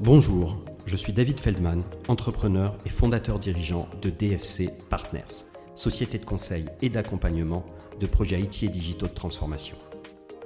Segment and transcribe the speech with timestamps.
[0.00, 0.56] Bonjour,
[0.86, 6.88] je suis David Feldman, entrepreneur et fondateur dirigeant de DFC Partners, société de conseil et
[6.88, 7.64] d'accompagnement
[8.00, 9.76] de projets IT et digitaux de transformation.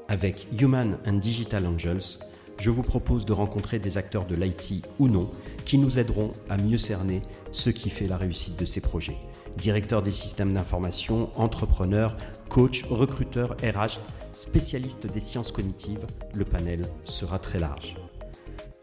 [0.08, 2.18] Avec Human and Digital Angels,
[2.60, 5.30] je vous propose de rencontrer des acteurs de l'IT ou non
[5.64, 9.16] qui nous aideront à mieux cerner ce qui fait la réussite de ces projets.
[9.56, 12.18] Directeurs des systèmes d'information, entrepreneurs,
[12.50, 13.98] coachs, recruteurs, RH,
[14.32, 17.96] spécialistes des sciences cognitives, le panel sera très large.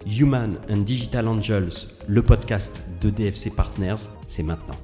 [0.05, 3.95] Human and Digital Angels, le podcast de DFC Partners,
[4.27, 4.75] c'est maintenant.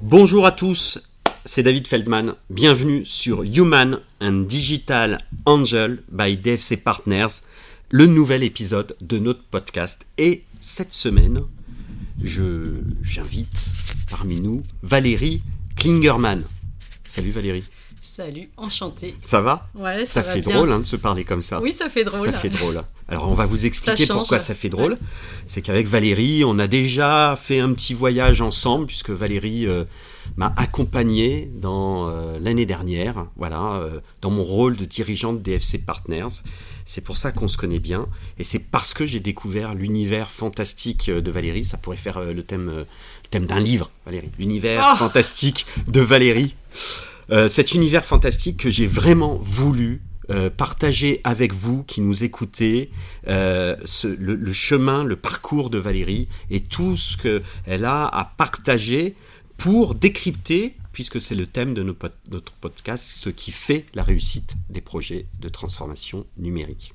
[0.00, 0.98] Bonjour à tous,
[1.44, 2.34] c'est David Feldman.
[2.48, 7.42] Bienvenue sur Human and Digital Angel by DFC Partners,
[7.90, 10.06] le nouvel épisode de notre podcast.
[10.16, 11.42] Et cette semaine,
[12.22, 13.68] je j'invite
[14.08, 15.42] parmi nous Valérie
[15.76, 16.44] Klingerman.
[17.08, 17.64] Salut Valérie.
[18.04, 19.16] Salut, enchanté.
[19.22, 21.58] Ça va Ouais, ça, ça, fait drôle hein, de se parler comme ça.
[21.62, 22.26] Oui, ça fait drôle.
[22.26, 22.84] Ça fait drôle.
[23.08, 24.98] Alors on va vous expliquer Ça pourquoi ça fait drôle.
[25.46, 29.84] C'est qu'avec Valérie, on a déjà fait un petit voyage ensemble puisque Valérie euh,
[30.36, 36.42] m'a accompagné dans euh, l'année dernière, voilà, euh, dans mon rôle de dirigeante DFC Partners.
[36.84, 38.06] C'est pour ça qu'on se connaît bien
[38.38, 41.64] et c'est parce que j'ai découvert l'univers fantastique de Valérie.
[41.64, 44.30] Ça pourrait faire le thème, le thème d'un livre, Valérie.
[44.38, 46.54] L'univers Oh fantastique de Valérie.
[47.30, 52.90] Euh, cet univers fantastique que j'ai vraiment voulu euh, partager avec vous qui nous écoutez
[53.28, 58.24] euh, ce- le, le chemin, le parcours de Valérie et tout ce qu'elle a à
[58.24, 59.14] partager
[59.56, 61.94] pour décrypter, puisque c'est le thème de nos
[62.30, 66.94] notre podcast, ce qui fait la réussite des projets de transformation numérique.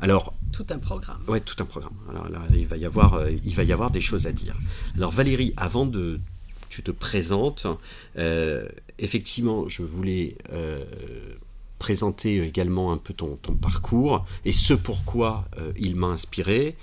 [0.00, 1.20] Alors, Tout un programme.
[1.28, 1.94] Ouais, tout un programme.
[2.10, 4.54] Alors là, il va y avoir, euh, il va y avoir des choses à dire.
[4.96, 6.20] Alors Valérie, avant de
[6.68, 7.66] tu te présentes,
[8.18, 10.84] euh, effectivement, je voulais euh,
[11.78, 16.76] présenter également un peu ton, ton parcours et ce pourquoi euh, il m'a inspiré,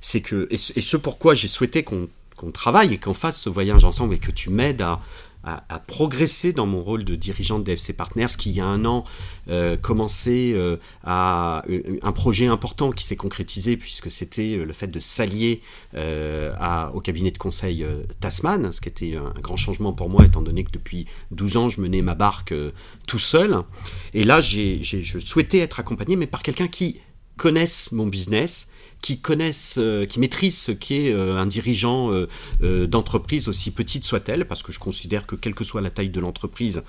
[0.00, 2.08] c'est que et ce, pourquoi j'ai souhaité qu'on
[2.52, 5.00] travaille et qu'on fasse ce voyage ensemble et que tu m'aides à,
[5.42, 8.84] à, progresser dans mon rôle de dirigeant de DFC Partners qui il y a un
[8.84, 9.04] an
[9.48, 14.88] euh, commençait euh, à euh, un projet important qui s'est concrétisé puisque c'était le fait
[14.88, 15.62] de s'allier
[15.94, 17.86] au cabinet de conseil
[18.20, 21.68] Tasman, ce qui était un, grand changement pour moi étant donné que depuis 12 ans
[21.68, 22.54] je menais ma barque
[23.06, 23.56] tout seul.
[24.14, 27.00] Et là j'ai- je souhaitais être accompagné mais par quelqu'un qui
[27.36, 28.70] connaisse mon business,
[29.02, 34.46] qui connaissent, euh, qui maîtrisent ce qu'est euh, un dirigeant euh, d'entreprise aussi petite soit-elle,
[34.46, 36.82] parce que je considère que quelle que soit la taille de l'entreprise,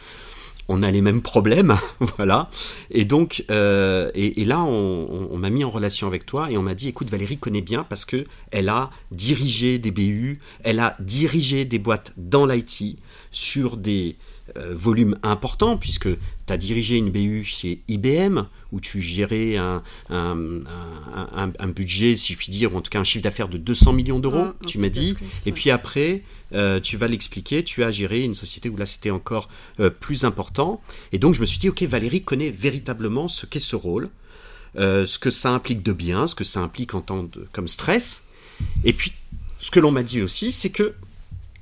[0.68, 1.76] on a les mêmes problèmes,
[2.18, 2.50] voilà.
[2.92, 6.88] Et donc, et, là, on m'a mis en relation avec toi et on m'a dit,
[6.88, 11.80] écoute, Valérie connaît bien parce que elle a dirigé des BU, elle a dirigé des
[11.80, 12.98] boîtes dans l'IT
[13.32, 14.18] sur des
[14.58, 18.42] euh, volumes importants, puisque tu as dirigé une BU chez IBM,
[18.72, 22.82] où tu gérais un, un, un- un- un budget, si je puis dire, ou en
[22.82, 25.14] tout cas un chiffre d'affaires de 200 millions d'euros, un tu m'as dit.
[25.14, 25.52] plus, Et ouais.
[25.52, 29.48] puis après, euh, tu vas l'expliquer, tu as géré une société où là c'était encore
[29.80, 30.82] euh, plus important.
[31.12, 34.08] Et donc je me suis dit, ok, Valérie connaît véritablement ce qu'est ce rôle,
[34.78, 37.68] euh, ce que ça implique de bien, ce que ça implique en tant de, comme
[37.68, 38.24] stress.
[38.86, 39.12] Et puis,
[39.60, 40.94] ce que l'on m'a dit aussi, c'est que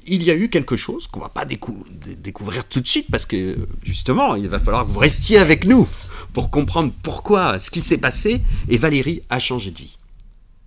[0.08, 3.08] il y a eu quelque chose qu'on va pas décou- dé- découvrir tout de suite
[3.12, 5.88] parce que justement, il va falloir que vous restiez avec nous
[6.34, 8.42] pour comprendre pourquoi, ce qui s'est passé.
[8.70, 9.98] Et Valérie a changé de vie.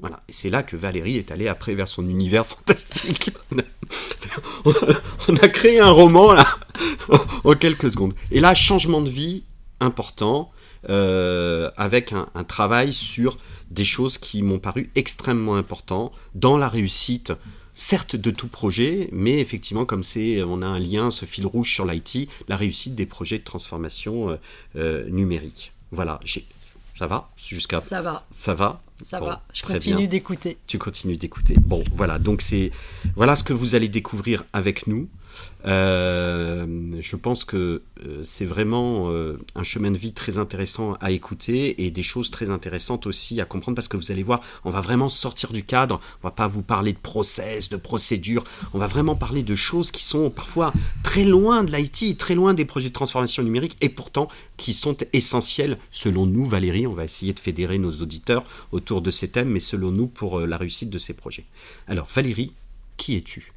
[0.01, 0.23] Voilà.
[0.29, 3.31] Et c'est là que Valérie est allée après vers son univers fantastique.
[4.65, 4.75] On a,
[5.29, 6.47] on a créé un roman là
[7.45, 8.15] en quelques secondes.
[8.31, 9.43] Et là, changement de vie
[9.81, 10.51] important
[10.89, 13.37] euh, avec un, un travail sur
[13.71, 17.33] des choses qui m'ont paru extrêmement importantes dans la réussite.
[17.75, 21.73] Certes de tout projet, mais effectivement comme c'est, on a un lien, ce fil rouge
[21.73, 24.37] sur l'IT, la réussite des projets de transformation euh,
[24.77, 25.73] euh, numérique.
[25.91, 26.45] Voilà, j'ai-
[26.99, 29.43] ça va jusqu'à Ça va, ça va ça Bon, va.
[29.55, 30.59] Je continue d'écouter.
[30.67, 31.55] tu continues d'écouter.
[31.59, 32.71] Bon, voilà, donc c'est
[33.17, 35.09] voilà ce que vous allez découvrir avec nous.
[35.67, 36.67] Euh,
[37.01, 41.85] je pense que euh, c'est vraiment euh, un chemin de vie très intéressant à écouter
[41.85, 44.81] et des choses très intéressantes aussi à comprendre parce que vous allez voir, on va
[44.81, 46.01] vraiment sortir du cadre.
[46.23, 48.45] On va pas vous parler de process, de procédures.
[48.75, 52.55] On va vraiment parler de choses qui sont parfois très loin de l'IT, très loin
[52.55, 56.87] des projets de transformation numérique et pourtant qui sont essentiels selon nous, Valérie.
[56.87, 60.41] On va essayer de fédérer nos auditeurs autour de ces thèmes, mais selon nous pour
[60.41, 61.45] la réussite de ces projets.
[61.87, 62.53] Alors, Valérie,
[62.97, 63.52] qui es-tu?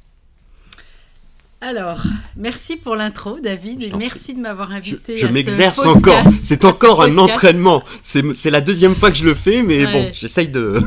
[1.66, 2.00] Alors,
[2.36, 5.16] merci pour l'intro, David, et merci de m'avoir invité.
[5.16, 6.22] je m'exerce encore.
[6.44, 7.82] C'est ce encore un entraînement.
[8.04, 9.92] C'est c'est la deuxième fois que je le fais, mais Ouais.
[9.92, 10.80] bon, j'essaye de.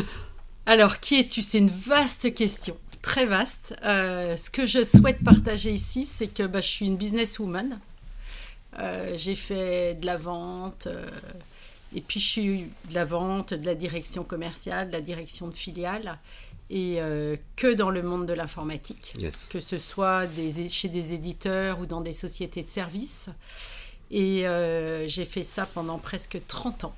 [0.66, 1.42] Alors, qui es-tu?
[1.42, 3.76] C'est une vaste question, très vaste.
[3.84, 7.78] Euh, ce que je souhaite partager ici, c'est que bah, je suis une businesswoman.
[8.78, 11.06] Euh, J'ai fait de la vente, euh,
[11.94, 15.54] Et puis je suis de la vente, de la direction commerciale, de la direction de
[15.54, 16.16] filiale,
[16.70, 19.16] et euh, que dans le monde de l'informatique,
[19.50, 23.28] que ce soit des, chez des éditeurs ou dans des sociétés de services.
[24.10, 26.94] Et euh, j'ai fait ça pendant presque 30 ans.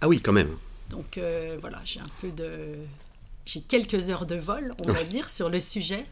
[0.00, 0.56] Ah oui, quand même.
[0.90, 2.76] Donc euh, voilà, j'ai un peu de...
[3.44, 6.06] J'ai quelques heures de vol, on va dire, sur le sujet.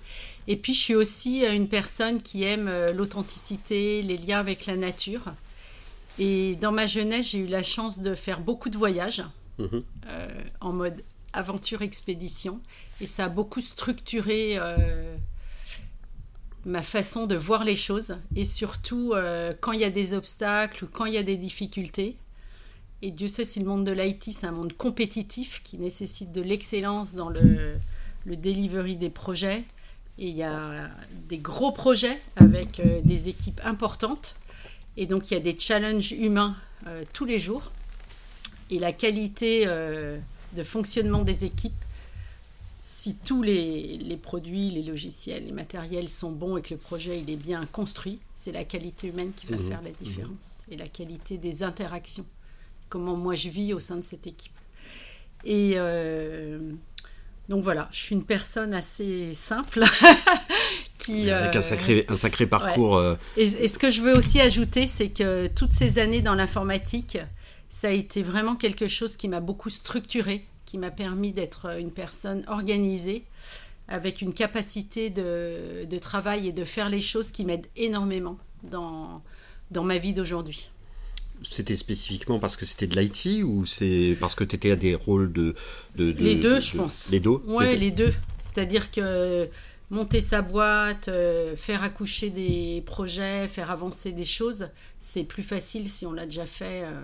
[0.49, 5.27] Et puis je suis aussi une personne qui aime l'authenticité, les liens avec la nature.
[6.19, 9.25] Et dans ma jeunesse, j'ai eu la chance de faire beaucoup de voyages
[9.59, 9.83] mhm.
[10.07, 10.29] euh,
[10.61, 12.61] en mode aventure-expédition.
[13.01, 15.17] Et ça a beaucoup structuré euh,
[16.65, 18.17] ma façon de voir les choses.
[18.37, 21.37] Et surtout, euh, quand il y a des obstacles ou quand il y a des
[21.37, 22.17] difficultés.
[23.03, 26.43] Et Dieu sait si le monde de l'IT, c'est un monde compétitif qui nécessite de
[26.43, 27.77] l'excellence dans le,
[28.27, 29.65] le delivery des projets.
[30.19, 30.91] Et il y a
[31.29, 34.37] des gros projets avec des équipes importantes.
[34.99, 36.57] Et donc il y a des challenges humains
[36.87, 37.73] euh, tous les jours.
[38.71, 40.19] Et la qualité euh,
[40.55, 41.73] de fonctionnement des équipes,
[42.83, 47.31] si tous les, produits, les logiciels, les matériels sont bons et que le projet il
[47.31, 49.69] est bien construit, c'est la qualité humaine qui va mmh.
[49.69, 50.05] faire la mmh.
[50.05, 50.59] différence.
[50.71, 52.27] Et la qualité des interactions.
[52.89, 54.53] Comment moi je vis au sein de cette équipe.
[55.45, 56.59] Et euh,
[57.49, 59.85] donc voilà, je suis une personne assez simple
[61.09, 62.97] avec un euh, sacré, un sacré parcours.
[62.97, 63.17] Euh.
[63.37, 67.19] Et, ce que je veux aussi ajouter, c'est que toutes ces années dans l'informatique,
[67.71, 71.93] ça a été vraiment quelque chose qui m'a beaucoup structuré, qui m'a permis d'être une
[71.93, 73.25] personne organisée,
[73.89, 79.23] avec une capacité de, de, travail et de faire les choses qui m'aident énormément dans,
[79.71, 80.71] dans ma vie d'aujourd'hui.
[81.49, 84.95] C'était spécifiquement parce que c'était de l'IT ou c'est parce que tu étais à des
[84.95, 85.55] rôles de,
[85.97, 87.09] de, Les deux, je pense.
[87.11, 87.41] Les deux?
[87.47, 88.13] Ouais, les deux.
[88.41, 89.49] C'est-à-dire que
[89.91, 94.69] monter sa boîte, euh, faire accoucher des projets, faire avancer des choses,
[94.99, 97.01] c'est plus facile si on l'a déjà fait euh,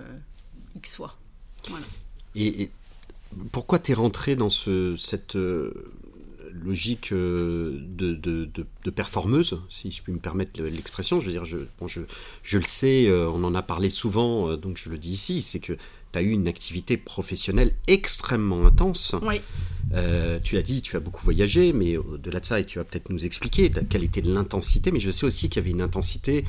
[0.77, 1.17] X fois.
[2.35, 2.71] Et,
[3.53, 5.93] pourquoi tu es rentré dans ce, cette euh,
[6.53, 11.21] logique de, de, performeuse, si je puis me permettre l'expression?
[11.21, 12.01] Je veux dire, je, je,
[12.43, 15.73] je, le sais, on en a parlé souvent, donc je le dis ici, c'est que
[16.13, 19.15] tu as eu une activité professionnelle extrêmement intense.
[19.23, 19.41] Oui.
[19.95, 22.85] Euh, tu l'as dit, tu as beaucoup voyagé, mais au-delà de ça, et tu vas
[22.85, 25.83] peut-être nous expliquer la qualité de l'intensité, mais je sais aussi qu'il y avait une
[25.83, 26.45] intensité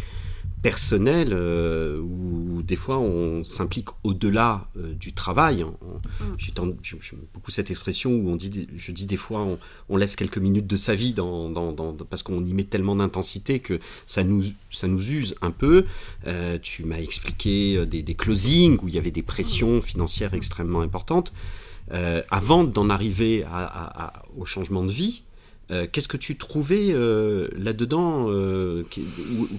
[0.61, 5.63] personnelle euh, où, des fois on s'implique au-delà euh, du travail.
[5.63, 6.35] Mm.
[6.37, 9.47] J'aime beaucoup cette expression où on dit, je dis des fois,
[9.89, 11.73] on, laisse quelques minutes de sa vie dans,
[12.09, 15.85] parce qu'on y met tellement d'intensité que ça nous, ça nous use un peu.
[16.61, 21.33] tu m'as expliqué des, des, closings où il y avait des pressions financières extrêmement importantes.
[21.93, 23.45] Euh, avant d'en arriver
[24.35, 25.23] au changement de vie,
[25.71, 28.27] euh, qu'est-ce que tu trouvais euh, là-dedans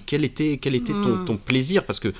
[0.05, 1.37] Quel était, quel était ton, hmm.
[1.37, 1.85] plaisir?
[1.85, 2.13] Parce que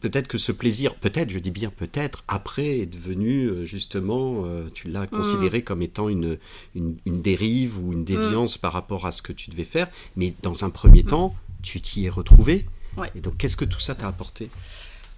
[0.00, 4.44] peut-être que ce plaisir, peut-être, je dis bien peut-être, après est devenu justement,
[4.74, 5.08] tu l'as hmm.
[5.08, 6.38] considéré comme étant une,
[6.74, 8.60] une, dérive ou une déviance hmm.
[8.60, 12.06] par rapport à ce que tu devais faire, mais dans un premier temps, tu t'y
[12.06, 12.66] es retrouvé.
[13.14, 14.50] Et donc, qu'est-ce que tout ça t'a apporté?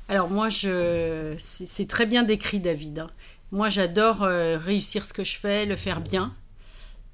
[0.09, 1.35] Alors moi, je...
[1.39, 3.01] c'est très bien décrit, David.
[3.01, 3.07] Hein.
[3.51, 6.35] Moi, j'adore euh, réussir ce que je fais, le faire bien.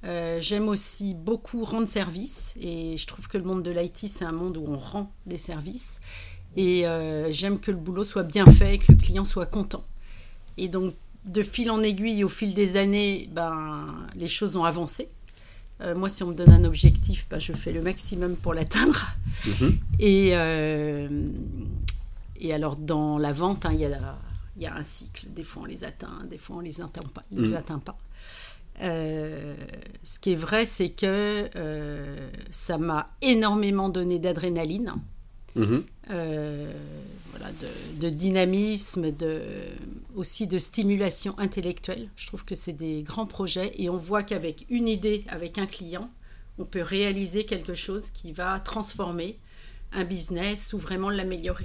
[0.05, 4.25] Euh, j'aime aussi beaucoup rendre service et je trouve que le monde de l'IT, c'est
[4.25, 6.01] un monde où on rend des services.
[6.57, 9.85] Et euh, j'aime que le boulot soit bien fait et que le client soit content.
[10.57, 15.09] Et donc, de fil en aiguille, au fil des années, ben, les choses ont avancé.
[15.97, 19.15] moi, si on me donne un objectif, ben, je fais le maximum pour l'atteindre.
[19.47, 19.79] Mhm.
[19.99, 20.29] Et,
[22.41, 24.19] et alors, dans la vente, hein, il y a la
[24.59, 25.27] il y a un cycle.
[25.29, 27.23] Des fois, on les atteint, des fois, on les atteint pas.
[27.31, 27.97] Les atteint pas.
[28.81, 29.55] Euh,
[30.03, 34.95] ce qui est vrai, c'est que euh, ça m'a énormément donné d'adrénaline,
[35.57, 35.83] mm-hmm.
[36.11, 36.73] euh,
[37.31, 37.53] voilà,
[38.01, 39.43] de, dynamisme, de,
[40.15, 42.09] aussi de stimulation intellectuelle.
[42.17, 45.67] Je trouve que c'est des grands projets et on voit qu'avec une idée, avec un
[45.67, 46.11] client,
[46.59, 49.39] on peut réaliser quelque chose qui va transformer
[49.93, 51.65] un business ou vraiment l'améliorer.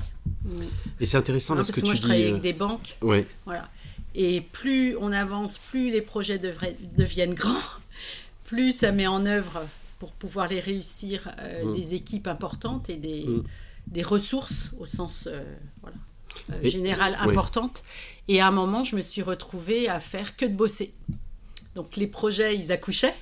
[1.00, 2.98] Et c'est intéressant parce, que, moi, je travaille avec des banques.
[3.02, 3.28] Ouais.
[3.46, 3.70] Voilà.
[4.16, 7.58] Et plus on avance, plus les projets deviennent grands,
[8.44, 9.66] plus ça met en œuvre
[10.00, 11.74] pour pouvoir les réussir euh, mm.
[11.76, 13.44] des équipes importantes et des, mm.
[13.88, 15.42] des ressources au sens euh,
[15.82, 15.98] voilà,
[16.62, 17.84] général importantes.
[18.28, 20.94] Et à un moment, je me suis retrouvée à faire que de bosser.
[21.76, 23.16] Donc les projets, ils accouchaient.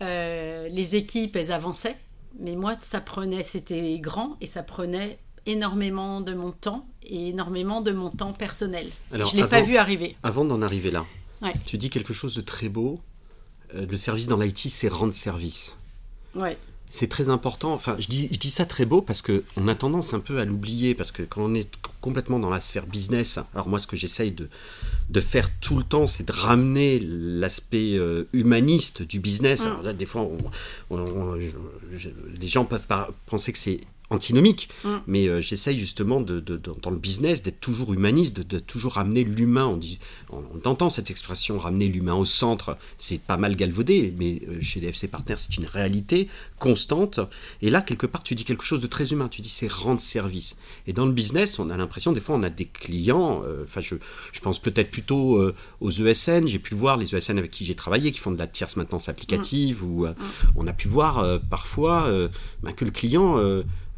[0.00, 1.96] les équipes, elles avançaient.
[2.38, 7.80] Mais moi, ça prenait, c'était grand et ça prenait énormément de mon temps et énormément
[7.80, 8.86] de mon temps personnel.
[9.12, 10.16] je ne l'ai pas vu arriver.
[10.22, 11.04] Avant d'en arriver là,
[11.66, 13.00] tu dis quelque chose de très beau.
[13.74, 15.76] Euh, le service dans l'IT, c'est rendre service.
[16.34, 16.56] Ouais.
[16.88, 17.72] c'est très important.
[17.72, 20.38] Enfin, je dis, je dis ça très beau parce que on a tendance un peu
[20.38, 21.68] à l'oublier parce que quand on est
[22.00, 24.48] complètement dans la sphère business, alors moi, ce que j'essaye de,
[25.10, 29.62] de faire tout le temps, c'est de ramener l'aspect euh, humaniste du business.
[29.62, 29.66] Mm.
[29.66, 30.36] Alors là, des fois, on-
[30.90, 32.08] on- on- je- je-
[32.40, 34.96] les gens peuvent pas penser que c'est antinomique, Mm.
[35.06, 38.92] mais euh, j'essaye justement de, de- de- dans le business d'être toujours humaniste, de, toujours
[38.94, 39.66] ramener l'humain.
[39.66, 39.98] On, dit,
[40.30, 44.60] on, on entend cette expression ramener l'humain au centre, c'est pas mal galvaudé, mais euh,
[44.60, 47.20] chez les FC Partners, c'est une réalité constante.
[47.62, 49.28] Et là, quelque part, tu dis quelque chose de très humain.
[49.28, 50.56] Tu dis c'est rendre service.
[50.86, 53.42] Et dans le business, on a l'impression, des fois, on a des clients.
[53.44, 53.96] euh, Enfin, je,
[54.32, 55.40] je pense peut-être plutôt
[55.80, 56.46] aux ESN.
[56.46, 59.08] J'ai pu voir, les ESN avec qui j'ai travaillé, qui font de la tierce maintenance
[59.08, 60.14] applicative, ou euh,
[60.54, 62.08] on a pu voir parfois
[62.62, 63.36] bah, que le client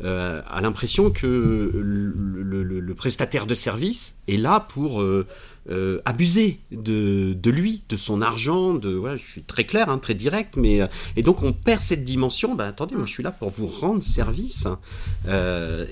[0.05, 5.26] euh, a l'impression que le, prestataire de service est là pour euh,
[5.71, 10.14] euh, abuser de, lui, de son argent, de voilà, je suis très clair, hein, très
[10.14, 10.81] direct, mais
[11.17, 12.55] et donc on perd cette dimension.
[12.55, 14.78] Bah attendez, moi je suis là pour vous rendre service, hein.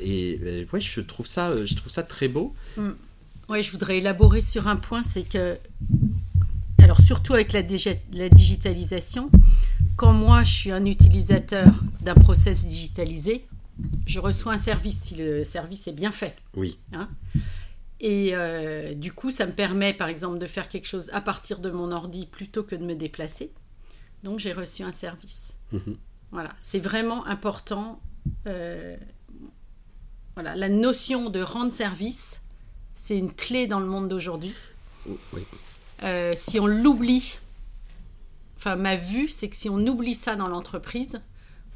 [0.02, 2.54] Et, ouais, je trouve ça, je trouve ça très beau.
[3.48, 5.56] Ouais, je voudrais élaborer sur un point, c'est que,
[6.82, 7.62] alors surtout avec la,
[8.12, 9.30] la digitalisation,
[9.96, 11.72] quand moi je suis un utilisateur
[12.02, 13.44] d'un process digitalisé,
[14.06, 16.36] je reçois un service si le service est bien fait.
[16.54, 16.78] Oui,
[18.00, 21.58] Et euh, du coup, ça me permet par exemple de faire quelque chose à partir
[21.60, 23.52] de mon ordi plutôt que de me déplacer.
[24.22, 25.54] Donc j'ai reçu un service.
[25.72, 25.96] Mhm.
[26.32, 28.00] Voilà, c'est vraiment important.
[28.46, 28.96] euh,
[30.34, 32.42] voilà, la notion de rendre service,
[32.94, 34.54] c'est une clé dans le monde d'aujourd'hui.
[35.32, 35.42] oui.
[36.02, 37.38] Euh, si on l'oublie,
[38.58, 41.22] enfin ma vue, c'est que si on oublie ça dans l'entreprise,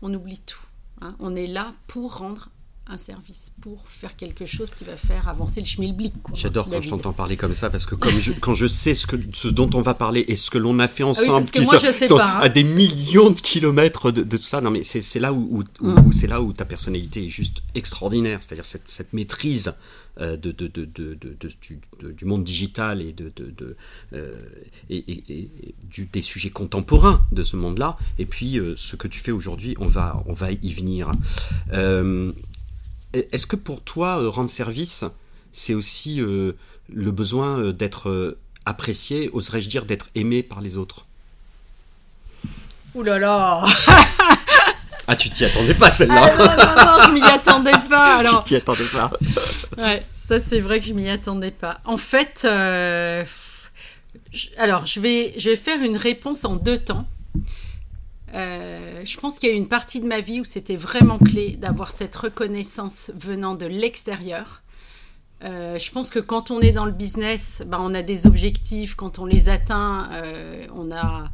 [0.02, 0.60] on oublie tout.
[1.00, 1.14] Hein.
[1.18, 2.50] On est là pour rendre
[2.90, 6.12] un service, pour faire quelque chose qui va faire avancer le schmilblick.
[6.34, 9.06] J'adore quand je t'entends parler comme ça parce que comme je, quand je sais ce,
[9.06, 11.50] que, ce dont on va parler et ce que l'on a fait ensemble, Ah parce
[11.52, 12.40] que qui moi, sont- je sais sont pas, hein.
[12.40, 15.86] à des millions de kilomètres de, de tout ça, non mais c'est là où, où-
[15.86, 16.06] Mm.
[16.06, 19.72] où c'est là où ta personnalité est juste extraordinaire, c'est-à-dire cette, cette maîtrise
[20.20, 23.32] de, de, de, du, de- du monde digital et de,
[24.12, 24.34] euh,
[24.90, 25.50] et, et- et
[25.90, 27.96] du, des sujets contemporains de ce monde-là.
[28.18, 31.10] Et puis euh, ce que tu fais aujourd'hui, on va on va y venir.
[31.72, 32.32] Euh,
[33.12, 35.04] est-ce que pour toi, euh, rendre service,
[35.52, 36.52] c'est aussi euh,
[36.92, 38.36] le besoin euh, d'être
[38.66, 41.06] apprécié, oserais-je dire d'être aimé par les autres?
[42.94, 43.64] Ouh là là
[45.06, 48.16] Ah, tu t'y attendais pas Ah celle-là non, non, non, je m'y attendais pas.
[48.18, 49.10] Alors, Tu t'y attendais pas
[49.76, 51.80] Ouais, ça c'est vrai que je m'y attendais pas.
[51.84, 53.24] En fait, euh,
[54.56, 57.08] alors je vais, je vais faire une réponse en deux temps.
[58.34, 61.56] Euh, je pense qu'il y a une partie de ma vie où c'était vraiment clé
[61.56, 64.62] d'avoir cette reconnaissance venant de l'extérieur.
[65.42, 68.94] Euh, je pense que quand on est dans le business, ben, on a des objectifs.
[68.94, 71.30] Quand on les atteint, euh, on a,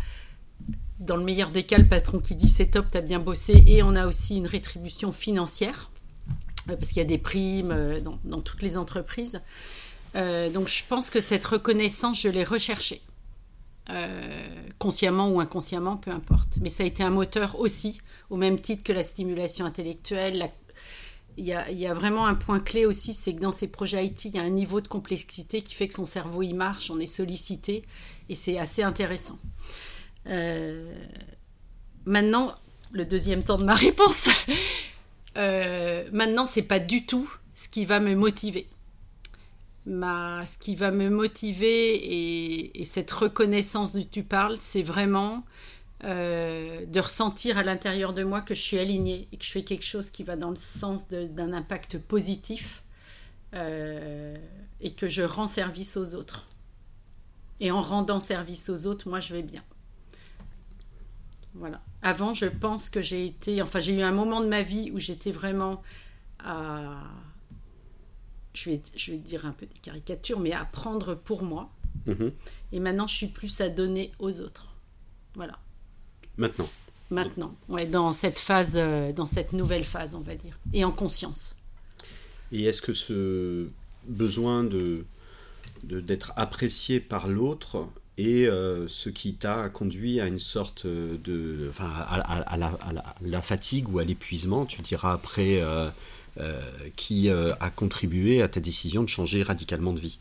[1.01, 3.83] dans le meilleur des cas, le patron qui dit c'est top, t'as bien bossé, et
[3.83, 5.91] on a aussi une rétribution financière
[6.67, 9.41] parce qu'il y a des primes dans, toutes les entreprises.
[10.15, 13.03] Donc je pense que cette reconnaissance, je l'ai recherchée.
[13.89, 14.21] Euh,
[14.79, 16.49] consciemment ou inconsciemment, peu importe.
[16.61, 18.01] Mais ça a été un moteur aussi,
[18.31, 20.51] au même titre que la stimulation intellectuelle.
[21.37, 24.25] Il, y a, y vraiment un point clé aussi, c'est que dans ces projets IT,
[24.25, 26.99] il y a un niveau de complexité qui fait que son cerveau il marche, on
[26.99, 27.85] est sollicité,
[28.29, 29.39] et c'est assez intéressant.
[30.27, 30.93] Euh,
[32.07, 32.53] maintenant,
[32.93, 34.29] le deuxième temps de ma réponse.
[35.37, 38.67] Euh, maintenant, c'est pas du tout ce qui va me motiver.
[39.87, 45.45] Ce qui va me motiver et, et cette reconnaissance dont tu parles, c'est vraiment
[46.05, 49.65] euh, de ressentir à l'intérieur de moi que je suis alignée et que je fais
[49.65, 52.83] quelque chose qui va dans le sens d'un impact positif
[53.55, 54.37] euh,
[54.83, 56.45] et que je rends service aux autres.
[57.61, 59.63] Et en rendant service aux autres, moi, je vais bien.
[61.55, 61.81] Voilà.
[62.03, 63.63] Avant, je pense que j'ai été.
[63.63, 65.83] Enfin, j'ai eu un moment de ma vie où j'étais vraiment
[66.39, 67.05] à.
[68.57, 71.71] Je vais, je vais te dire un peu des caricatures, mais à prendre pour moi.
[72.07, 72.33] Mhm.
[72.73, 74.69] Et maintenant, je suis plus à donner aux autres.
[75.35, 75.59] Voilà.
[76.39, 76.69] Maintenant.
[77.11, 80.91] Maintenant, ouais, dans cette phase, euh, dans cette nouvelle phase, on va dire, et en
[80.91, 81.57] conscience.
[82.51, 83.69] Et est-ce que ce
[84.09, 85.05] besoin de
[85.85, 87.87] d'être apprécié par l'autre
[88.17, 92.67] est euh, ce qui t'a conduit à une sorte de, enfin, à, à- à la,
[92.81, 95.91] à la- à la fatigue ou à l'épuisement, tu diras après, euh,
[96.97, 100.19] qui euh, a contribué à ta décision de changer radicalement de vie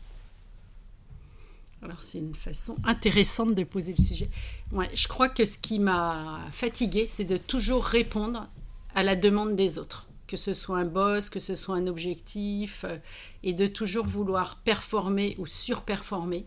[1.82, 4.28] Alors, c'est une façon intéressante de poser le sujet.
[4.72, 8.48] Ouais, je crois que ce qui m'a fatiguée, c'est de toujours répondre
[8.94, 10.06] à la demande des autres.
[10.26, 12.96] Que ce soit un boss, que ce soit un objectif, euh,
[13.42, 16.46] et de toujours vouloir performer ou surperformer.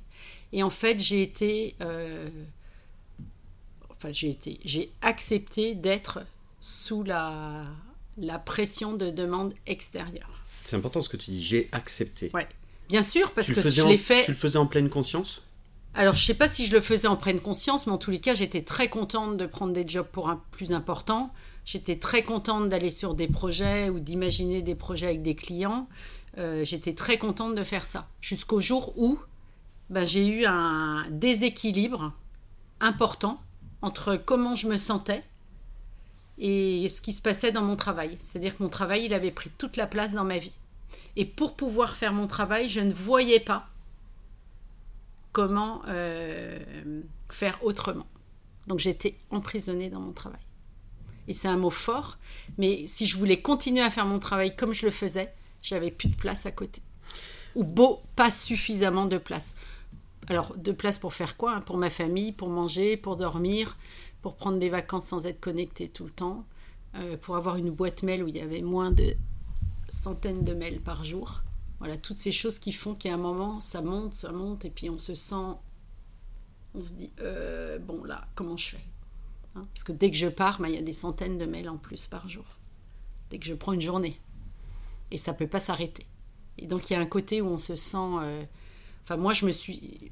[0.51, 1.75] Et en fait, j'ai été.
[1.81, 2.27] euh,
[3.91, 4.59] enfin, j'ai été.
[4.65, 6.19] J'ai accepté d'être
[6.59, 7.65] sous la,
[8.19, 10.43] la pression de demande extérieure.
[10.65, 12.31] C'est important ce que tu dis, j'ai accepté.
[12.33, 12.47] Ouais.
[12.89, 14.23] Bien sûr, parce Tu que je l'ai fait.
[14.23, 15.43] Tu le faisais en pleine conscience?
[15.93, 18.19] Alors, je sais pas si je le faisais en pleine conscience, mais en tous les
[18.19, 21.33] cas, j'étais très contente de prendre des jobs pour un plus important.
[21.65, 25.88] J'étais très contente d'aller sur des projets ou d'imaginer des projets avec des clients.
[26.38, 28.07] Euh, j'étais très contente de faire ça.
[28.21, 29.19] Jusqu'au jour où
[29.89, 32.13] ben, j'ai eu un déséquilibre
[32.79, 33.41] important
[33.81, 35.23] entre comment je me sentais
[36.39, 38.15] et ce qui se passait dans mon travail.
[38.19, 40.58] C'est-à-dire que mon travail, il avait pris toute la place dans ma vie.
[41.15, 43.67] Et pour pouvoir faire mon travail, je ne voyais pas
[45.34, 46.60] comment euh,
[47.29, 48.08] faire autrement.
[48.67, 50.39] Donc j'étais emprisonnée dans mon travail.
[51.27, 52.17] Et c'est un mot fort,
[52.58, 55.31] mais si je voulais continuer à faire mon travail comme je le faisais,
[55.62, 56.81] j'avais plus de place à côté.
[57.55, 59.55] Ou beau, pas suffisamment de place.
[60.27, 61.60] Alors, de place pour faire quoi hein?
[61.60, 63.77] Pour ma famille, pour manger, pour dormir,
[64.21, 66.45] pour prendre des vacances sans être connecté tout le temps,
[66.95, 69.15] euh, pour avoir une boîte mail où il y avait moins de
[69.88, 71.41] centaines de mails par jour.
[71.79, 74.89] Voilà, toutes ces choses qui font qu'à un moment, ça monte, ça monte, et puis
[74.89, 75.35] on se sent.
[76.75, 78.83] On se dit, euh, bon, là, comment je fais
[79.55, 81.69] Hein, Parce que dès que je pars, ben, il y a des centaines de mails
[81.69, 82.45] en plus par jour.
[83.29, 84.19] Dès que je prends une journée.
[85.11, 86.05] Et ça peut pas s'arrêter.
[86.57, 87.97] Et donc, il y a un côté où on se sent.
[87.97, 88.43] euh,
[89.03, 90.11] Enfin, moi, je me suis.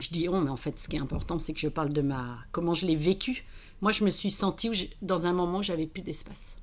[0.00, 2.02] Je dis on, mais en fait, ce qui est important, c'est que je parle de
[2.02, 2.38] ma.
[2.52, 3.44] Comment je l'ai vécu.
[3.80, 4.72] Moi, je me suis sentie où
[5.02, 6.56] dans un moment où j'avais plus d'espace.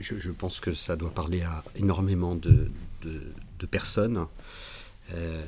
[0.00, 2.70] je, pense que ça doit parler à énormément de,
[3.02, 4.26] de- personnes.
[5.14, 5.44] Euh,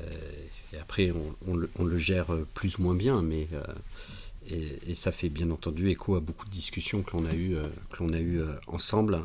[0.80, 1.12] après,
[1.46, 6.16] on, le, gère plus ou moins bien, mais euh, et, ça fait bien entendu écho
[6.16, 9.20] à beaucoup de discussions que l'on a eues euh, que eu ensemble.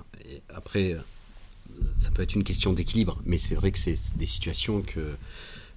[0.54, 0.96] Après,
[2.00, 5.16] ça peut être une question d'équilibre, mais c'est vrai que c'est des situations que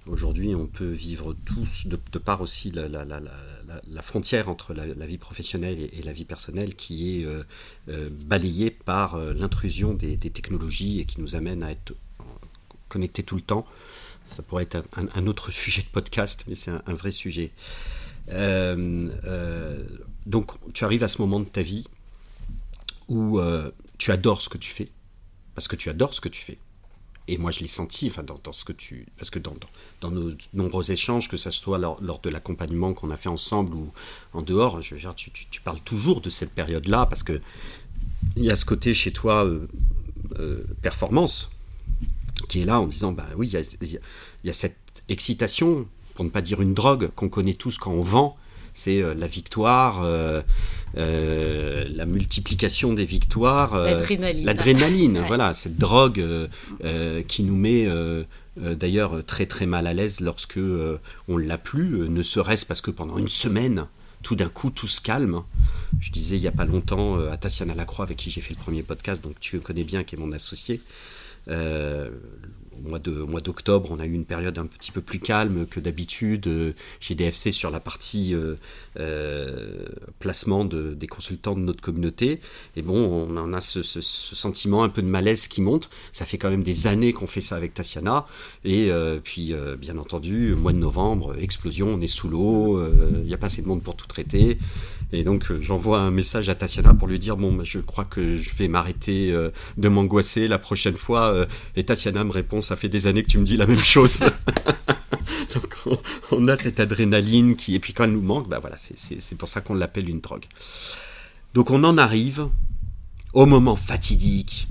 [0.07, 6.01] aujourd'hui on peut vivre tous, de, part aussi la, frontière entre la, vie professionnelle et,
[6.03, 7.43] la vie personnelle qui est euh,
[7.89, 11.93] euh, balayée par euh, l'intrusion des, technologies et qui nous amène à être
[12.89, 13.65] connectés tout le temps.
[14.25, 17.51] Ça pourrait être un, autre sujet de podcast, mais c'est un, vrai sujet.
[20.25, 21.85] Donc tu arrives à ce moment de ta vie
[23.07, 23.39] où
[23.97, 24.89] tu adores ce que tu fais,
[25.55, 26.57] parce que tu adores ce que tu fais.
[27.29, 29.53] Et moi, je l'ai senti, enfin, dans, ce que tu, parce que dans,
[29.99, 33.75] dans, nos nombreux échanges, que ça soit lors, lors de l'accompagnement qu'on a fait ensemble
[33.75, 33.91] ou
[34.33, 37.41] en dehors, je veux dire, tu, tu, parles toujours de cette période-là, parce que
[38.37, 39.67] il y a ce côté chez toi euh,
[40.39, 41.49] euh, performance
[42.47, 43.99] qui est là en disant, bah oui, il
[44.43, 48.01] y a, cette excitation, pour ne pas dire une drogue, qu'on connaît tous quand on
[48.01, 48.35] vend.
[48.73, 50.01] C'est euh, la victoire,
[50.95, 53.73] la multiplication des victoires.
[53.75, 53.89] euh,
[54.43, 55.17] L'adrénaline.
[55.19, 55.27] Ouais.
[55.27, 56.47] voilà, cette drogue euh,
[56.83, 58.23] euh, qui nous met euh,
[58.61, 60.97] euh, d'ailleurs très très mal à l'aise lorsque euh,
[61.27, 63.85] on l'a plus, euh, ne serait-ce parce que pendant une semaine,
[64.23, 65.41] tout d'un coup, tout se calme.
[65.99, 68.53] Je disais il n'y a pas longtemps euh, à Tatiana Lacroix, avec qui j'ai fait
[68.55, 70.81] le premier podcast, donc tu le connais bien, qui est mon associé.
[71.49, 72.09] Euh,
[72.85, 75.65] au mois de- mois d'octobre, on a eu une période un petit peu plus calme
[75.65, 78.55] que d'habitude euh, chez DFC sur la partie euh,
[78.99, 79.85] euh,
[80.19, 82.39] placement de- des consultants de notre communauté.
[82.75, 82.95] Et bon,
[83.29, 85.89] on en a ce, ce- sentiment un peu de malaise qui monte.
[86.11, 88.25] Ça fait quand même des années qu'on fait ça avec Tatiana.
[88.63, 88.89] Et
[89.23, 92.79] puis, bien entendu, mois de novembre, explosion, on est sous l'eau,
[93.21, 94.57] il n'y a pas assez de monde pour tout traiter.
[95.13, 98.03] Et donc, euh, j'envoie un message à Tatiana pour lui dire Bon, bah, je crois
[98.05, 101.31] que je vais m'arrêter euh, de m'angoisser la prochaine fois.
[101.33, 103.79] Euh, Et Tatiana me répond Ça fait des années que tu me dis la même
[103.83, 104.19] chose.
[105.55, 105.75] donc,
[106.31, 107.75] on, a cette adrénaline qui.
[107.75, 110.45] Et puis, quand elle nous manque, bah voilà, c'est- pour ça qu'on l'appelle une drogue.
[111.53, 112.49] Donc, on en arrive
[113.33, 114.67] au moment fatidique.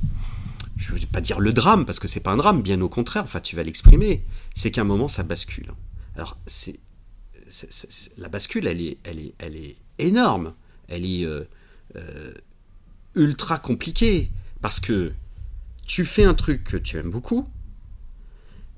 [0.76, 2.88] Je ne vais pas dire le drame, parce que c'est pas un drame, bien au
[2.90, 4.22] contraire, enfin, tu vas l'exprimer.
[4.54, 5.72] C'est qu'à un moment, ça bascule.
[6.14, 6.78] Alors, c'est-
[8.18, 10.54] la bascule, elle est, elle est, elle est énorme.
[10.88, 11.44] Elle est euh,
[11.96, 12.32] euh,
[13.14, 14.30] ultra compliquée.
[14.60, 15.12] Parce que
[15.86, 17.48] tu fais un truc que tu aimes beaucoup.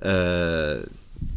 [0.05, 0.83] Euh,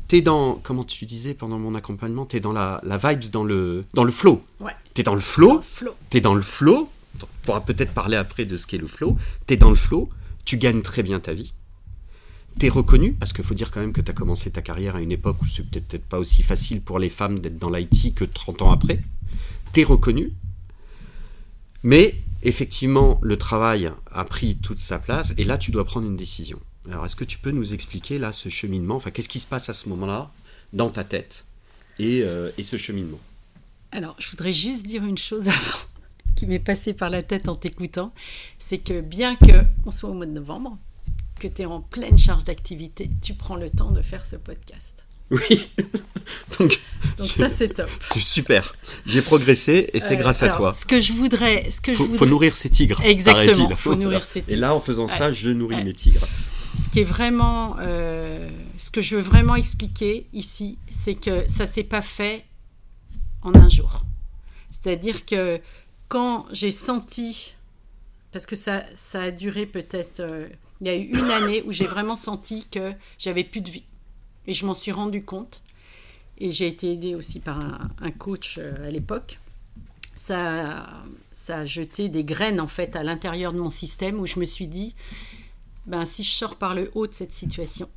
[0.07, 3.85] t'es dans, comment tu disais pendant mon accompagnement, t'es dans la, la vibes, dans le,
[3.93, 4.43] dans le flow.
[4.59, 4.73] Ouais.
[4.93, 5.95] T'es dans le flow, Flo.
[6.09, 6.89] t'es dans le flow.
[7.21, 9.17] On pourra peut-être parler après de ce qu'est le flow.
[9.45, 10.09] T'es dans le flow,
[10.45, 11.53] tu gagnes très bien ta vie.
[12.59, 15.01] T'es reconnu, parce qu'il faut dire quand même que tu as commencé ta carrière à
[15.01, 18.13] une époque où c'est peut-être peut-être pas aussi facile pour les femmes d'être dans l'IT
[18.13, 19.01] que 30 ans après.
[19.73, 20.33] T'es reconnu.
[21.83, 26.17] Mais effectivement, le travail a pris toute sa place et là, tu dois prendre une
[26.17, 26.59] décision.
[26.87, 28.95] Alors, est-ce que tu peux nous expliquer là ce cheminement?
[28.95, 30.31] Enfin, qu'est-ce qui se passe à ce moment-là
[30.73, 31.45] dans ta tête
[31.99, 33.19] et, euh, et ce cheminement?
[33.91, 35.77] Alors, je voudrais juste dire une chose avant,
[36.35, 38.13] qui m'est passée par la tête en t'écoutant.
[38.57, 40.77] C'est que bien que on soit au mois de novembre,
[41.39, 45.05] que tu es en pleine charge d'activité, tu prends le temps de faire ce podcast.
[45.31, 45.69] Oui.
[46.59, 46.77] Donc,
[47.25, 47.89] ça, c'est top.
[47.99, 48.75] C'est super.
[49.05, 50.73] J'ai progressé et c'est Euh, grâce à toi.
[50.73, 52.99] Ce que je voudrais, ce que Faut, je faut voudrais, nourrir ses tigres.
[53.03, 53.75] Exactement, paraît-il.
[53.77, 54.53] faut nourrir ses tigres.
[54.53, 55.83] Et là, en faisant ça, je nourris Ouais.
[55.83, 56.27] mes tigres.
[56.77, 61.65] ce qui est vraiment, euh, ce que je veux vraiment expliquer ici, c'est que ça
[61.65, 62.45] s'est pas fait
[63.41, 64.03] en un jour.
[64.69, 65.59] C'est-à-dire que
[66.07, 67.55] quand j'ai senti,
[68.31, 70.47] parce que ça, ça a duré peut-être, euh,
[70.81, 73.83] il y a eu une année où j'ai vraiment senti que j'avais plus de vie,
[74.47, 75.61] et je m'en suis rendu compte.
[76.37, 77.59] Et j'ai été aidée aussi par
[77.99, 79.39] un, coach euh, à l'époque.
[80.15, 80.89] Ça,
[81.31, 84.45] ça a jeté des graines en fait à l'intérieur de mon système où je me
[84.45, 84.95] suis dit,
[85.85, 87.89] ben, si je sors par le haut de cette situation,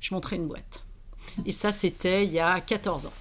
[0.00, 0.84] je monterai une boîte.
[1.46, 3.12] Et ça, c'était il y a 14 ans.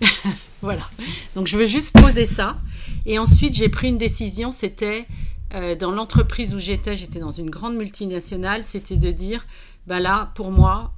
[0.62, 0.88] voilà.
[1.34, 2.58] Donc, je veux juste poser ça.
[3.04, 4.52] Et ensuite, j'ai pris une décision.
[4.52, 5.06] C'était
[5.54, 8.62] euh, dans l'entreprise où j'étais, j'étais dans une grande multinationale.
[8.62, 9.46] C'était de dire,
[9.86, 10.92] ben là, pour moi,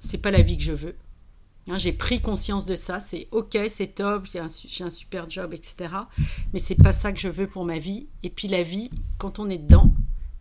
[0.00, 0.96] c'est pas la vie que je veux.
[1.68, 3.00] Hein, j'ai pris conscience de ça.
[3.00, 5.94] C'est ok, c'est top, j'ai un, super job, etc.
[6.52, 8.06] Mais c'est pas ça que je veux pour ma vie.
[8.22, 9.92] Et puis la vie, quand on est dedans,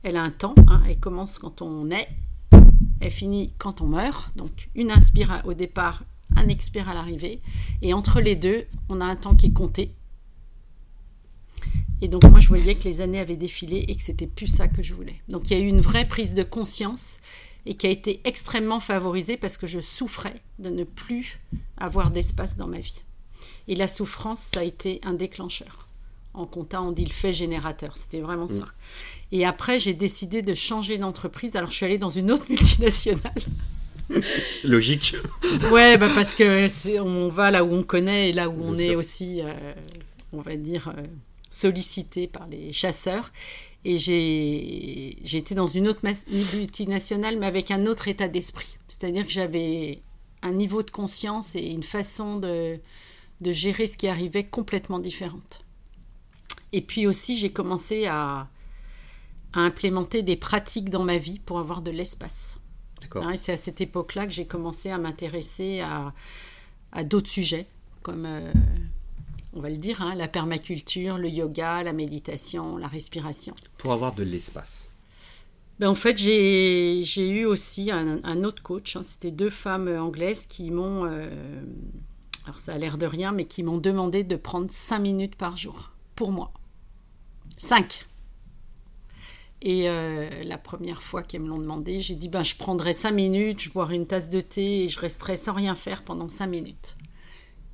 [0.04, 0.56] elle a un temps.
[0.68, 2.08] hein, elle commence quand on est,
[3.02, 4.32] elle finit quand on meurt.
[4.36, 6.04] Donc une inspire au départ,
[6.36, 7.42] un expire à l'arrivée.
[7.82, 9.96] Et entre les deux, on a un temps qui est compté.
[12.02, 14.68] Et donc moi, je voyais que les années avaient défilé et que c'était plus ça
[14.68, 15.22] que je voulais.
[15.30, 17.20] Donc il y a eu une vraie prise de conscience
[17.66, 21.40] et qui a été extrêmement favorisée parce que je souffrais de ne plus
[21.78, 23.02] avoir d'espace dans ma vie.
[23.68, 25.88] Et la souffrance, ça a été un déclencheur.
[26.34, 27.96] En comptant, on dit le fait générateur.
[27.96, 28.68] C'était vraiment ça.
[29.32, 31.56] Et après, j'ai décidé de changer d'entreprise.
[31.56, 33.34] Alors, je suis allée dans une autre multinationale.
[34.64, 35.16] Logique.
[35.72, 38.76] Ouais, bah parce que on va là où on connaît et là où Bien on
[38.76, 38.84] sûr.
[38.84, 39.74] est aussi, euh,
[40.32, 41.04] on va dire, euh,
[41.50, 43.32] sollicité par les chasseurs.
[43.88, 46.02] Et j'ai été dans une autre
[46.56, 48.78] multinationale, mais avec un autre état d'esprit.
[48.88, 50.02] C'est-à-dire que j'avais
[50.42, 52.80] un niveau de conscience et une façon de,
[53.42, 55.64] de gérer ce qui arrivait complètement différente.
[56.74, 58.48] Et puis aussi, j'ai commencé à,
[59.54, 62.58] à implémenter des pratiques dans ma vie pour avoir de l'espace.
[63.02, 63.28] D'accord.
[63.28, 66.12] Hein, c'est à cette époque-là que j'ai commencé à m'intéresser à,
[66.92, 67.68] à d'autres sujets,
[68.02, 68.52] comme, euh,
[69.56, 73.56] on va le dire, hein, la permaculture, le yoga, la méditation, la respiration.
[73.78, 74.90] Pour avoir de l'espace.
[75.80, 78.96] Ben, en fait, j'ai eu aussi un, un autre coach.
[78.96, 81.30] hein, C'était deux femmes anglaises qui m'ont, euh,
[82.46, 85.58] alors ça a l'air de rien, mais qui m'ont demandé de prendre cinq minutes par
[85.58, 86.54] jour pour moi.
[87.58, 88.06] Cinq.
[89.62, 93.12] Et euh, la première fois qu'elles me l'ont demandé, j'ai dit ben, je prendrai cinq
[93.12, 96.48] minutes, je boirai une tasse de thé et je resterai sans rien faire pendant cinq
[96.48, 96.98] minutes.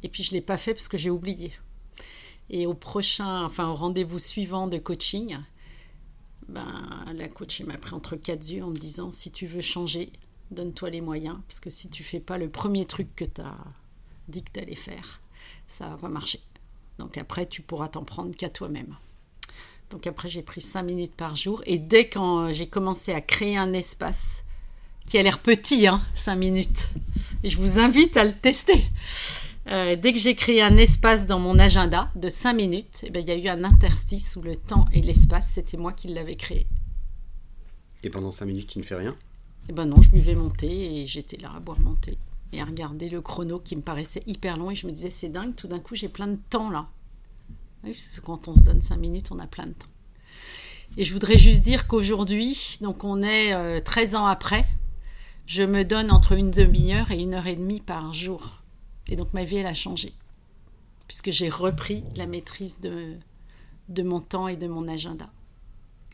[0.04, 1.52] Et puis je ne l'ai pas fait parce que j'ai oublié.
[2.54, 5.38] Et au prochain, enfin au rendez-vous suivant de coaching,
[6.50, 10.12] ben, la coach m'a pris entre quatre yeux en me disant si tu veux changer,
[10.52, 13.58] donne-toi les moyens, parce que si tu fais pas le premier truc que tu as
[14.28, 15.22] dit que tu allais faire,
[15.70, 16.42] ça va marcher.
[17.00, 18.98] Donc après, tu pourras t'en prendre qu'à toi-même.
[19.90, 23.56] Donc après, j'ai pris cinq minutes par jour, et dès quand j'ai commencé à créer
[23.56, 24.44] un espace
[25.06, 26.90] qui a l'air petit, hein, cinq minutes,
[27.44, 28.90] et je vous invite à le tester.
[29.68, 33.22] Euh, dès que j'ai créé un espace dans mon agenda de 5 minutes, eh ben,
[33.22, 36.36] il y a eu un interstice où le temps et l'espace, c'était moi qui l'avais
[36.36, 36.68] créé.
[38.04, 39.16] Et pendant 5 minutes, tu ne fais rien?
[39.70, 42.18] Eh ben non, je buvais mon thé et j'étais là à boire mon thé
[42.52, 45.30] et à regarder le chrono qui me paraissait hyper long et je me disais c'est
[45.30, 46.88] dingue, tout d'un coup j'ai plein de temps là.
[47.84, 49.88] Oui, parce que quand on se donne 5 minutes, on a plein de temps.
[50.98, 54.66] Et je voudrais juste dire qu'aujourd'hui, donc on est euh, 13 ans après,
[55.46, 58.61] je me donne entre une demi-heure et une heure et demie par jour.
[59.12, 60.14] Et donc ma vie, elle a changé.
[61.08, 63.14] Puisque j'ai repris la maîtrise de,
[63.90, 65.30] de mon temps et de mon agenda.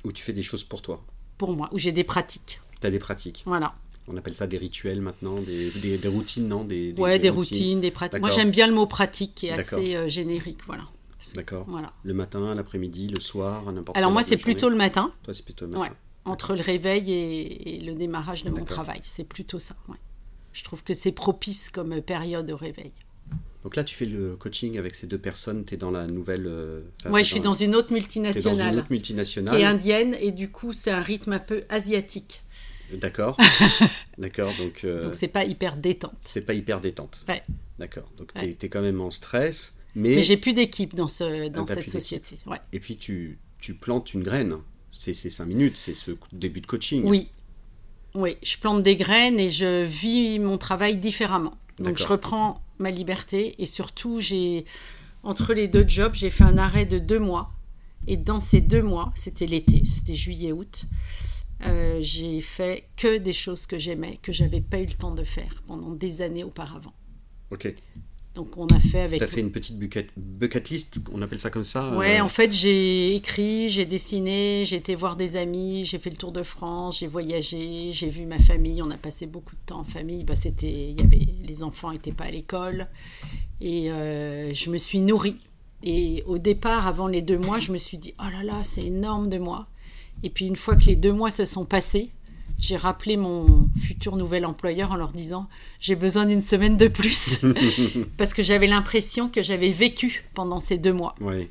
[0.03, 1.01] Ou tu fais des choses pour toi
[1.37, 2.59] Pour moi, où j'ai des pratiques.
[2.81, 3.43] Tu as des pratiques.
[3.45, 3.75] Voilà.
[4.07, 6.63] On appelle ça des rituels maintenant, des, des- des routines, non?
[6.63, 8.19] Des, ouais, des routines, des pratiques.
[8.21, 10.59] Moi, j'aime bien le mot pratique qui est assez euh, générique.
[10.65, 10.83] Voilà.
[11.35, 11.65] D'accord.
[11.67, 11.91] voilà.
[12.03, 15.43] Le matin, l'après-midi, le soir, n'importe Alors quelle moi, c'est plutôt le matin, Toi, c'est
[15.43, 15.81] plutôt le matin.
[15.83, 15.91] Ouais.
[16.25, 18.99] entre le réveil et, et le démarrage de mon travail.
[19.03, 19.75] C'est plutôt ça.
[19.89, 19.97] ouais.
[20.57, 22.91] Je trouve que c'est propice comme période au réveil.
[23.63, 26.45] Donc là, tu fais le coaching avec ces deux personnes, tu es dans la nouvelle...
[26.47, 29.61] euh, Moi, je suis dans- une autre dans multinationale une autre qui multinationale.
[29.61, 32.41] est indienne et du coup, c'est un rythme un peu asiatique.
[32.93, 33.37] D'accord.
[34.17, 36.15] D'accord, donc euh, Donc, c'est pas hyper détente.
[36.21, 37.25] c'est pas hyper détente.
[37.27, 37.43] Ouais.
[37.77, 38.09] D'accord.
[38.17, 38.55] Donc Ouais.
[38.57, 41.89] tu es, quand même en stress, mais, Mais j'ai plus d'équipe dans, ce, dans cette
[41.89, 42.39] société.
[42.47, 42.57] Ouais.
[42.73, 44.55] et puis tu, tu plantes une graine.
[44.91, 47.03] C'est ces 5 minutes, c'est ce début de coaching.
[47.05, 47.29] Oui.
[48.17, 51.53] Oui, je plante des graines et je vis mon travail différemment.
[51.77, 54.65] Donc je reprends ma liberté et surtout j'ai
[55.21, 57.51] entre les deux jobs j'ai fait un arrêt de deux mois
[58.07, 60.85] et dans ces deux mois c'était l'été c'était juillet août
[61.65, 65.23] euh, j'ai fait que des choses que j'aimais que j'avais pas eu le temps de
[65.23, 66.93] faire pendant des années auparavant
[67.51, 67.73] Ok.
[68.37, 69.17] Donc on a fait avec.
[69.17, 72.23] Tu as fait une petite bucket, bucket list, on appelle ça comme ça Ouais, euh,
[72.23, 76.31] en fait j'ai écrit, j'ai dessiné, j'ai été voir des amis, j'ai fait le tour
[76.31, 79.83] de France, j'ai voyagé, j'ai vu ma famille, on a passé beaucoup de temps en
[79.83, 80.23] famille.
[80.23, 82.85] Bah, c'était, y avait, les enfants n'étaient pas à l'école
[83.59, 85.39] et euh, je me suis nourrie.
[85.81, 88.83] Et au départ, avant les deux mois, je me suis dit oh là là, c'est
[88.83, 89.65] énorme de mois.
[90.21, 92.11] Et puis une fois que les deux mois se sont passés,
[92.59, 95.47] j'ai rappelé mon futur nouvel employeur en leur disant
[95.79, 97.41] j'ai besoin d'une semaine de plus
[98.17, 101.15] parce que j'avais l'impression que j'avais vécu pendant ces deux mois.
[101.21, 101.49] Ouais.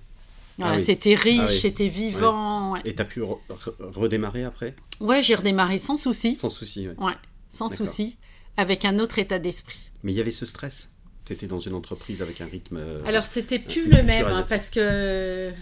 [0.58, 0.82] Voilà, Ah oui.
[0.84, 1.58] C'était riche, Ah oui.
[1.58, 2.72] c'était vivant.
[2.72, 4.74] Ouais, Et tu as pu re- re- redémarrer après?
[5.00, 6.34] Ouais, j'ai redémarré sans souci.
[6.36, 6.88] Sans souci.
[6.98, 7.12] Ouais,
[7.50, 8.16] sans souci,
[8.56, 9.90] avec un autre état d'esprit.
[10.02, 10.88] Mais il y avait ce stress?
[11.26, 12.78] Tu étais dans une entreprise avec un rythme.
[12.78, 15.52] euh, Alors c'était plus le même hein, parce que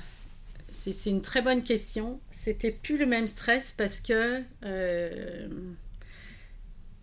[0.75, 2.21] c'est une très bonne question.
[2.31, 5.49] C'était plus le même stress parce que euh,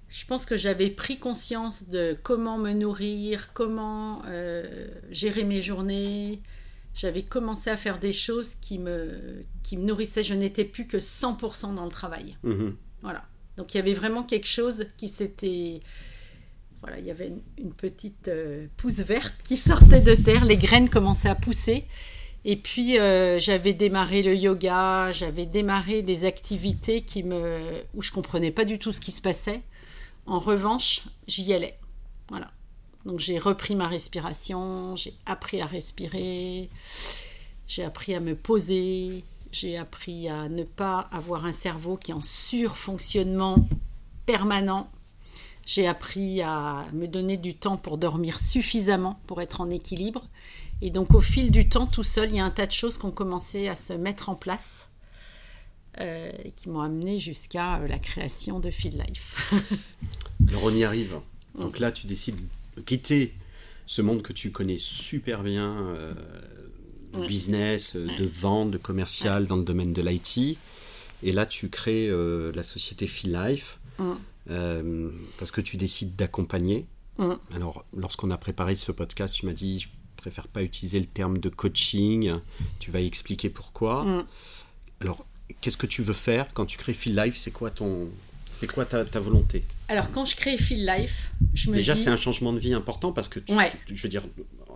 [0.09, 6.41] je pense que j'avais pris conscience de comment me nourrir, comment euh, gérer mes journées.
[6.93, 10.23] J'avais commencé à faire des choses qui me, qui me nourrissaient.
[10.23, 12.37] Je n'étais plus que 100% dans le travail.
[12.43, 12.75] mhm.
[13.01, 13.23] Voilà.
[13.57, 15.81] Donc il y avait vraiment quelque chose qui s'était.
[16.81, 20.57] Voilà, il y avait une, une petite euh, pousse verte qui sortait de terre, les
[20.57, 21.85] graines commençaient à pousser.
[22.43, 28.11] Et puis euh, j'avais démarré le yoga, j'avais démarré des activités qui me, où je
[28.11, 29.61] comprenais pas du tout ce qui se passait.
[30.25, 31.77] En revanche, j'y allais.
[32.29, 32.51] Voilà.
[33.05, 36.69] Donc j'ai repris ma respiration, j'ai appris à respirer,
[37.67, 42.15] j'ai appris à me poser, j'ai appris à ne pas avoir un cerveau qui est
[42.15, 43.57] en surfonctionnement
[44.25, 44.89] permanent.
[45.65, 50.27] J'ai appris à me donner du temps pour dormir suffisamment pour être en équilibre.
[50.81, 52.97] Et donc au fil du temps, tout seul, il y a un tas de choses
[52.97, 54.89] qui ont commencé à se mettre en place
[55.99, 59.53] euh, qui m'ont amené jusqu'à euh, la création de Feel Life.
[60.47, 61.15] Alors on y arrive.
[61.59, 62.37] Donc là, tu décides
[62.77, 63.33] de quitter
[63.85, 66.13] ce monde que tu connais super bien, euh,
[67.13, 67.27] de Ouais.
[67.27, 68.15] business, euh, Ouais.
[68.17, 70.57] de vente, de commercial dans le domaine de l'IT.
[71.23, 72.09] Et là, tu crées
[72.55, 75.09] la société Feel Life Mm.
[75.37, 76.87] parce que tu décides d'accompagner.
[77.19, 77.33] Mm.
[77.53, 79.85] Alors, lorsqu'on a préparé ce podcast, tu m'as dit,
[80.21, 82.33] préfère pas utiliser le terme de coaching.
[82.79, 84.05] Tu vas expliquer pourquoi.
[84.05, 84.25] Mm.
[85.01, 85.25] Alors,
[85.61, 87.35] qu'est-ce que tu veux faire quand tu crées Feel Life?
[87.37, 88.07] C'est quoi ton,
[88.51, 89.63] c'est quoi ta, ta volonté?
[89.89, 92.03] Alors quand je crée Feel Life, je me Déjà, dis...
[92.03, 93.71] c'est un changement de vie important parce que, tu, Ouais.
[93.87, 94.23] tu- je veux dire,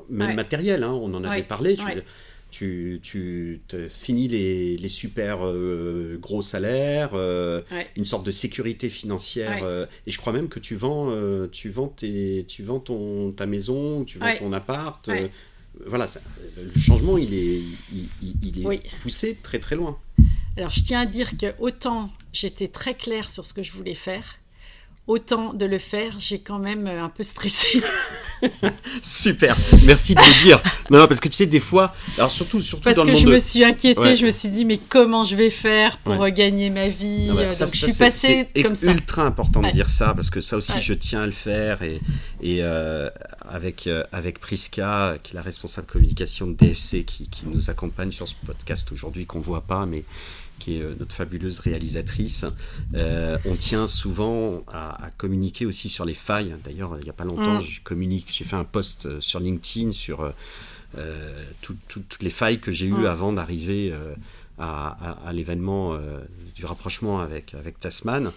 [0.10, 0.36] même Ouais.
[0.36, 1.44] matériel, hein, on en avait Ouais.
[1.44, 1.76] parlé.
[1.78, 2.04] Tu, Ouais.
[2.56, 7.88] Tu, tu te finis les, les super euh, gros salaires, euh, Ouais.
[7.98, 9.56] une sorte de sécurité financière.
[9.58, 9.64] Ouais.
[9.64, 11.12] euh, et je crois même que tu vends,
[11.52, 14.40] tu vends, tes, tu vends ton, ta maison, tu vends Ouais.
[14.40, 15.10] ton appart.
[15.86, 16.22] Voilà, ça-
[16.58, 17.60] le changement, il est,
[17.94, 18.80] il, il- il est Oui.
[19.02, 20.00] poussé très très loin.
[20.56, 23.94] Alors je tiens à dire que autant j'étais très claire sur ce que je voulais
[23.96, 24.38] faire,
[25.08, 27.82] autant de le faire, j'ai quand même euh, un peu stressé.
[29.04, 30.62] Super, merci de le dire.
[30.90, 33.14] Non, non, parce que tu sais, des fois, alors surtout, surtout Parce dans que le
[33.14, 34.16] monde je de- me suis inquiétée, Ouais.
[34.16, 36.32] je me suis dit mais comment je vais faire pour Ouais.
[36.32, 38.92] gagner ma vie Non, bah, Euh, ça, Donc je suis c'est- passée c'est comme ça.
[38.92, 42.02] ultra important de dire ça parce que ça aussi je tiens à le faire et,
[42.42, 43.10] et euh,
[43.48, 48.12] avec, euh, avec Priska qui est la responsable communication de DFC qui, qui nous accompagne
[48.12, 50.04] sur ce podcast aujourd'hui qu'on voit pas mais
[50.60, 52.46] qui est euh, notre fabuleuse réalisatrice.
[52.96, 56.56] Euh, on tient souvent à, à communiquer aussi sur les failles.
[56.64, 57.66] D'ailleurs, il n'y a pas longtemps, Mm.
[57.66, 60.32] je communique, j'ai fait un post euh, sur LinkedIn sur
[60.98, 63.06] euh, tout- tout- toutes les failles que j'ai eues Mm.
[63.06, 64.14] avant d'arriver euh,
[64.58, 64.88] à,
[65.24, 65.98] à- à l'événement
[66.56, 68.32] du rapprochement avec, avec Tasman.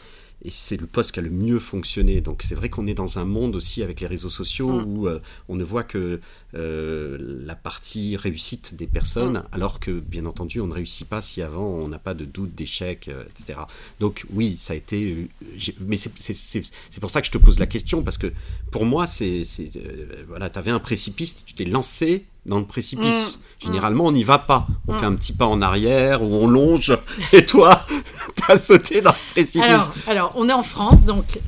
[0.44, 2.20] Et c'est le poste qui a le mieux fonctionné.
[2.20, 4.84] Donc c'est vrai qu'on est dans un monde aussi avec les réseaux sociaux Mm.
[4.98, 5.08] où
[5.48, 6.20] on ne voit que
[6.54, 9.42] euh, la partie réussite des personnes, Mm.
[9.52, 12.54] alors que bien entendu on ne réussit pas si avant on n'a pas de doute,
[12.54, 13.58] d'échec, euh, etc.
[14.00, 15.12] Donc oui, ça a été...
[15.12, 16.62] euh, mais c'est-
[17.00, 18.32] pour ça que je te pose la question, parce que
[18.70, 19.42] pour moi, c'est...
[19.76, 23.36] euh, voilà, tu avais un précipice, tu t'es lancé dans le précipice.
[23.38, 23.66] Mm.
[23.66, 24.66] Généralement, on n'y va pas.
[24.86, 24.98] On Mm.
[25.00, 26.96] fait un petit pas en arrière ou on longe.
[27.34, 27.84] Et toi,
[28.36, 29.62] t'as sauté dans le précipice.
[29.62, 31.38] Alors, alors, on est en France, donc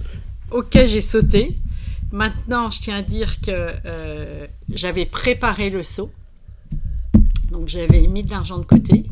[0.50, 1.54] ok, j'ai sauté.
[2.12, 6.10] Maintenant, je tiens à dire que euh, j'avais préparé le saut.
[7.50, 9.04] Donc, j'avais mis de l'argent de côté.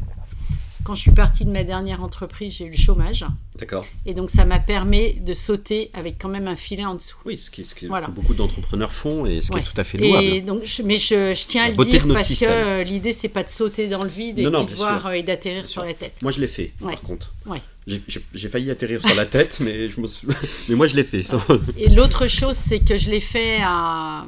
[0.84, 3.24] Quand je suis partie de ma dernière entreprise, j'ai eu le chômage.
[3.58, 3.84] D'accord.
[4.06, 7.16] Et donc, ça m'a permis de sauter avec quand même un filet en dessous.
[7.26, 8.06] Oui, ce, qui, ce, qui- ce Voilà.
[8.06, 9.60] que beaucoup d'entrepreneurs font et ce qui Ouais.
[9.60, 10.24] est tout à fait louable.
[10.26, 13.28] Et donc, je- mais je, je tiens à le dire parce que euh, l'idée, c'est
[13.28, 15.62] pas de sauter dans le vide et, Non, non, puis de voir euh, et d'atterrir
[15.68, 15.84] sur sûr.
[15.84, 16.14] la tête.
[16.22, 16.92] Moi, je l'ai fait, Ouais.
[16.92, 17.34] par contre.
[17.46, 17.60] Ouais.
[17.86, 20.28] J'ai- failli atterrir sur la tête, mais, je m'en suis-
[20.68, 21.22] mais moi, je l'ai fait.
[21.22, 21.38] ça.
[21.78, 24.26] Et l'autre chose, c'est que je l'ai fait à,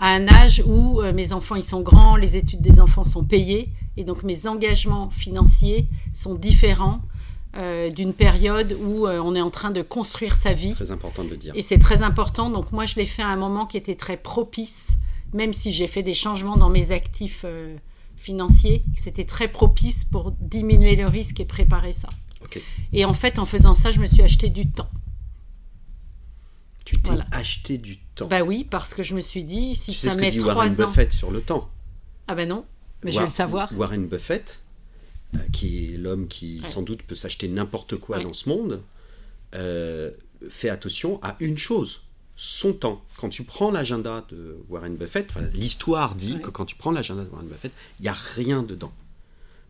[0.00, 3.22] à un âge où euh, mes enfants ils sont grands, les études des enfants sont
[3.22, 7.02] payées, et donc mes engagements financiers sont différents
[7.56, 10.72] euh, d'une période où euh, on est en train de construire sa vie.
[10.72, 11.52] Très important de le dire.
[11.54, 12.48] Et c'est très important.
[12.48, 14.92] Donc moi, je l'ai fait à un moment qui était très propice
[15.32, 17.44] même si j'ai fait des changements dans mes actifs
[18.16, 22.08] financiers, c'était très propice pour diminuer le risque et préparer ça.
[22.92, 24.90] Et en fait, en faisant ça, je me suis acheté du temps.
[26.90, 28.26] Tu t'es acheté du temps.
[28.26, 30.74] Bah oui, parce que je me suis dit, si ça ce met que dit Warren
[30.74, 31.70] Buffett sur le temps.
[32.26, 32.64] Ah ben non,
[33.04, 33.70] mais je vais le savoir.
[33.76, 34.62] Warren Buffett,
[35.36, 38.82] euh, qui est l'homme qui sans doute peut s'acheter n'importe quoi dans ce monde,
[39.54, 40.10] euh,
[40.48, 42.02] fait attention à une chose
[42.34, 43.04] son temps.
[43.18, 47.28] Quand tu prends l'agenda de Warren Buffett, l'histoire dit que quand tu prends l'agenda de
[47.28, 48.92] Warren Buffett, il n'y a rien dedans.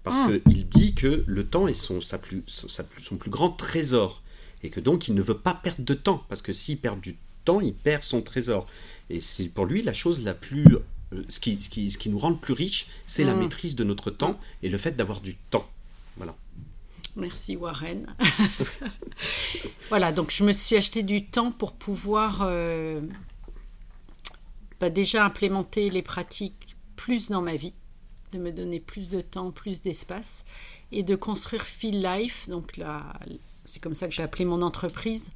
[0.05, 0.31] Parce ah.
[0.49, 4.23] qu'il dit que le temps est son, sa plus, son plus grand trésor.
[4.63, 6.25] Et que donc il ne veut pas perdre de temps.
[6.29, 8.67] Parce que s'il perd du temps, il perd son trésor.
[9.09, 10.67] Et c'est pour lui la chose la plus.
[11.13, 13.41] Euh, ce, qui, ce, qui, ce qui nous rend le plus riche, c'est la mm.
[13.41, 15.69] maîtrise de notre temps et le fait d'avoir du temps.
[16.17, 16.37] Voilà.
[17.17, 18.15] Merci Warren.
[19.89, 23.01] voilà, donc je me suis acheté du temps pour pouvoir euh,
[24.79, 27.75] bah, déjà implémenter les pratiques plus dans ma vie,
[28.33, 30.45] de me donner plus de temps, plus d'espace
[30.93, 32.49] et de construire Feel Life.
[32.49, 33.19] Donc là,
[33.71, 35.31] c'est comme ça que j'ai appelé mon entreprise,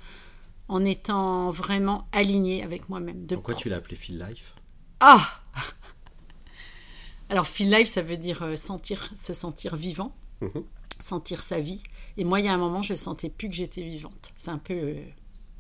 [0.69, 3.27] en étant vraiment aligné avec moi-même.
[3.27, 4.55] Pourquoi tu l'as appelé Feel Life?
[5.01, 5.43] Ah
[7.29, 10.15] Alors Feel Life, ça veut dire euh, sentir, se sentir vivant.
[10.41, 10.65] Mhm
[11.01, 11.83] sentir sa vie.
[12.17, 14.33] Et moi, il y a un moment, je sentais plus que j'étais vivante.
[14.37, 15.05] C'est un peu euh,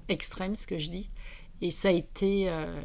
[0.09, 1.11] extrême ce que je dis.
[1.61, 2.81] Et ça a été euh,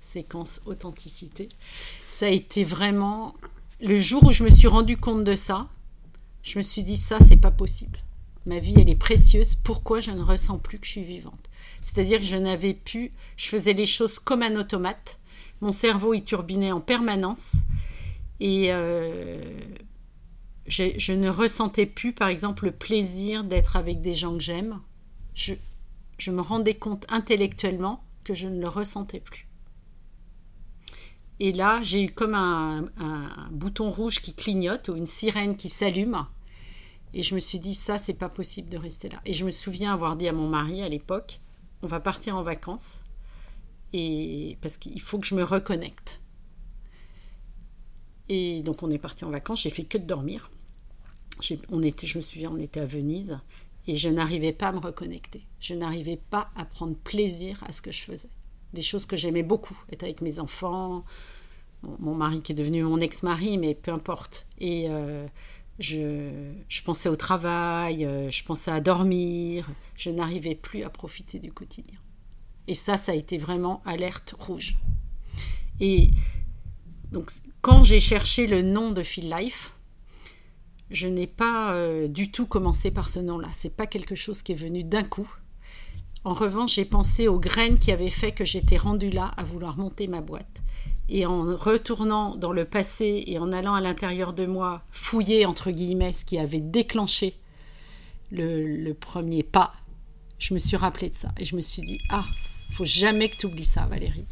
[0.00, 1.48] séquence authenticité.
[2.08, 3.34] Ça a été vraiment
[3.80, 5.68] le jour où je me suis rendu compte de ça.
[6.42, 7.98] Je me suis dit ça, c'est pas possible.
[8.46, 9.54] Ma vie, elle est précieuse.
[9.54, 11.50] Pourquoi je ne ressens plus que je suis vivante?
[11.80, 13.12] C'est-à-dire que je n'avais pu.
[13.36, 15.18] Je faisais les choses comme un automate.
[15.60, 17.56] Mon cerveau, il turbinait en permanence.
[18.40, 19.60] Et euh,
[20.66, 24.80] je, ne ressentais plus, par exemple, le plaisir d'être avec des gens que j'aime.
[25.34, 25.54] Je,
[26.30, 29.46] me rendais compte intellectuellement que je ne le ressentais plus.
[31.40, 32.88] Et là, j'ai eu comme un,
[33.50, 36.26] bouton rouge qui clignote ou une sirène qui s'allume.
[37.14, 39.20] Et je me suis dit, ça, c'est pas possible de rester là.
[39.24, 41.40] Et je me souviens avoir dit à mon mari à l'époque,
[41.82, 43.00] on va partir en vacances.
[43.92, 46.20] Et parce qu'il faut que je me reconnecte.
[48.28, 50.50] Et donc on est parti en vacances, j'ai fait que de dormir.
[51.70, 53.38] On était, je me souviens, on était à Venise
[53.86, 55.46] et je n'arrivais pas à me reconnecter.
[55.60, 58.30] Je n'arrivais pas à prendre plaisir à ce que je faisais.
[58.72, 61.04] Des choses que j'aimais beaucoup, être avec mes enfants,
[61.82, 64.46] mon, mari qui est devenu mon ex-mari, mais peu importe.
[64.58, 65.26] Et euh,
[65.78, 71.52] je, pensais au travail, euh, je pensais à dormir, je n'arrivais plus à profiter du
[71.52, 71.98] quotidien.
[72.66, 74.76] Et ça, ça a été vraiment alerte rouge.
[75.80, 76.10] Et
[77.10, 79.74] donc, quand j'ai cherché le nom de Feel Life,
[80.90, 83.48] je n'ai pas euh, du tout commencé par ce nom-là.
[83.52, 85.28] C'est pas quelque chose qui est venu d'un coup.
[86.24, 89.76] En revanche, j'ai pensé aux graines qui avaient fait que j'étais rendue là à vouloir
[89.76, 90.62] monter ma boîte.
[91.08, 95.70] Et en retournant dans le passé et en allant à l'intérieur de moi fouiller entre
[95.70, 97.34] guillemets ce qui avait déclenché
[98.30, 99.74] le, premier pas,
[100.38, 102.24] je me suis rappelé de ça et je me suis dit ah,
[102.72, 104.24] faut jamais que tu oublies ça, Valérie.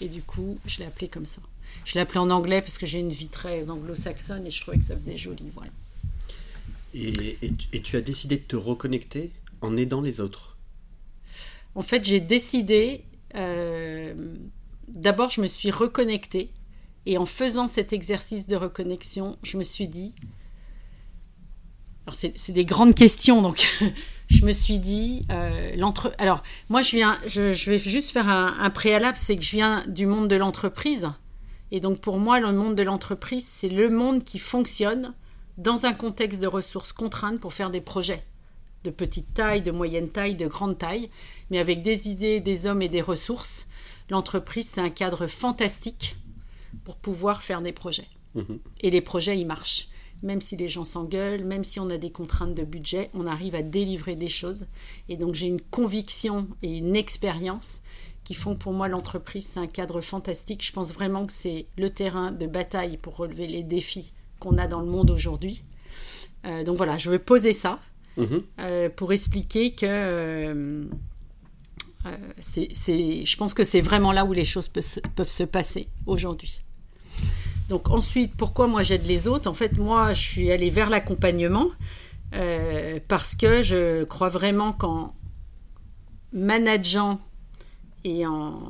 [0.00, 1.40] Et du coup, je l'ai appelé comme ça.
[1.84, 4.78] Je l'ai appelé en anglais parce que j'ai une vie très anglo-saxonne et je trouvais
[4.78, 5.50] que ça faisait joli.
[5.54, 5.70] Voilà.
[6.94, 10.56] Et, tu as décidé de te reconnecter en aidant les autres?
[11.74, 13.02] En fait, j'ai décidé.
[13.34, 14.14] Euh,
[14.88, 16.50] d'abord, je me suis reconnectée.
[17.06, 20.14] Et en faisant cet exercice de reconnexion, je me suis dit.
[22.06, 23.66] Alors, c'est des grandes questions, donc
[24.28, 25.26] je me suis dit.
[25.30, 26.12] Euh, l'entre...
[26.18, 29.84] Alors, moi, je, viens, je, vais juste faire un, un préalable c'est que je viens
[29.86, 31.08] du monde de l'entreprise.
[31.70, 35.14] Et donc, pour moi, le monde de l'entreprise, c'est le monde qui fonctionne
[35.58, 38.24] dans un contexte de ressources contraintes pour faire des projets
[38.84, 41.10] de petite taille, de moyenne taille, de grande taille,
[41.50, 43.66] mais avec des idées, des hommes et des ressources.
[44.10, 46.16] L'entreprise, c'est un cadre fantastique
[46.84, 48.08] pour pouvoir faire des projets.
[48.34, 48.58] Mhm.
[48.80, 49.88] Et les projets, ils marchent.
[50.22, 53.54] Même si les gens s'engueulent, même si on a des contraintes de budget, on arrive
[53.54, 54.66] à délivrer des choses.
[55.08, 57.82] Et donc j'ai une conviction et une expérience
[58.24, 60.66] qui font pour moi l'entreprise, c'est un cadre fantastique.
[60.66, 64.66] Je pense vraiment que c'est le terrain de bataille pour relever les défis qu'on a
[64.66, 65.64] dans le monde aujourd'hui.
[66.44, 67.78] Euh, donc voilà, je veux poser ça
[68.16, 68.40] mhm.
[68.60, 70.84] euh, pour expliquer que euh,
[72.38, 76.62] c'est, je pense que c'est vraiment là où les choses peuvent se, passer aujourd'hui.
[77.68, 79.48] Donc ensuite, pourquoi moi j'aide les autres?
[79.48, 81.68] En fait, moi, je suis allée vers l'accompagnement
[83.08, 85.14] parce que je crois vraiment qu'en
[86.32, 87.20] manageant
[88.04, 88.60] et en,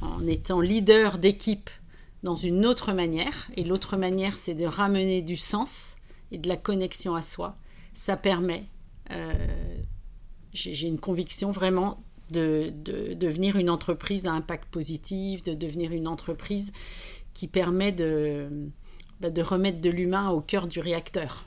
[0.00, 1.70] en étant leader d'équipe
[2.22, 3.50] dans une autre manière.
[3.56, 5.96] Et l'autre manière, c'est de ramener du sens
[6.30, 7.56] et de la connexion à soi.
[7.92, 8.64] Ça permet,
[9.10, 9.32] euh,
[10.52, 12.02] j'ai une conviction vraiment,
[12.32, 12.72] de,
[13.14, 16.72] devenir une entreprise à impact positif, de devenir une entreprise
[17.34, 18.48] qui permet de,
[19.20, 21.46] bah, de remettre de l'humain au cœur du réacteur.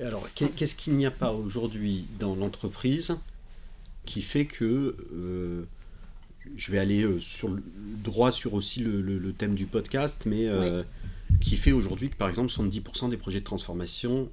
[0.00, 3.16] alors, qu'est-ce qu'il n'y a pas aujourd'hui dans l'entreprise
[4.06, 5.64] qui fait que euh,
[6.54, 7.62] je vais aller euh, sur le,
[8.02, 10.82] droit sur aussi le, thème du podcast, mais euh,
[11.40, 14.30] qui fait aujourd'hui que par exemple 70% des projets de transformation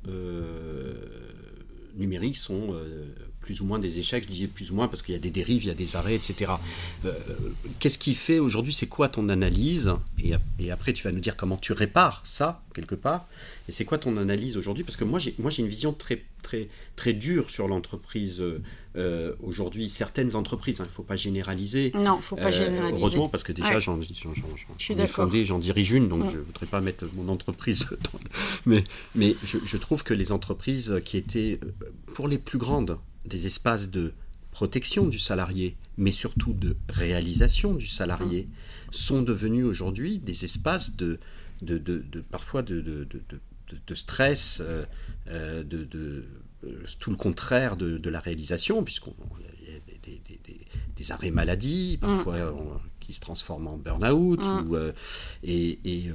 [1.97, 2.75] numérique sont
[3.43, 5.29] plus ou moins des échecs, je disais plus ou moins parce qu'il y a des
[5.29, 6.53] dérives, il y a des arrêts, etc.
[7.05, 7.11] Euh,
[7.79, 9.93] qu'est-ce qui fait aujourd'hui C'est quoi ton analyse
[10.59, 13.27] et, après, tu vas nous dire comment tu répares ça, quelque part.
[13.67, 14.83] Et c'est quoi ton analyse aujourd'hui?
[14.85, 18.61] Parce que moi, j'ai, moi, j'ai une vision très, très, très dure sur l'entreprise euh,
[18.95, 19.89] euh, aujourd'hui.
[19.89, 21.91] Certaines entreprises, hein, il ne faut pas généraliser.
[21.95, 22.97] Non, il ne faut pas généraliser.
[22.97, 26.67] Heureusement, parce que déjà, j'en, j'en, j'en, fondé, j'en dirige une, donc je ne voudrais
[26.67, 27.89] pas mettre mon entreprise.
[28.65, 28.83] mais
[29.15, 31.59] mais je, je trouve que les entreprises qui étaient,
[32.13, 34.13] pour les plus grandes, des espaces de
[34.51, 38.47] protection du salarié, mais surtout de réalisation du salarié,
[38.91, 41.19] sont devenus aujourd'hui des espaces de,
[41.61, 44.85] de, de, parfois de, de, stress, euh,
[45.27, 45.87] euh, de,
[46.63, 50.65] euh, tout le contraire de, la réalisation, puisqu'on y a des, des,
[50.95, 52.55] des, arrêts maladie, parfois
[52.99, 54.39] qui se transforment en burn-out,
[55.43, 56.09] et, et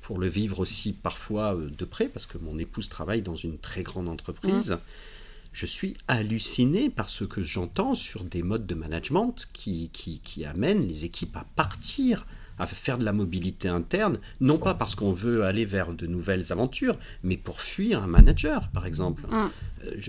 [0.00, 3.82] pour le vivre aussi parfois de près, parce que mon épouse travaille dans une très
[3.82, 4.78] grande entreprise
[5.52, 10.44] je suis halluciné par ce que j'entends sur des modes de management qui, qui, qui,
[10.44, 12.26] amènent les équipes à partir,
[12.58, 16.52] à faire de la mobilité interne, non pas parce qu'on veut aller vers de nouvelles
[16.52, 19.24] aventures, mais pour fuir un manager, par exemple.
[19.28, 19.50] Mm.
[19.84, 20.00] Euh,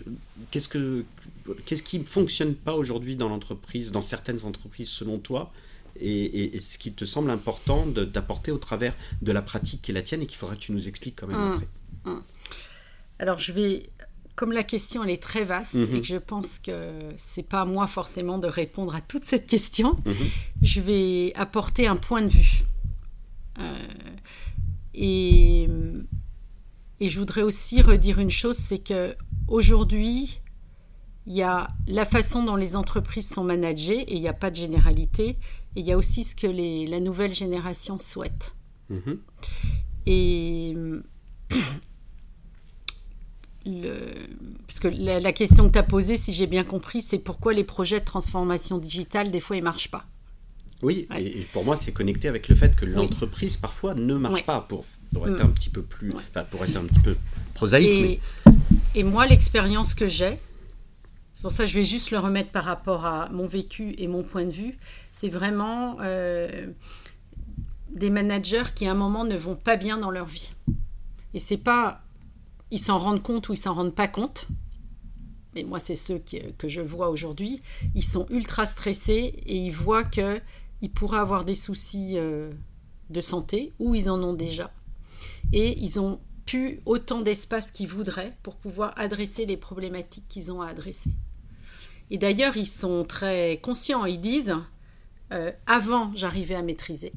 [0.51, 1.03] qu'est-ce, que,
[1.65, 5.51] qu'est-ce qui ne fonctionne pas aujourd'hui dans l'entreprise, dans certaines entreprises selon toi
[5.99, 10.01] et, ce qui te semble important d'apporter au travers de la pratique qui est la
[10.01, 11.53] tienne et qu'il faudrait que tu nous expliques quand même mm.
[11.53, 11.67] après?
[12.05, 12.23] Mm.
[13.19, 13.89] Alors je vais
[14.35, 15.95] comme la question elle est très vaste mhm.
[15.95, 19.47] et que je pense que c'est pas à moi forcément de répondre à toute cette
[19.47, 20.15] question, mhm.
[20.61, 22.63] je vais apporter un point de vue.
[23.59, 23.77] Euh,
[24.95, 25.67] et,
[26.99, 29.15] et je voudrais aussi redire une chose, c'est que
[29.47, 30.39] aujourd'hui,
[31.25, 34.51] il y a la façon dont les entreprises sont managées et il n'y a pas
[34.51, 35.37] de généralité.
[35.75, 38.55] Et il y a aussi ce que les, la nouvelle génération souhaite.
[38.89, 39.19] Mhm.
[40.05, 40.73] Et
[43.65, 47.63] parce que la, question que tu as posée, si j'ai bien compris, c'est pourquoi les
[47.63, 50.05] projets de transformation digitale, des fois, ils ne marchent pas.
[50.81, 54.59] Oui, et pour moi, c'est connecté avec le fait que l'entreprise, parfois, ne marche pas,
[54.59, 54.83] pour,
[55.13, 55.47] pour, être mm.
[55.47, 56.11] un petit peu plus...
[56.51, 57.15] Pour être un petit peu
[57.53, 58.21] prosaïque.
[58.93, 60.37] Et, moi, l'expérience que j'ai,
[61.31, 64.07] c'est pour ça que je vais juste le remettre par rapport à mon vécu et
[64.07, 64.77] mon point de vue,
[65.13, 66.67] c'est vraiment euh,
[67.89, 70.51] des managers qui, à un moment, ne vont pas bien dans leur vie.
[71.33, 72.02] Et c'est pas
[72.73, 74.47] ils s'en rendent compte ou ils s'en rendent pas compte.
[75.53, 76.19] Mais moi, c'est ceux
[76.57, 77.61] que je vois aujourd'hui.
[77.93, 82.51] Ils sont ultra stressés et ils voient qu'ils pourraient avoir des soucis euh,
[83.11, 84.73] de santé ou ils en ont déjà.
[85.51, 90.63] Et ils ont plus autant d'espace qu'ils voudraient pour pouvoir adresser les problématiques qu'ils ont
[90.63, 91.11] à adresser.
[92.09, 94.05] Et d'ailleurs, ils sont très conscients.
[94.05, 94.55] Ils disent
[95.31, 97.13] euh, avant, j'arrivais à maîtriser.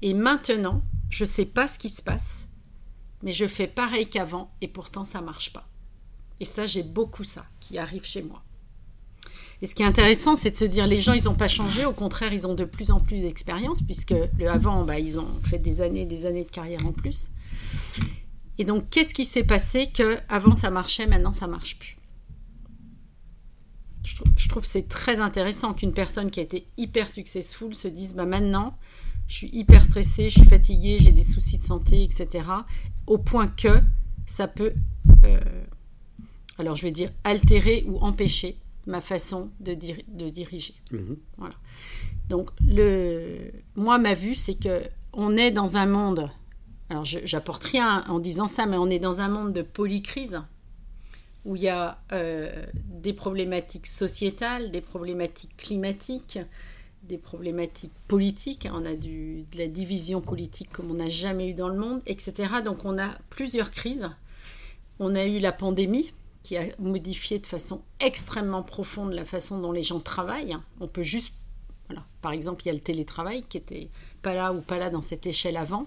[0.00, 0.80] Et maintenant,
[1.10, 2.47] je ne sais pas ce qui se passe
[3.22, 5.68] mais je fais pareil qu'avant et pourtant ça marche pas.
[6.40, 8.42] Et ça, j'ai beaucoup ça qui arrive chez moi.
[9.60, 11.84] Et ce qui est intéressant, c'est de se dire les gens, ils n'ont pas changé,
[11.84, 15.26] au contraire, ils ont de plus en plus d'expérience, puisque le avant, bah, ils ont
[15.44, 17.30] fait des années des années de carrière en plus.
[18.58, 21.96] Et donc, qu'est-ce qui s'est passé que avant ça marchait, maintenant ça marche plus?
[24.04, 28.14] Je trouve, trouve c'est très intéressant qu'une personne qui a été hyper successful se dise
[28.14, 28.78] bah maintenant,
[29.26, 32.44] je suis hyper stressée, je suis fatiguée, j'ai des soucis de santé, etc
[33.08, 33.80] au point que
[34.26, 34.74] ça peut,
[35.24, 35.40] euh,
[36.58, 40.74] alors je vais dire, altérer ou empêcher ma façon de, de diriger.
[40.92, 41.16] Mhm.
[41.38, 41.54] Voilà.
[42.28, 44.82] Donc, le, moi, ma vue, c'est que
[45.12, 46.28] on est dans un monde,
[46.90, 50.40] alors j'apporte rien en disant ça, mais on est dans un monde de polycrise
[51.44, 56.38] où il y a euh, des problématiques sociétales, des problématiques climatiques,
[57.08, 61.54] des problématiques politiques, on a du, de la division politique comme on n'a jamais eu
[61.54, 62.32] dans le monde, etc.
[62.64, 64.08] Donc on a plusieurs crises.
[65.00, 69.72] On a eu la pandémie qui a modifié de façon extrêmement profonde la façon dont
[69.72, 70.56] les gens travaillent.
[70.80, 71.34] On peut juste,
[71.88, 73.90] voilà, par exemple, il y a le télétravail qui était
[74.22, 75.86] pas là ou pas là dans cette échelle avant.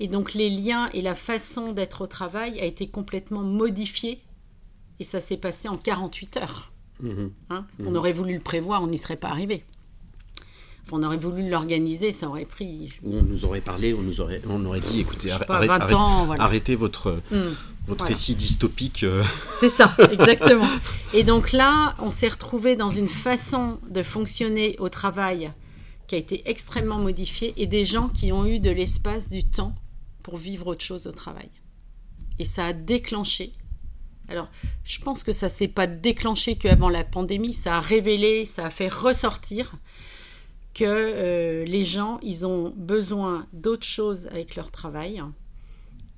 [0.00, 4.20] Et donc les liens et la façon d'être au travail a été complètement modifiée
[5.00, 6.72] et ça s'est passé en 48 heures.
[7.00, 7.66] Mmh hein?
[7.78, 9.64] Mmh on aurait voulu le prévoir, on n'y serait pas arrivé
[10.92, 12.92] on aurait voulu l'organiser, ça aurait pris.
[13.04, 17.54] On nous aurait parlé, on nous aurait, on aurait dit, écoutez, arrêtez, votre, hmm.
[17.86, 19.02] votre récit dystopique.
[19.02, 19.24] Euh.
[19.58, 20.68] C'est ça, exactement.
[21.12, 25.52] Et donc là, on s'est retrouvé dans une façon de fonctionner au travail
[26.06, 29.74] qui a été extrêmement modifiée et des gens qui ont eu de l'espace, du temps
[30.22, 31.50] pour vivre autre chose au travail.
[32.38, 33.52] Et ça a déclenché.
[34.28, 34.48] Alors,
[34.84, 38.70] je pense que ça s'est pas déclenché qu'avant la pandémie, ça a révélé, ça a
[38.70, 39.74] fait ressortir
[40.74, 45.22] que euh, les gens, ils ont besoin d'autre chose avec leur travail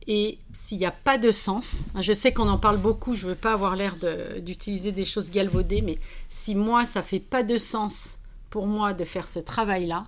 [0.07, 3.25] et s'il n'y a pas de sens, hein, je sais qu'on en parle beaucoup, je
[3.25, 3.97] ne veux pas avoir l'air
[4.41, 5.99] d'utiliser des choses galvaudées, mais
[6.29, 8.19] si moi, ça fait pas de sens
[8.51, 10.07] pour moi de faire ce travail-là,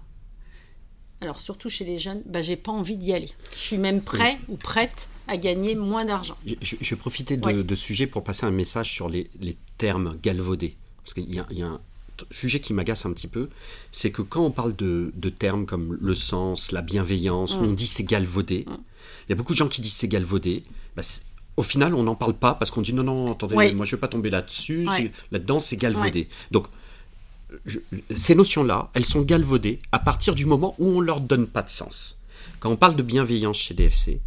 [1.20, 3.30] alors surtout chez les jeunes, bah, j'ai pas envie d'y aller.
[3.55, 6.36] Je suis même prêt ou prête à gagner moins d'argent.
[6.46, 9.28] Je, vais profiter de, ce sujet pour passer un message sur les,
[9.78, 10.76] termes galvaudés.
[11.05, 11.80] Parce qu'il y, a un
[12.31, 13.49] sujet qui m'agace un petit peu,
[13.93, 17.62] c'est que quand on parle de, termes comme le sens, la bienveillance, mm.
[17.62, 18.64] on dit c'est galvaudé.
[18.66, 18.77] Mm.
[19.27, 20.64] Il y a beaucoup de gens qui disent c'est galvaudé.
[20.97, 21.03] Bah,
[21.57, 23.97] au final, on n'en parle pas parce qu'on dit non, non, attendez, moi je ne
[23.97, 24.87] vais pas tomber là-dessus.
[25.33, 26.29] Là-dedans, c'est galvaudé.
[26.51, 26.66] Donc,
[28.14, 31.62] ces notions-là, elles sont galvaudées à partir du moment où on ne leur donne pas
[31.62, 32.21] de sens.
[32.61, 34.21] Quand on parle de bienveillance chez DFC,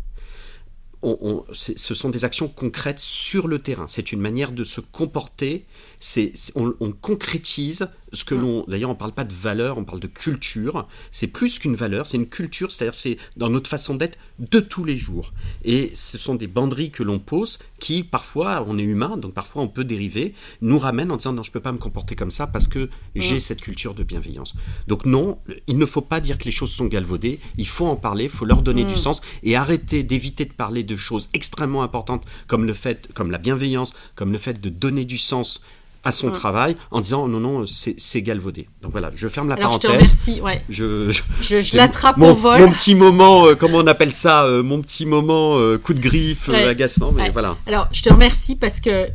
[1.53, 3.85] ce sont des actions concrètes sur le terrain.
[3.87, 5.65] C'est une manière de se comporter.
[6.03, 8.65] C'est, on, concrétise ce que l'on.
[8.67, 10.87] D'ailleurs, on ne parle pas de valeur, on parle de culture.
[11.11, 14.83] C'est plus qu'une valeur, c'est une culture, c'est-à-dire c'est dans notre façon d'être de tous
[14.83, 15.31] les jours.
[15.63, 19.61] Et ce sont des banderies que l'on pose qui, parfois, on est humain, donc parfois
[19.61, 22.31] on peut dériver, nous ramènent en disant non, je ne peux pas me comporter comme
[22.31, 24.55] ça parce que j'ai cette culture de bienveillance.
[24.87, 25.37] Donc, non,
[25.67, 28.29] il ne faut pas dire que les choses sont galvaudées, il faut en parler, il
[28.31, 32.65] faut leur donner du sens et arrêter d'éviter de parler de choses extrêmement importantes comme
[32.65, 35.61] le fait, comme la bienveillance, comme le fait de donner du sens
[36.03, 38.67] à son travail en disant non non c'est galvaudé.
[38.81, 39.81] Donc voilà, je ferme la parenthèse.
[39.81, 42.61] Je te remercie, Je, je, l'attrape au vol.
[42.61, 45.99] Mon petit moment, euh, comment on appelle ça, euh, mon petit moment euh, coup de
[45.99, 47.57] griffe, agacement, mais voilà.
[47.67, 49.09] Alors je te remercie parce que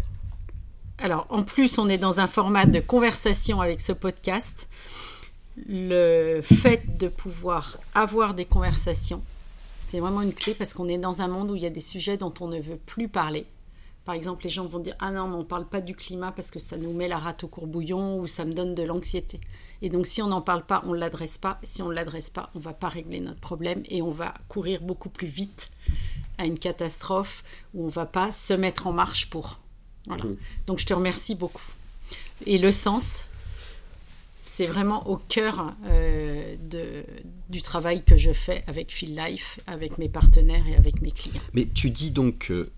[0.98, 4.68] alors en plus on est dans un format de conversation avec ce podcast.
[5.68, 9.22] Le fait de pouvoir avoir des conversations,
[9.80, 11.80] c'est vraiment une clé parce qu'on est dans un monde où il y a des
[11.80, 13.46] sujets dont on ne veut plus parler
[14.06, 16.30] par exemple, les gens vont dire Ah non, mais on ne parle pas du climat
[16.30, 19.40] parce que ça nous met la rate au courbouillon ou ça me donne de l'anxiété.
[19.82, 21.58] Et donc, si on n'en parle pas, on ne l'adresse pas.
[21.64, 24.32] Si on ne l'adresse pas, on ne va pas régler notre problème et on va
[24.48, 25.72] courir beaucoup plus vite
[26.38, 27.42] à une catastrophe
[27.74, 29.58] où on ne va pas se mettre en marche pour.
[30.06, 30.24] Voilà.
[30.24, 30.36] Mmh.
[30.68, 31.66] Donc, je te remercie beaucoup.
[32.46, 33.24] Et le sens,
[34.40, 37.04] c'est vraiment au cœur euh, de,
[37.50, 41.42] du travail que je fais avec Feel Life, avec mes partenaires et avec mes clients.
[41.54, 42.70] Mais tu dis donc que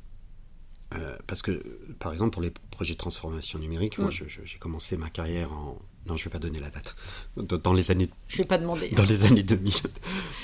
[0.95, 1.63] euh, parce que,
[1.99, 5.79] par exemple, pour les projets de transformation numérique, moi, j'ai commencé ma carrière en.
[6.07, 6.97] Non, je ne vais pas donner la date.
[7.37, 8.09] Dans les années.
[8.29, 8.89] Je vais pas demander.
[8.91, 9.75] Dans les années 2000.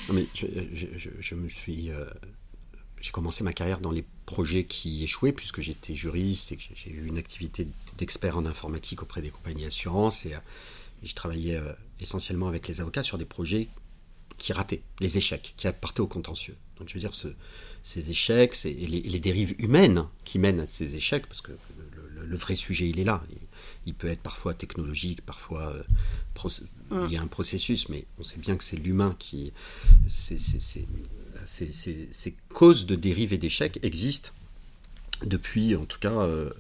[0.09, 1.91] non, mais je, me suis.
[1.91, 2.05] Euh,
[3.01, 6.91] j'ai commencé ma carrière dans les projets qui échouaient, puisque j'étais juriste et que j'ai
[6.91, 7.67] eu une activité
[7.97, 10.27] d'expert en informatique auprès des compagnies d'assurance.
[10.27, 10.39] Et, euh,
[11.03, 11.59] et, je travaillais
[12.01, 13.69] essentiellement avec les avocats sur des projets
[14.37, 16.57] qui rataient, les échecs, qui partaient au contentieux.
[16.79, 17.29] Donc, je veux dire, ce
[17.85, 21.53] ces échecs et les, dérives humaines qui mènent à ces échecs, parce que
[22.26, 23.22] le, vrai sujet, il est là.
[23.85, 25.82] Il, peut être parfois technologique, parfois euh,
[27.07, 29.53] il y a un processus, mais on sait bien que c'est l'humain qui...
[30.09, 30.87] Ces
[32.55, 34.30] causes de dérives et d'échecs existent
[35.26, 36.51] depuis, en tout cas, euh,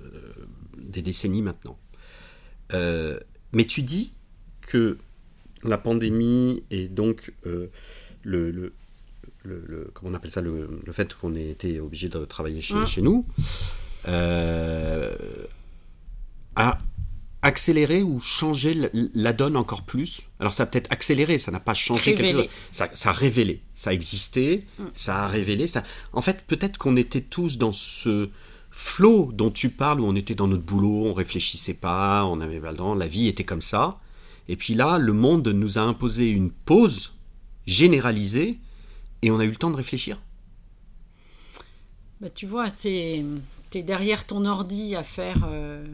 [0.76, 1.78] des décennies maintenant.
[2.74, 3.18] Euh,
[3.52, 4.12] mais tu dis
[4.60, 4.98] que
[5.62, 8.74] la pandémie et donc le, le,
[9.92, 13.24] comment on appelle ça, le, fait qu'on ait été obligé de travailler chez, chez nous,
[14.08, 15.14] euh,
[16.56, 16.78] a
[17.42, 20.22] accéléré ou changé la, donne encore plus.
[20.40, 22.48] Alors ça a peut-être accéléré, ça n'a pas changé quelque chose.
[22.70, 24.84] Ça, ça, a révélé, ça a existé, mm.
[24.94, 25.66] ça a révélé.
[25.66, 25.82] Ça...
[26.14, 28.30] En fait, peut-être qu'on était tous dans ce
[28.70, 32.60] flot dont tu parles, où on était dans notre boulot, on réfléchissait pas, on avait
[32.60, 34.00] pas le temps, la vie était comme ça.
[34.48, 37.12] Et puis là, le monde nous a imposé une pause
[37.66, 38.58] généralisée
[39.24, 40.20] et on a eu le temps de réfléchir
[42.20, 43.24] bah, Tu vois, tu es,
[43.82, 45.86] derrière ton ordi à faire euh,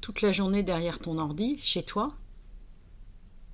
[0.00, 2.14] toute la journée derrière ton ordi, chez toi.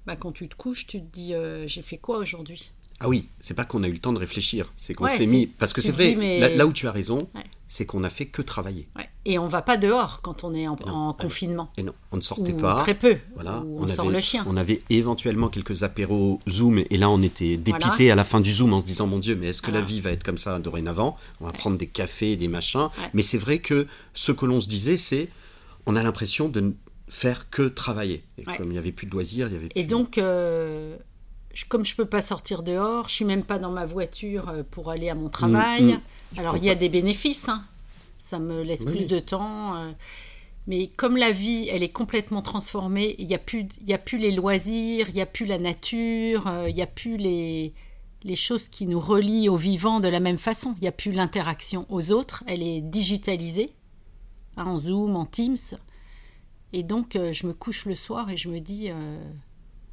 [0.05, 2.73] Bah, quand tu te couches, tu te dis euh, j'ai fait quoi aujourd'hui?
[3.03, 5.47] Ah oui, c'est pas qu'on a eu le temps de réfléchir, c'est qu'on s'est mis.
[5.47, 6.15] Parce que c'est vrai,
[6.57, 7.19] là, où tu as raison,
[7.67, 8.87] c'est qu'on a fait que travailler.
[9.25, 11.73] Et on va pas dehors quand on est en, confinement.
[11.77, 12.77] Et non, on ne sortait pas.
[12.77, 13.17] Très peu.
[13.35, 14.45] Voilà, on, sort le chien.
[14.47, 18.53] On avait éventuellement quelques apéros Zoom, et là on était dépité à la fin du
[18.53, 20.59] Zoom en se disant mon Dieu, mais est-ce que la vie va être comme ça
[20.61, 21.17] dorénavant?
[21.41, 22.89] On va prendre des cafés, des machins.
[23.15, 25.29] Mais c'est vrai que ce que l'on se disait, c'est
[25.87, 26.71] on a l'impression de ne
[27.09, 28.23] faire que travailler.
[28.39, 29.69] Et comme il n'y avait plus de loisirs, il y avait.
[29.75, 30.19] Et donc.
[30.19, 30.97] Euh,
[31.69, 34.91] comme je peux pas sortir dehors, je suis même pas dans ma voiture euh, pour
[34.91, 35.85] aller à mon travail.
[35.85, 35.89] Mm,
[36.37, 36.39] mm.
[36.39, 37.49] Alors il y a des bénéfices.
[37.49, 37.65] Hein.
[38.19, 39.75] Ça me laisse Oui, plus de temps.
[39.77, 39.93] euh,
[40.67, 44.19] mais comme la vie, elle est complètement transformée, il n'y a, plus- y a plus
[44.19, 47.75] les loisirs, il n'y a plus la nature, euh, il n'y a plus les,
[48.23, 50.75] les choses qui nous relient au vivant de la même façon.
[50.79, 53.73] Il n'y a plus l'interaction aux autres, elle est digitalisée,
[54.57, 55.57] hein, en Zoom, en Teams.
[56.73, 58.89] Et donc, euh, je me couche le soir et je me dis,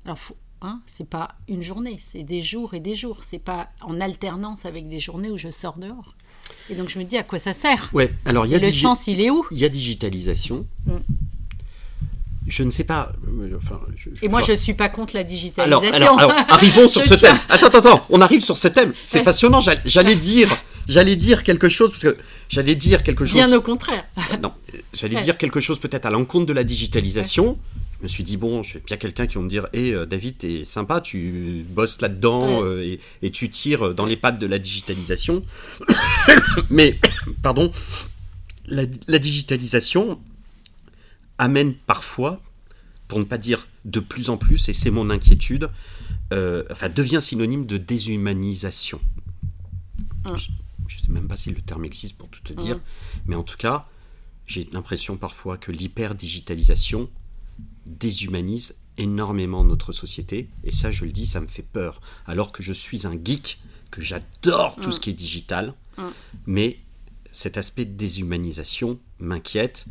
[0.06, 3.20] alors, faut, hein, c'est pas une journée, c'est des jours et des jours.
[3.24, 6.16] C'est pas en alternance avec des journées où je sors dehors.
[6.70, 7.90] Et donc, je me dis, à quoi ça sert?
[7.94, 9.46] Ouais, alors il y a Le sens, il est où?
[9.52, 10.66] il y a digitalisation.
[10.86, 10.94] Mm.
[12.48, 13.12] Je ne sais pas.
[13.28, 15.94] euh, Enfin, je- Et moi, je suis pas contre la digitalisation.
[15.94, 17.30] alors, alors, arrivons sur ce tiens.
[17.34, 17.40] thème.
[17.50, 18.06] Attends, attends, attends.
[18.10, 18.94] On arrive sur ce thème.
[19.04, 19.24] C'est Ouais.
[19.26, 19.62] passionnant.
[19.62, 20.56] J'all- J'allais dire,
[20.88, 22.18] j'allais dire quelque chose parce que
[22.50, 23.36] j'allais dire quelque chose.
[23.36, 24.04] Bien au contraire.
[24.42, 24.52] Non,
[24.94, 25.22] j'allais Ouais.
[25.24, 27.60] dire quelque chose peut-être à l'encontre de la digitalisation.
[28.00, 30.64] Je me suis dit, bon, je bien quelqu'un qui va me dire, hé David, t'es
[30.64, 32.66] sympa, tu bosses là-dedans Ouais.
[32.68, 35.42] euh, et, et tu tires dans les pattes de la digitalisation.
[36.70, 36.98] Mais,
[37.44, 37.72] pardon,
[38.68, 40.20] la, la digitalisation
[41.38, 42.42] amène parfois,
[43.10, 45.70] pour ne pas dire de plus en plus, et c'est mon inquiétude,
[46.32, 49.02] euh, enfin, devient synonyme de déshumanisation.
[50.26, 50.38] Hum.
[50.38, 50.50] Je,
[50.88, 52.80] je sais même pas si le terme existe pour tout te dire,
[53.26, 53.88] mais en tout cas,
[54.48, 57.10] j'ai l'impression parfois que l'hyper-digitalisation
[57.90, 62.02] déshumanise énormément notre société, et ça, je le dis, ça me fait peur.
[62.26, 63.60] Alors que je suis un geek,
[63.92, 64.92] que j'adore tout Mm.
[64.94, 66.04] ce qui est digital, Mm.
[66.46, 66.78] mais
[67.32, 69.86] cet aspect de déshumanisation m'inquiète.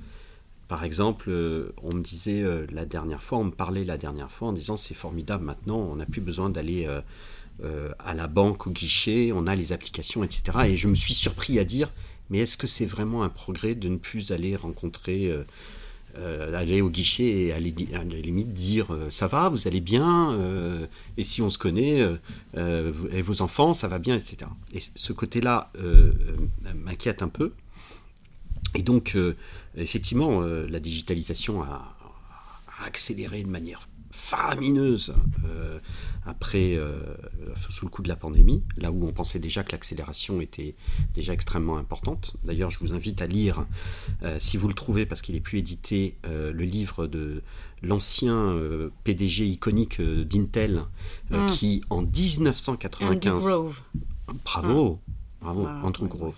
[0.69, 4.31] Par exemple, euh, on me disait euh, la dernière fois, on me parlait la dernière
[4.31, 6.87] fois en disant c'est formidable maintenant, on n'a plus besoin d'aller
[7.65, 10.59] euh, à la banque, au guichet, on a les applications, etc.
[10.67, 11.93] Et je me suis surpris à dire,
[12.31, 15.33] mais est-ce que c'est vraiment un progrès de ne plus aller rencontrer,
[16.55, 20.33] aller au guichet et la- à la limite dire euh, ça va, vous allez bien,
[20.33, 22.17] euh, et si on se connaît, euh,
[22.57, 24.37] euh, et vos enfants, ça va bien, etc.
[24.73, 26.13] Et ce côté-là euh,
[26.67, 27.53] euh, m'inquiète un peu.
[28.75, 29.35] Et donc, euh,
[29.77, 31.97] effectivement, euh, la digitalisation a,
[32.81, 33.89] a accéléré de manière
[34.19, 35.15] faramineuse
[35.47, 35.79] euh,
[36.27, 36.99] après, euh,
[37.71, 40.75] sous le coup de la pandémie, là où on pensait déjà que l'accélération était
[41.15, 42.37] déjà extrêmement importante.
[42.45, 43.67] D'ailleurs, je vous invite à lire,
[44.23, 47.43] euh, si vous le trouvez, parce qu'il est plus édité, euh, le livre de
[47.83, 48.59] l'ancien
[49.05, 50.83] PDG iconique d'Intel,
[51.31, 51.47] Mm.
[51.47, 53.81] qui en Andy 1995 Grove.
[54.45, 55.01] Bravo,
[55.41, 56.35] bravo, Ah, Andrew ouais, Grove.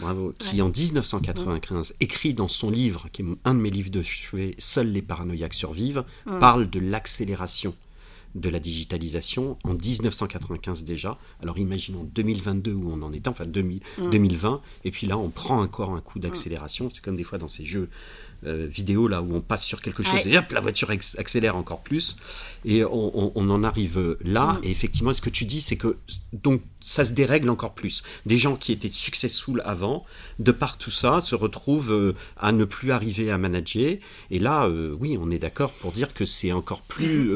[0.00, 4.02] Bravo, qui en 1995 écrit dans son livre, qui est un de mes livres de
[4.02, 6.38] chevet, Seuls les paranoïaques survivent, Mm.
[6.38, 7.74] parle de l'accélération
[8.34, 11.18] de la digitalisation en 1995 déjà.
[11.42, 14.10] Alors imaginons 2022 où on en était, enfin 2000 Mm.
[14.10, 16.90] 2020, et puis là on prend encore un coup d'accélération.
[16.92, 17.88] C'est comme des fois dans ces jeux
[18.46, 20.32] euh, vidéo là où on passe sur quelque chose Ouais.
[20.32, 22.16] et hop la voiture accélère encore plus
[22.66, 24.64] et on, on- on en arrive là Mm.
[24.64, 25.96] et effectivement ce que tu dis c'est que
[26.34, 30.04] donc ça se dérègle encore plus des gens qui étaient successful avant
[30.40, 33.96] de par tout ça se retrouvent euh, à ne plus arriver à manager
[34.30, 37.30] et là euh, oui on est d'accord pour dire que c'est encore plus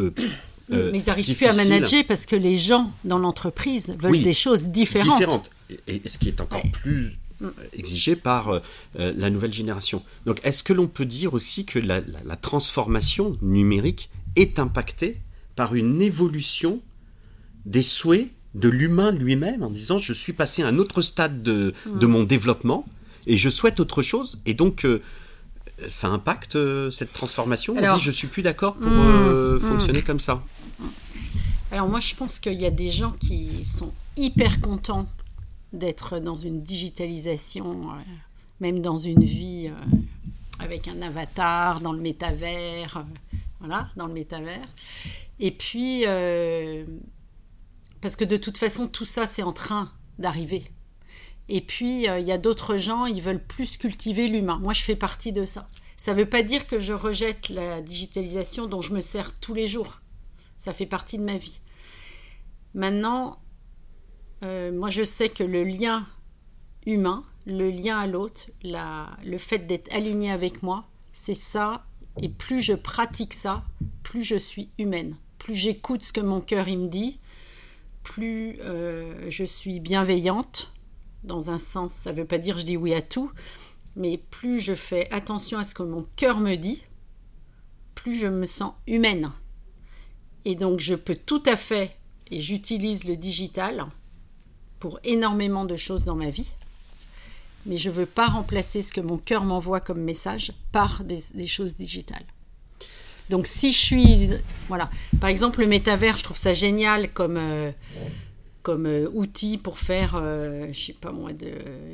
[0.73, 4.23] euh, Mais ils n'arrivent plus à manager parce que les gens dans l'entreprise veulent Oui,
[4.23, 5.19] des choses différentes.
[5.19, 5.51] différentes.
[5.89, 6.71] Et, et ce qui est encore Ouais.
[6.71, 7.47] plus Mm.
[7.75, 8.59] exigé par euh,
[8.99, 10.03] euh, la nouvelle génération.
[10.27, 15.19] Donc est-ce que l'on peut dire aussi que la, la- la transformation numérique est impactée
[15.55, 16.81] par une évolution
[17.64, 21.75] des souhaits de l'humain lui-même en disant je suis passé à un autre stade de,
[21.87, 22.11] de Mm.
[22.11, 22.85] mon développement
[23.29, 25.01] et je souhaite autre chose et donc euh,
[25.89, 27.77] ça impacte euh, cette transformation?
[27.79, 29.61] On dit je suis plus d'accord pour mm.
[29.61, 30.43] fonctionner comme ça.
[31.71, 35.07] Alors moi, je pense qu'il y a des gens qui sont hyper contents
[35.75, 38.01] d'être dans une digitalisation, euh,
[38.61, 39.97] même dans une vie euh,
[40.61, 43.03] avec un avatar, dans le métavers, euh,
[43.61, 44.66] voilà, dans le métavers.
[45.41, 46.05] Et puis,
[48.01, 50.64] parce que de toute façon, tout ça, c'est en train d'arriver.
[51.49, 54.59] Et puis, il y a d'autres gens, ils veulent plus cultiver l'humain.
[54.59, 55.69] Moi, je fais partie de ça.
[55.97, 59.55] Ça ne veut pas dire que je rejette la digitalisation dont je me sers tous
[59.55, 60.01] les jours.
[60.59, 61.61] Ça fait partie de ma vie.
[62.75, 63.41] Maintenant,
[64.45, 66.07] euh, moi je sais que le lien
[66.87, 71.85] humain, le lien à l'autre, la- le fait d'être aligné avec moi, c'est ça.
[72.21, 73.65] Et plus je pratique ça,
[74.03, 75.17] plus je suis humaine.
[75.39, 77.21] Plus j'écoute ce que mon cœur il me dit,
[78.03, 80.73] plus euh, je suis bienveillante.
[81.25, 83.31] Dans un sens, ça ne veut pas dire je dis oui à tout,
[83.97, 86.85] mais plus je fais attention à ce que mon cœur me dit,
[87.95, 89.31] plus je me sens humaine.
[90.49, 91.95] Et donc je peux tout à fait,
[92.31, 93.85] et j'utilise le digital
[94.81, 96.51] pour énormément de choses dans ma vie,
[97.67, 101.47] mais je ne veux pas remplacer ce que mon cœur m'envoie comme message par des,
[101.47, 102.25] choses digitales.
[103.29, 104.31] Donc si je suis...
[104.69, 104.89] Voilà.
[105.21, 107.71] Par exemple, le métavers, je trouve ça génial comme, euh,
[108.63, 111.53] comme euh, outil pour faire, euh, je sais pas moi, de,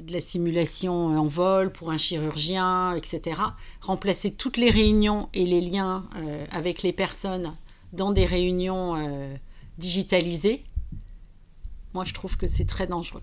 [0.08, 3.40] la simulation en vol pour un chirurgien, etc.
[3.80, 7.52] Remplacer toutes les réunions et les liens euh, avec les personnes
[7.94, 8.96] dans des réunions
[9.78, 10.64] digitalisées,
[11.94, 13.22] moi je trouve que c'est très dangereux.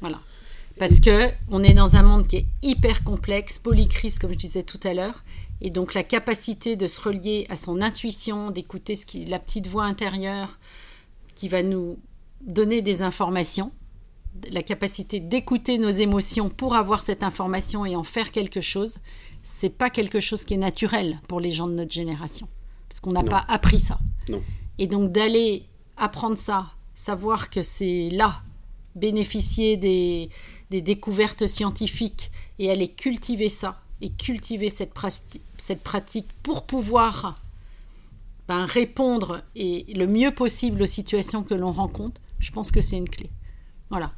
[0.00, 0.20] Voilà.
[0.78, 4.62] Parce que on est dans un monde qui est hyper complexe, polycrise comme je disais
[4.62, 5.24] tout à l'heure,
[5.60, 10.58] et donc la capacité de se relier à son intuition, d'écouter la petite voix intérieure
[11.34, 11.98] qui va nous
[12.40, 13.72] donner des informations,
[14.52, 18.98] la capacité d'écouter nos émotions pour avoir cette information et en faire quelque chose,
[19.42, 22.48] c'est pas quelque chose qui est naturel pour les gens de notre génération,
[22.90, 24.00] parce qu'on n'a pas appris ça.
[24.78, 25.64] Et donc d'aller
[25.96, 28.42] apprendre ça, savoir que c'est là,
[28.96, 30.28] bénéficier des,
[30.70, 34.92] des, découvertes scientifiques et aller cultiver ça et cultiver cette,
[35.56, 37.40] cette pratique pour pouvoir
[38.48, 42.96] ben, répondre et le mieux possible aux situations que l'on rencontre, je pense que c'est
[42.96, 43.30] une clé.
[43.90, 44.12] Voilà.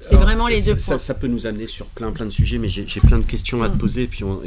[0.00, 0.98] C'est vraiment les deux points.
[0.98, 3.68] Ça, peut nous amener sur plein plein de sujets, mais j'ai plein de questions à
[3.68, 3.78] te mm.
[3.78, 4.06] poser.
[4.06, 4.40] Puis on,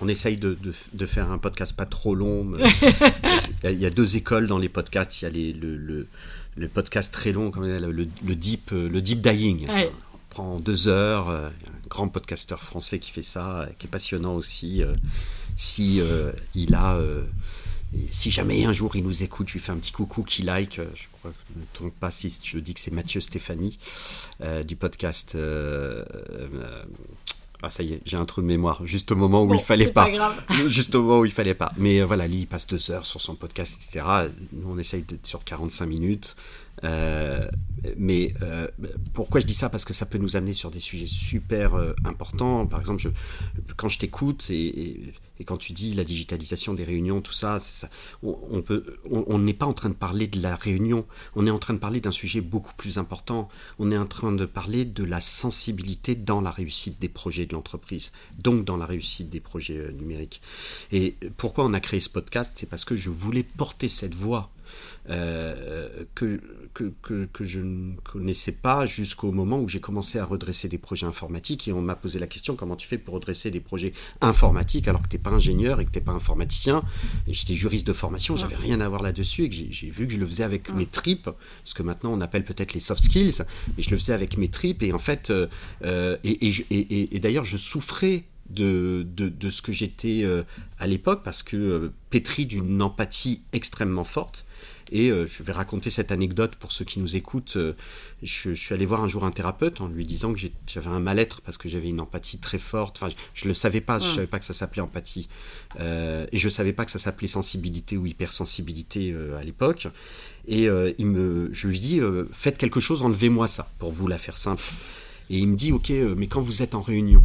[0.00, 0.56] on, essaye de,
[0.92, 2.52] de, faire un podcast pas trop long.
[3.64, 5.20] il y a deux écoles dans les podcasts.
[5.22, 6.06] Il y a les, le,
[6.56, 9.66] le, podcast très long, comme le, le, deep, le deep dying.
[9.68, 11.28] On prend deux heures.
[11.28, 14.82] Euh, un grand podcasteur français qui fait ça, qui est passionnant aussi.
[14.82, 14.94] Euh,
[15.56, 16.98] si euh, il a
[18.10, 20.78] si jamais un jour il nous écoute, je lui fais un petit coucou, qui like.
[20.78, 23.78] Euh, je crois que je ne trompe pas si je dis que c'est Mathieu Stéphanie
[24.42, 25.34] euh, du podcast.
[25.34, 26.04] Euh,
[27.62, 28.84] ah ça y est, j'ai un trou de mémoire.
[28.84, 30.10] Juste au moment où il fallait pas.
[30.66, 31.72] Juste au moment où il fallait pas.
[31.76, 34.04] Mais voilà, lui il passe deux heures sur son podcast, etc.
[34.52, 36.36] Nous on essaye d'être sur 45 minutes.
[36.82, 38.34] Mais
[39.12, 39.68] pourquoi je dis ça?
[39.68, 42.66] Parce que ça peut nous amener sur des sujets super importants.
[42.66, 43.10] Par exemple,
[43.76, 45.12] quand je t'écoute et,
[45.44, 47.58] quand tu dis la digitalisation des réunions, tout ça,
[48.22, 51.78] on, n'est pas en train de parler de la réunion, on est en train de
[51.78, 53.48] parler d'un sujet beaucoup plus important.
[53.78, 57.54] On est en train de parler de la sensibilité dans la réussite des projets de
[57.54, 60.40] l'entreprise, donc dans la réussite des projets euh, numériques.
[60.92, 62.52] Et pourquoi on a créé ce podcast?
[62.56, 64.50] C'est parce que je voulais porter cette voix
[65.10, 66.40] euh, que,
[66.72, 71.06] que, que, je ne connaissais pas jusqu'au moment où j'ai commencé à redresser des projets
[71.06, 73.92] informatiques et on m'a posé la question comment tu fais pour redresser des projets
[74.22, 76.82] informatiques alors que tu n'es pas ingénieur et que tu n'es pas informaticien
[77.28, 80.18] j'étais juriste de formation, j'avais rien à voir là-dessus et que j'ai vu que je
[80.18, 81.28] le faisais avec mes tripes,
[81.64, 83.44] ce que maintenant on appelle peut-être les soft skills,
[83.76, 85.48] mais je le faisais avec mes tripes et en fait, euh,
[85.84, 90.24] euh, et, et, et, d'ailleurs je souffrais de, de, de, ce que j'étais
[90.78, 94.46] à l'époque parce que pétri d'une empathie extrêmement forte
[94.94, 97.56] et euh, je vais raconter cette anecdote pour ceux qui nous écoutent.
[97.56, 97.74] Euh,
[98.22, 100.38] je, suis allé voir un jour un thérapeute en lui disant que
[100.68, 103.02] j'avais un mal-être parce que j'avais une empathie très forte.
[103.02, 105.28] Enfin, je ne le savais pas, je ne savais pas que ça s'appelait empathie.
[105.80, 109.88] Euh, et je ne savais pas que ça s'appelait sensibilité ou hypersensibilité à l'époque.
[110.46, 110.68] Et
[110.98, 114.62] il me, je lui dis, faites quelque chose, enlevez-moi ça, pour vous la faire simple.
[115.28, 117.24] Et il me dit, ok, mais quand vous êtes en réunion,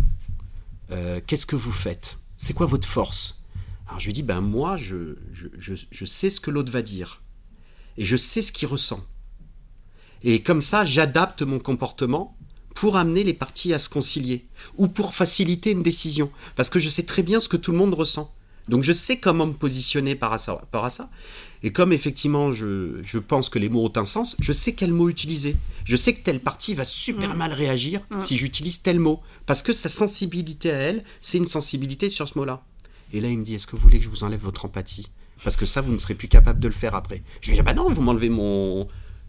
[1.27, 2.17] qu'est-ce que vous faites?
[2.39, 3.43] C'est quoi votre force?
[3.87, 7.21] Alors je lui dis, ben moi, je, je, je sais ce que l'autre va dire
[7.99, 9.05] et je sais ce qu'il ressent.
[10.23, 12.35] Et comme ça, j'adapte mon comportement
[12.73, 14.47] pour amener les parties à se concilier
[14.77, 16.31] ou pour faciliter une décision.
[16.55, 18.33] Parce que je sais très bien ce que tout le monde ressent.
[18.69, 21.09] Donc je sais comment me positionner par rapport à ça.
[21.61, 24.93] Et comme effectivement je, je, pense que les mots ont un sens, je sais quel
[24.93, 25.57] mot utiliser.
[25.83, 27.37] Je sais que telle partie va super mm.
[27.37, 28.21] mal réagir mm.
[28.21, 29.21] si j'utilise tel mot.
[29.45, 32.63] Parce que sa sensibilité à elle, c'est une sensibilité sur ce mot-là.
[33.11, 35.07] Et là, il me dit, est-ce que vous voulez que je vous enlève votre empathie?
[35.43, 37.23] Parce que ça, vous ne serez plus capable de le faire après.
[37.41, 38.87] Je lui ai dit, bah non, vous m'enlevez mon,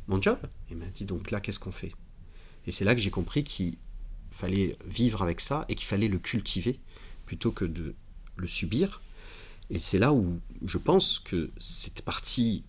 [0.08, 0.38] mon job.
[0.70, 1.92] Il m'a dit, donc là, qu'est-ce qu'on fait?
[2.66, 3.76] Et c'est là que j'ai compris qu'il
[4.30, 6.78] fallait vivre avec ça et qu'il fallait le cultiver
[7.26, 7.94] plutôt que de
[8.36, 9.02] le subir.
[9.70, 12.64] Et c'est là où je pense que cette partie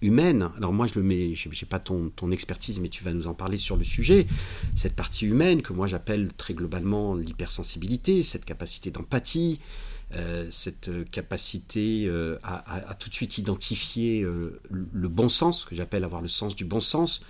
[0.00, 3.12] humaine, alors moi je le mets, je n'ai pas ton, ton, expertise, mais tu vas
[3.12, 4.26] nous en parler sur le sujet,
[4.74, 9.60] cette partie humaine que moi j'appelle très globalement l'hypersensibilité, cette capacité d'empathie,
[10.14, 16.04] euh, cette capacité euh, à, tout de suite identifier euh, le bon sens, que j'appelle
[16.04, 17.22] avoir le sens du bon sens.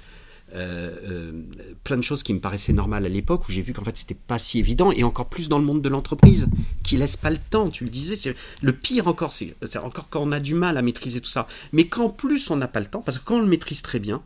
[0.53, 4.15] plein de choses qui me paraissaient normales à l'époque où j'ai vu qu'en fait c'était
[4.15, 6.47] pas si évident et encore plus dans le monde de l'entreprise
[6.85, 10.31] qui laisse pas le temps tu le disais le pire encore c'est encore quand on
[10.31, 13.01] a du mal à maîtriser tout ça mais qu'en plus on n'a pas le temps
[13.01, 14.23] parce que quand on le maîtrise très bien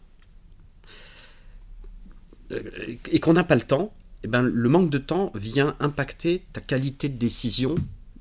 [3.11, 3.91] et qu'on n'a pas le temps
[4.23, 7.77] eh ben, le manque de temps vient impacter ta qualité de décision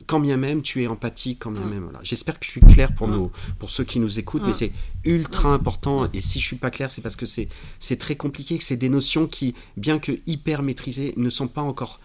[0.10, 1.70] quand bien même tu es empathique, quand bien mm.
[1.70, 1.84] même.
[1.84, 1.99] Voilà.
[2.01, 3.12] J'espère que je suis clair pour, mm.
[3.12, 4.55] nous, pour ceux qui nous écoutent, mais mm.
[4.55, 4.72] c'est
[5.05, 6.10] ultra important.
[6.14, 7.47] Et si je suis pas clair, c'est parce que c'est,
[7.78, 11.62] c'est très compliqué, que c'est des notions qui, bien que hyper maîtrisées, ne sont pas
[11.62, 11.99] encore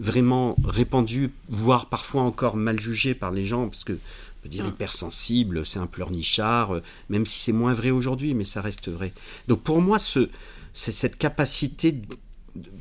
[0.00, 3.96] vraiment répandues, voire parfois encore mal jugées par les gens, parce que
[4.42, 8.88] peut dire hypersensible, c'est un pleurnichard, même si c'est moins vrai aujourd'hui, mais ça reste
[8.90, 9.12] vrai.
[9.46, 10.28] Donc pour moi, ce,
[10.74, 11.94] c'est cette capacité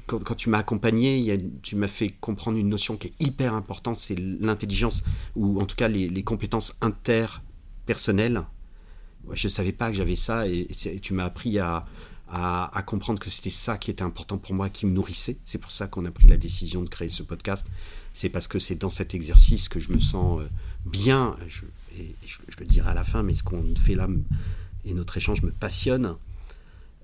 [0.05, 4.17] quand, tu m'as accompagné, tu m'as fait comprendre une notion qui est hyper importante, c'est
[4.17, 5.03] l'intelligence,
[5.35, 8.43] ou en tout cas les, compétences interpersonnelles.
[9.33, 10.67] je ne savais pas que j'avais ça, et,
[11.01, 11.85] tu m'as appris à,
[12.85, 15.37] comprendre que c'était ça qui était important pour moi, qui me nourrissait.
[15.45, 17.67] C'est pour ça qu'on a pris la décision de créer ce podcast.
[18.13, 20.47] C'est parce que c'est dans cet exercice que je me sens euh,
[20.85, 21.65] bien, je,
[21.97, 24.07] et je, le dirai à la fin, mais ce qu'on fait là
[24.85, 26.15] et notre échange me passionne.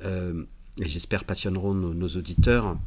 [0.03, 0.43] Euh,
[0.79, 2.77] et j'espère passionneront nos, auditeurs.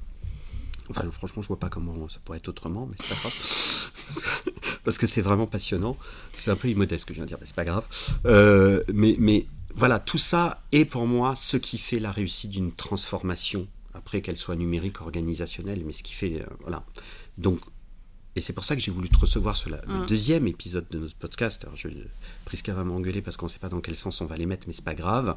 [0.90, 4.52] Enfin, franchement, je vois pas comment ça pourrait être autrement, mais c'est pas grave.
[4.84, 5.96] Parce que c'est vraiment passionnant.
[6.36, 7.86] C'est un peu immodeste ce que je viens de dire, mais c'est pas grave.
[8.26, 12.72] Euh, mais, mais voilà, tout ça est pour moi ce qui fait la réussite d'une
[12.72, 16.40] transformation, après qu'elle soit numérique, organisationnelle, mais ce qui fait.
[16.40, 16.84] Euh, voilà.
[17.38, 17.60] Donc,
[18.34, 20.06] et c'est pour ça que j'ai voulu te recevoir sur le mm.
[20.06, 21.64] deuxième épisode de notre podcast.
[21.64, 21.88] Alors, je,
[22.44, 24.66] Prisca va m'engueuler parce qu'on ne sait pas dans quel sens on va les mettre,
[24.66, 25.36] mais c'est pas grave.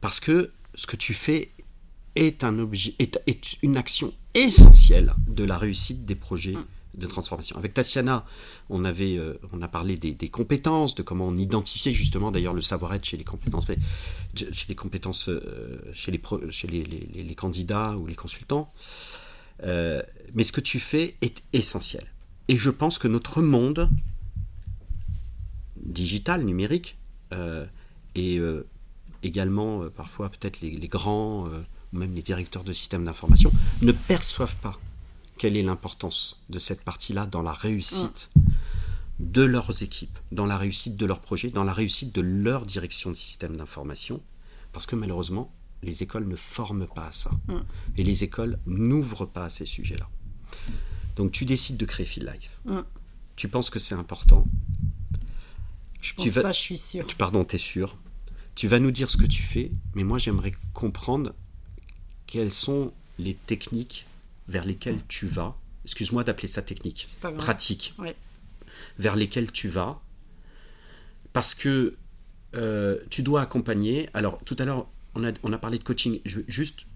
[0.00, 1.50] Parce que ce que tu fais
[2.16, 3.18] est, un objet, est,
[3.62, 6.64] une action essentielle de la réussite des projets mm.
[6.94, 7.56] de transformation.
[7.56, 8.24] Avec Tatiana,
[8.68, 12.60] on, avait, euh, on a parlé des, compétences, de comment on identifiait justement d'ailleurs le
[12.62, 13.66] savoir-être chez les compétences,
[14.34, 18.72] chez les compétences, euh, chez, les, chez les, les, candidats ou les consultants.
[19.62, 20.02] Euh,
[20.34, 22.04] mais ce que tu fais est essentiel.
[22.48, 23.88] Et je pense que notre monde
[25.76, 26.96] digital, numérique,
[28.14, 28.40] et
[29.22, 31.48] également parfois peut-être les, grands
[31.96, 34.78] même les directeurs de systèmes d'information, ne perçoivent pas
[35.38, 38.30] quelle est l'importance de cette partie-là dans la réussite
[39.18, 43.10] de leurs équipes, dans la réussite de leurs projets, dans la réussite de leur direction
[43.10, 44.22] de système d'information,
[44.72, 47.30] parce que malheureusement, les écoles ne forment pas à ça.
[47.96, 50.08] Et les écoles n'ouvrent pas à ces sujets-là.
[51.16, 52.60] Donc tu décides de créer Feel Life.
[53.36, 54.46] Tu penses que c'est important.
[56.00, 57.06] Je pense pas, je suis sûr.
[57.18, 57.96] Pardon, tu es sûr.
[58.54, 61.34] Tu vas nous dire ce que tu fais, mais moi j'aimerais comprendre
[62.26, 64.06] quelles sont les techniques
[64.48, 67.06] vers lesquelles tu vas Excuse-moi d'appeler ça technique,
[67.38, 67.94] pratique,
[68.98, 70.00] vers lesquelles tu vas,
[71.32, 71.96] parce que
[72.56, 74.08] euh, tu dois accompagner.
[74.14, 76.20] Alors, tout à l'heure, on a, on a parlé de coaching.
[76.24, 76.86] Je veux juste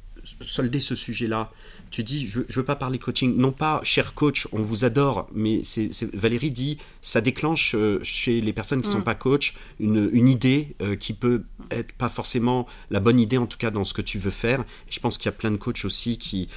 [0.44, 1.52] solder ce sujet-là.
[1.90, 3.36] Tu dis, je ne veux pas parler coaching.
[3.36, 8.40] Non pas, cher coach, on vous adore, mais c'est, Valérie dit, ça déclenche euh, chez
[8.40, 9.04] les personnes qui ne sont mm.
[9.04, 13.46] pas coach une, une idée euh, qui peut être pas forcément la bonne idée, en
[13.46, 14.64] tout cas dans ce que tu veux faire.
[14.88, 16.48] je pense qu'il y a plein de coachs aussi qui,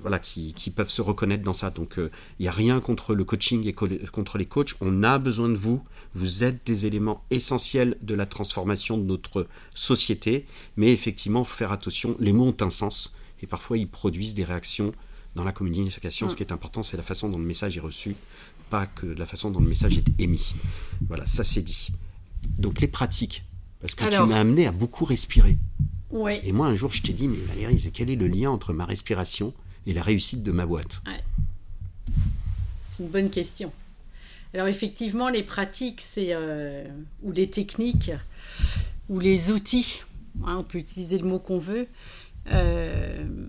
[0.00, 1.70] voilà, qui, qui peuvent se reconnaître dans ça.
[1.70, 4.74] Donc, euh, il n'y a rien contre le coaching et contre les coachs.
[4.80, 5.82] On a besoin de vous.
[6.14, 10.44] Vous êtes des éléments essentiels de la transformation de notre société.
[10.76, 12.16] Mais effectivement, il faut faire attention.
[12.20, 13.14] Les mots ont un sens
[13.44, 14.92] et parfois ils produisent des réactions
[15.34, 16.28] dans la communication.
[16.28, 16.36] Ce mm.
[16.36, 18.16] qui est important, c'est la façon dont le message est reçu,
[18.70, 20.54] pas que la façon dont le message est émis.
[21.06, 21.90] Voilà, ça c'est dit.
[22.58, 23.44] Donc les pratiques,
[23.80, 25.58] parce que tu m'as amené à beaucoup respirer.
[26.10, 26.40] Ouais.
[26.44, 28.86] Et moi un jour je t'ai dit, mais Valérie, quel est le lien entre ma
[28.86, 29.52] respiration
[29.86, 31.02] et la réussite de ma boîte?
[32.88, 33.70] C'est une bonne question.
[34.54, 36.86] Alors effectivement, les pratiques, c'est euh,
[37.22, 38.12] ou les techniques
[39.10, 40.02] ou les outils.
[40.46, 41.88] Hein, on peut utiliser le mot qu'on veut.
[42.50, 43.48] Euh,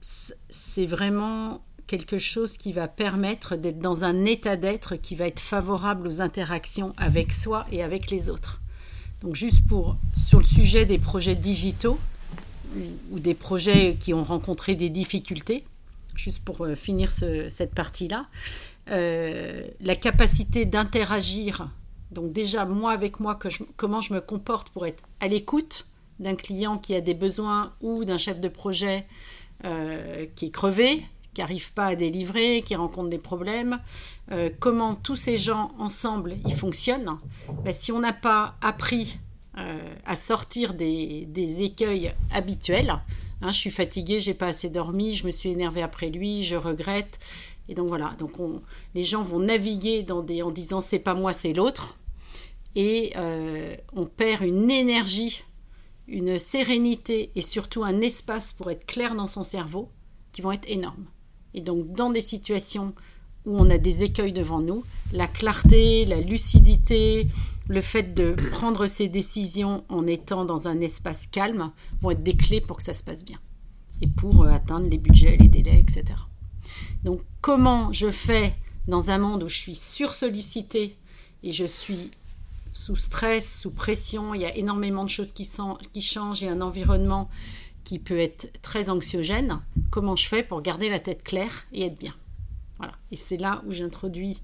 [0.00, 5.40] c'est vraiment quelque chose qui va permettre d'être dans un état d'être qui va être
[5.40, 8.60] favorable aux interactions avec soi et avec les autres.
[9.20, 11.98] Donc juste pour sur le sujet des projets digitaux
[13.10, 15.64] ou des projets qui ont rencontré des difficultés,
[16.14, 18.26] juste pour euh, finir cette partie-là,
[18.90, 21.70] euh, la capacité d'interagir.
[22.10, 23.38] Donc déjà moi avec moi,
[23.76, 25.86] comment je me comporte pour être à l'écoute,
[26.20, 29.06] d'un client qui a des besoins ou d'un chef de projet
[29.64, 31.02] euh, qui est crevé,
[31.34, 33.80] qui n'arrive pas à délivrer, qui rencontre des problèmes,
[34.30, 37.18] euh, comment tous ces gens ensemble ils fonctionnent,
[37.64, 39.18] ben, si on n'a pas appris
[39.56, 41.26] euh, à sortir des,
[41.62, 43.00] écueils habituels,
[43.42, 46.54] hein, je suis fatiguée, j'ai pas assez dormi, je me suis énervée après lui, je
[46.54, 47.18] regrette,
[47.68, 48.34] et donc voilà, donc
[48.94, 51.96] les gens vont naviguer en disant c'est pas moi, c'est l'autre,
[52.76, 53.12] et
[53.92, 55.42] on perd une énergie
[56.08, 59.90] une sérénité et surtout un espace pour être clair dans son cerveau
[60.32, 61.06] qui vont être énormes.
[61.54, 62.94] Et donc dans des situations
[63.44, 67.28] où on a des écueils devant nous, la clarté, la lucidité,
[67.68, 72.36] le fait de prendre ses décisions en étant dans un espace calme vont être des
[72.36, 73.38] clés pour que ça se passe bien
[74.00, 76.04] et pour euh, atteindre les budgets, les délais, etc.
[77.04, 78.54] Donc comment je fais
[78.86, 80.96] dans un monde où je suis sursollicité
[81.42, 82.10] et je suis
[82.78, 85.46] sous stress, sous pression, il y a énormément de choses qui,
[85.92, 87.28] qui changent, a un environnement
[87.82, 89.60] qui peut être très anxiogène.
[89.90, 92.14] Comment je fais pour garder la tête claire et être bien?
[92.78, 92.92] Voilà.
[93.10, 94.40] Et c'est là où j'introduis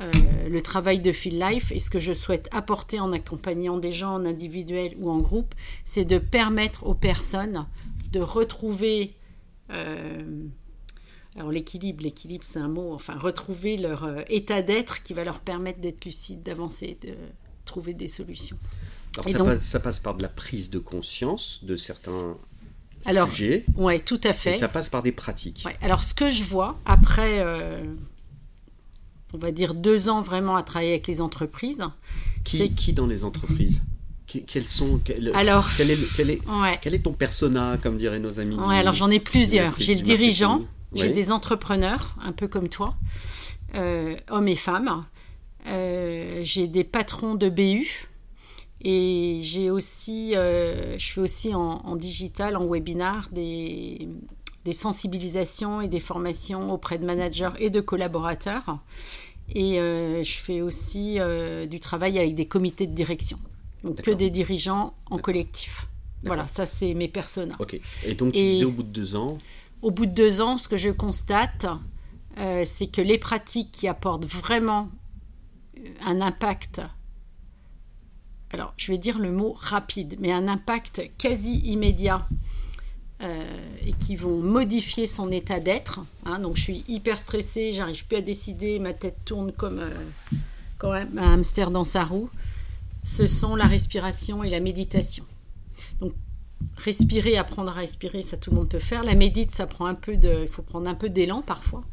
[0.00, 0.10] euh,
[0.48, 4.14] le travail de Feel Life et ce que je souhaite apporter en accompagnant des gens
[4.14, 5.54] en individuel ou en groupe,
[5.84, 7.64] c'est de permettre aux personnes
[8.10, 9.14] de retrouver
[9.70, 10.46] euh,
[11.36, 15.38] alors l'équilibre, l'équilibre c'est un mot, enfin retrouver leur euh, état d'être qui va leur
[15.38, 17.14] permettre d'être lucide, d'avancer, de
[17.68, 18.58] trouver des solutions.
[19.16, 22.36] Alors ça, passe, ça, passe, par de la prise de conscience de certains
[23.04, 23.64] alors, sujets.
[23.76, 24.50] Ouais, tout à fait.
[24.50, 25.62] Et ça passe par des pratiques.
[25.64, 27.40] Ouais, alors ce que je vois après
[29.34, 31.84] on va dire, deux ans vraiment à travailler avec les entreprises.
[32.44, 33.82] Qui, qui dans les entreprises?
[34.26, 35.00] Quels sont
[35.32, 36.42] alors quel est, quel est,
[36.82, 40.02] quel est ton persona comme diraient nos amis ouais, alors j'en ai plusieurs j'ai le
[40.02, 42.94] dirigeant j'ai des entrepreneurs un peu comme toi
[43.74, 45.06] euh, hommes et femmes
[45.66, 48.08] euh, j'ai des patrons de BU
[48.80, 54.08] et j'ai aussi euh, je fais aussi en, en, digital en webinar des
[54.64, 58.78] des sensibilisations et des formations auprès de managers et de collaborateurs.
[59.54, 61.18] Et euh, je fais aussi
[61.70, 63.38] du travail avec des comités de direction.
[63.82, 65.88] Donc que des dirigeants en collectif.
[66.24, 67.56] Voilà, ça c'est mes personas.
[67.60, 67.78] Ok.
[68.04, 69.38] Et donc tu disais au bout de deux ans
[69.80, 71.66] Au bout de deux ans, ce que je constate,
[72.36, 74.90] c'est que les pratiques qui apportent vraiment
[76.04, 76.82] un impact,
[78.50, 82.26] alors je vais dire le mot rapide, mais un impact quasi immédiat
[83.20, 83.44] euh,
[83.84, 86.00] et qui vont modifier son état d'être.
[86.24, 86.38] Hein.
[86.38, 91.32] donc je suis hyper stressée, j'arrive plus à décider, ma tête tourne comme, euh, un
[91.34, 92.30] hamster dans sa roue.
[93.02, 95.24] Ce sont la respiration et la méditation.
[96.00, 96.12] Donc
[96.76, 99.02] respirer, apprendre à respirer, ça tout le monde peut faire.
[99.02, 101.84] La médite, ça prend un peu de, il faut prendre un peu d'élan parfois.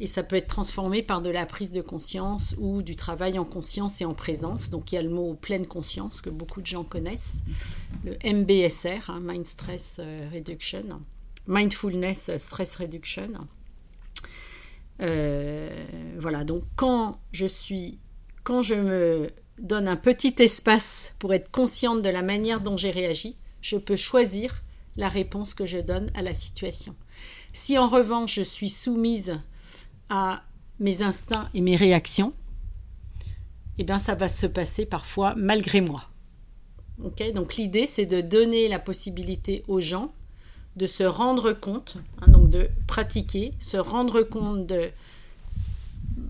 [0.00, 3.44] Et ça peut être transformé par de la prise de conscience ou du travail en
[3.44, 4.70] conscience et en présence.
[4.70, 7.42] Donc il y a le mot pleine conscience que beaucoup de gens connaissent,
[8.04, 11.02] le MBSR, hein, Mind Stress euh, Reduction,
[11.46, 13.32] Mindfulness Stress Reduction.
[15.02, 15.86] Euh,
[16.18, 17.98] voilà, donc quand je suis,
[18.42, 22.90] quand je me donne un petit espace pour être consciente de la manière dont j'ai
[22.90, 24.62] réagi, je peux choisir
[24.96, 26.94] la réponse que je donne à la situation.
[27.52, 29.38] Si en revanche je suis soumise
[30.10, 30.42] à
[30.78, 32.34] mes instincts et mes réactions,
[33.78, 36.04] eh bien ça va se passer parfois malgré moi.
[36.98, 40.12] donc l'idée c'est de donner la possibilité aux gens
[40.76, 44.90] de se rendre compte, hein, donc de pratiquer, se rendre compte de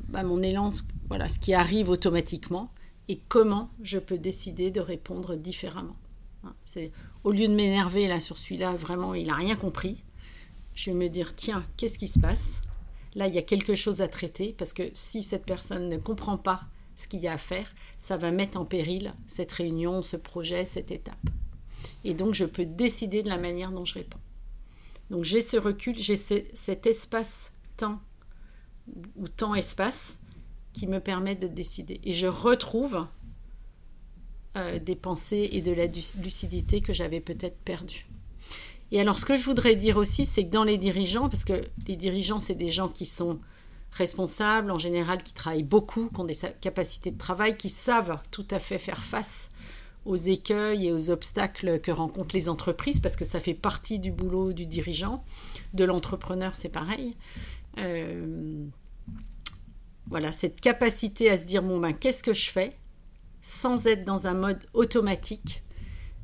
[0.09, 0.71] bah, mon élan,
[1.09, 2.71] voilà, ce qui arrive automatiquement
[3.09, 5.97] et comment je peux décider de répondre différemment.
[6.45, 6.91] Hein, c'est
[7.25, 10.03] au lieu de m'énerver là sur celui-là, vraiment il n'a rien compris,
[10.75, 12.63] je vais me dire tiens qu'est-ce qui se passe?
[13.15, 16.39] Là, il y a quelque chose à traiter parce que si cette personne ne comprend
[16.39, 16.63] pas
[16.97, 20.65] ce qu'il y a à faire, ça va mettre en péril cette réunion, ce projet,
[20.65, 21.31] cette étape.
[22.05, 24.21] Et donc, je peux décider de la manière dont je réponds.
[25.11, 28.01] Donc, j'ai ce recul, j'ai cet espace-temps
[29.17, 30.19] ou temps-espace
[30.73, 32.01] qui me permet de décider.
[32.05, 33.07] Et je retrouve
[34.57, 38.07] euh, des pensées et de la lucidité que j'avais peut-être perdues.
[38.93, 41.65] Et alors, ce que je voudrais dire aussi, c'est que dans les dirigeants, parce que
[41.87, 43.39] les dirigeants, c'est des gens qui sont
[43.93, 48.47] responsables, en général, qui travaillent beaucoup, qui ont des capacités de travail, qui savent tout
[48.51, 49.51] à fait faire face
[50.07, 54.11] aux écueils et aux obstacles que rencontrent les entreprises, parce que ça fait partie du
[54.11, 55.25] boulot du dirigeant,
[55.75, 57.17] de l'entrepreneur, c'est pareil.
[57.79, 58.65] Euh,
[60.07, 62.77] voilà, cette capacité à se dire, bon, ben, qu'est-ce que je fais
[63.43, 65.63] sans être dans un mode automatique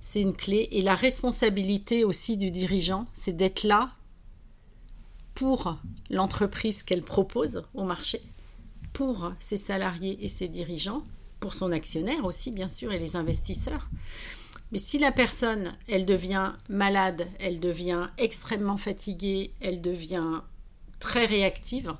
[0.06, 0.68] c'est une clé.
[0.70, 3.90] Et la responsabilité aussi du dirigeant, c'est d'être là
[5.34, 5.80] pour
[6.10, 8.22] l'entreprise qu'elle propose au marché,
[8.92, 11.02] pour ses salariés et ses dirigeants,
[11.40, 13.90] pour son actionnaire aussi, bien sûr, et les investisseurs.
[14.70, 20.40] Mais si la personne, elle devient malade, elle devient extrêmement fatiguée, elle devient
[21.00, 21.94] très réactive,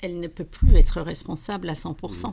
[0.00, 2.28] elle ne peut plus être responsable à 100%.
[2.28, 2.32] Mmh.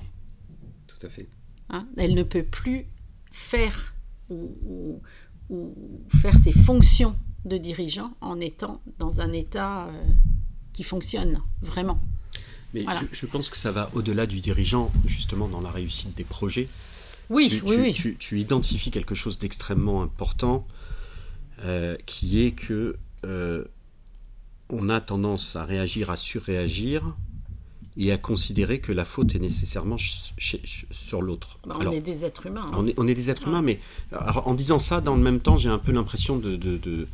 [0.88, 1.28] Tout à fait.
[1.70, 2.86] Hein, elle ne peut plus
[3.30, 3.94] faire
[4.32, 5.02] ou,
[6.22, 10.04] faire ses fonctions de dirigeant en étant dans un état euh,
[10.72, 12.02] qui fonctionne vraiment.
[12.74, 16.70] Mais je, pense que ça va au-delà du dirigeant, justement, dans la réussite des projets.
[17.30, 20.66] Oui, tu, oui, tu, Tu, identifies quelque chose d'extrêmement important,
[21.64, 23.66] euh, qui est que euh,
[24.70, 27.16] on a tendance à réagir, à surréagir,
[27.98, 31.60] et à considérer que la faute est nécessairement sur l'autre.
[31.68, 32.66] Bah, on est des êtres humains.
[32.74, 32.86] Hein.
[32.98, 33.80] On, est, des êtres humains, mais
[34.12, 37.08] en disant ça, dans le même temps, j'ai un peu l'impression de, de, de,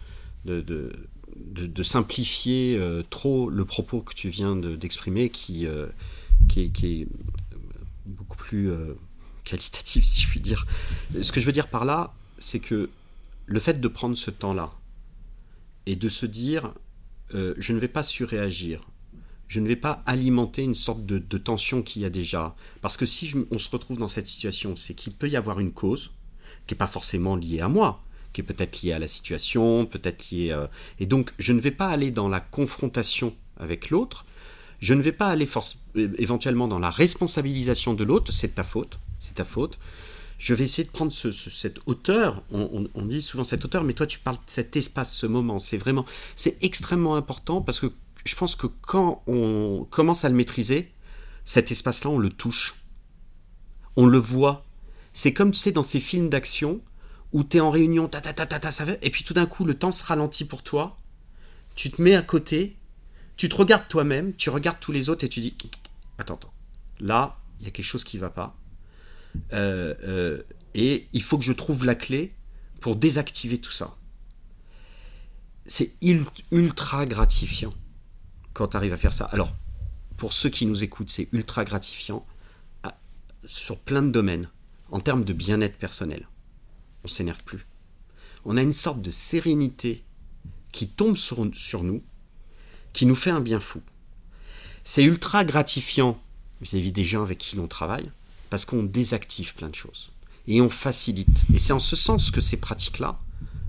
[1.35, 5.87] de, simplifier euh, trop le propos que tu viens d'exprimer, qui, euh,
[6.47, 7.07] qui, qui, est
[8.05, 8.93] beaucoup plus euh,
[9.43, 10.65] qualitatif, si je puis dire.
[11.21, 12.89] Ce que je veux dire par là, c'est que
[13.47, 14.71] le fait de prendre ce temps-là
[15.85, 16.73] et de se dire,
[17.31, 18.81] je ne vais pas surréagir,
[19.47, 22.55] Je ne vais pas alimenter une sorte de, tension qu'il y a déjà.
[22.81, 25.71] Parce que si on se retrouve dans cette situation, c'est qu'il peut y avoir une
[25.71, 26.11] cause
[26.65, 30.29] qui n'est pas forcément liée à moi, qui est peut-être liée à la situation, peut-être
[30.31, 30.51] liée...
[30.51, 30.67] Euh,
[30.99, 34.25] et donc, je ne vais pas aller dans la confrontation avec l'autre,
[34.79, 35.47] je ne vais pas aller
[36.17, 39.79] éventuellement dans la responsabilisation de l'autre, c'est ta faute, c'est ta faute.
[40.37, 44.19] Je vais essayer de prendre cette hauteur, on, dit souvent cette hauteur, mais toi tu
[44.19, 47.87] parles de cet espace, ce moment, c'est vraiment, c'est extrêmement important parce que
[48.27, 50.91] je pense que quand on commence à le maîtriser,
[51.45, 52.75] cet espace-là, on le touche,
[53.95, 54.65] on le voit.
[55.13, 56.81] C'est comme tu sais dans ces films d'action
[57.33, 58.71] où tu es en réunion, ta, ta, ta, ta, ta,
[59.01, 60.97] et puis tout d'un coup le temps se ralentit pour toi,
[61.75, 62.77] tu te mets à côté
[63.37, 65.55] tu te regardes toi-même, tu regardes tous les autres et tu dis
[66.17, 66.53] Attends, attends,
[66.99, 68.57] là, il y a quelque chose qui ne va pas.
[69.53, 70.41] Euh, euh,
[70.73, 72.33] et il faut que je trouve la clé
[72.81, 73.95] pour désactiver tout ça.
[75.67, 75.91] C'est
[76.51, 77.73] ultra gratifiant
[78.57, 79.25] quand tu arrives à faire ça.
[79.25, 79.53] Alors,
[80.17, 82.25] pour ceux qui nous écoutent, c'est ultra gratifiant
[82.81, 82.97] ah,
[83.45, 84.49] sur plein de domaines.
[84.89, 86.27] En termes de bien-être personnel,
[87.03, 87.67] on s'énerve plus.
[88.45, 90.03] On a une sorte de sérénité
[90.71, 91.43] qui tombe sur,
[91.83, 92.03] nous
[92.93, 93.81] qui nous fait un bien fou.
[94.83, 96.19] C'est ultra gratifiant
[96.61, 98.09] vis-à-vis des gens avec qui l'on travaille,
[98.49, 100.09] parce qu'on désactive plein de choses.
[100.47, 101.43] Et on facilite.
[101.53, 103.19] Et c'est en ce sens que ces pratiques-là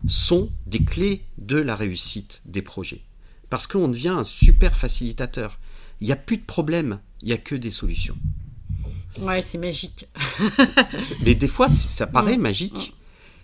[0.07, 3.03] sont des clés de la réussite des projets.
[3.51, 5.59] Parce qu'on devient un super facilitateur.
[6.01, 8.17] Il n'y a plus de problème, il n'y a que des solutions.
[9.21, 10.07] Ouais, c'est magique.
[11.25, 12.95] Mais des fois, ça paraît magique.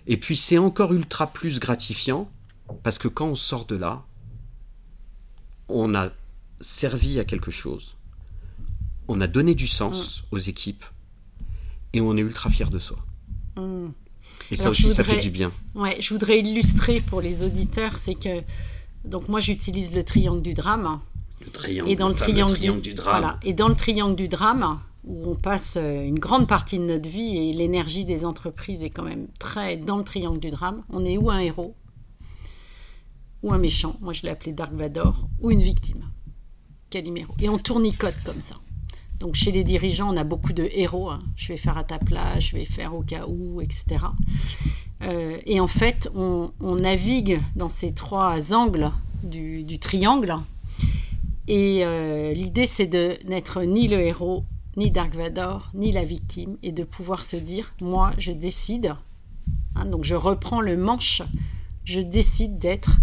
[0.06, 2.30] Et puis c'est encore ultra plus gratifiant,
[2.82, 4.04] parce que quand on sort de là,
[5.68, 6.10] on a
[6.60, 7.96] servi à quelque chose,
[9.08, 10.24] on a donné du sens mm.
[10.32, 10.84] aux équipes
[11.94, 12.98] et on est ultra fier de soi.
[13.56, 13.88] Mm.
[14.50, 15.52] Et ça aussi, ça fait du bien.
[15.74, 18.42] Ouais, je voudrais illustrer pour les auditeurs, c'est que
[19.04, 21.00] donc moi j'utilise le triangle du drame.
[21.40, 23.38] Le triangle, et dans le, triangle, du, drame.
[23.42, 27.08] et dans le triangle du drame, où on passe euh, une grande partie de notre
[27.08, 30.82] vie et l'énergie des entreprises est quand même très dans le triangle du drame.
[30.90, 31.74] On est où un héros
[33.42, 36.02] ou un méchant, moi je l'ai appelé Dark Vador, ou une victime,
[36.88, 37.34] Calimero.
[37.42, 38.56] Et on tournicote comme ça.
[39.20, 41.10] Donc chez les dirigeants, on a beaucoup de héros.
[41.10, 41.20] Hein.
[41.36, 44.06] Je vais faire à ta place, je vais faire au cas où, etc.
[45.02, 48.90] Euh, et en fait, on, navigue dans ces trois angles
[49.22, 50.36] du, triangle.
[51.46, 54.44] Et euh, l'idée, c'est de n'être ni le héros,
[54.76, 58.94] ni Dark Vador, ni la victime, et de pouvoir se dire, moi, je décide.
[59.74, 61.22] Hein, donc je reprends le manche.
[61.84, 62.96] Je décide d'être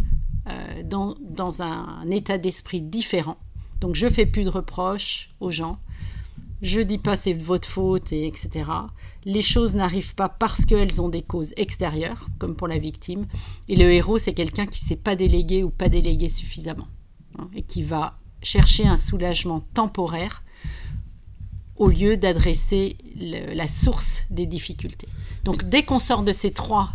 [0.47, 3.37] euh, dans, dans, un, état d'esprit différent.
[3.79, 5.79] Donc je fais plus de reproches aux gens.
[6.61, 8.69] Je dis pas c'est votre faute et etc.
[9.25, 13.25] Les choses n'arrivent pas parce qu'elles ont des causes extérieures, comme pour la victime.
[13.67, 16.87] Et le héros, c'est quelqu'un qui ne sait pas déléguer ou pas déléguer suffisamment.
[17.39, 20.43] Hein, et qui va chercher un soulagement temporaire
[21.77, 25.07] au lieu d'adresser la source des difficultés.
[25.43, 26.91] Donc dès qu'on sort de ces trois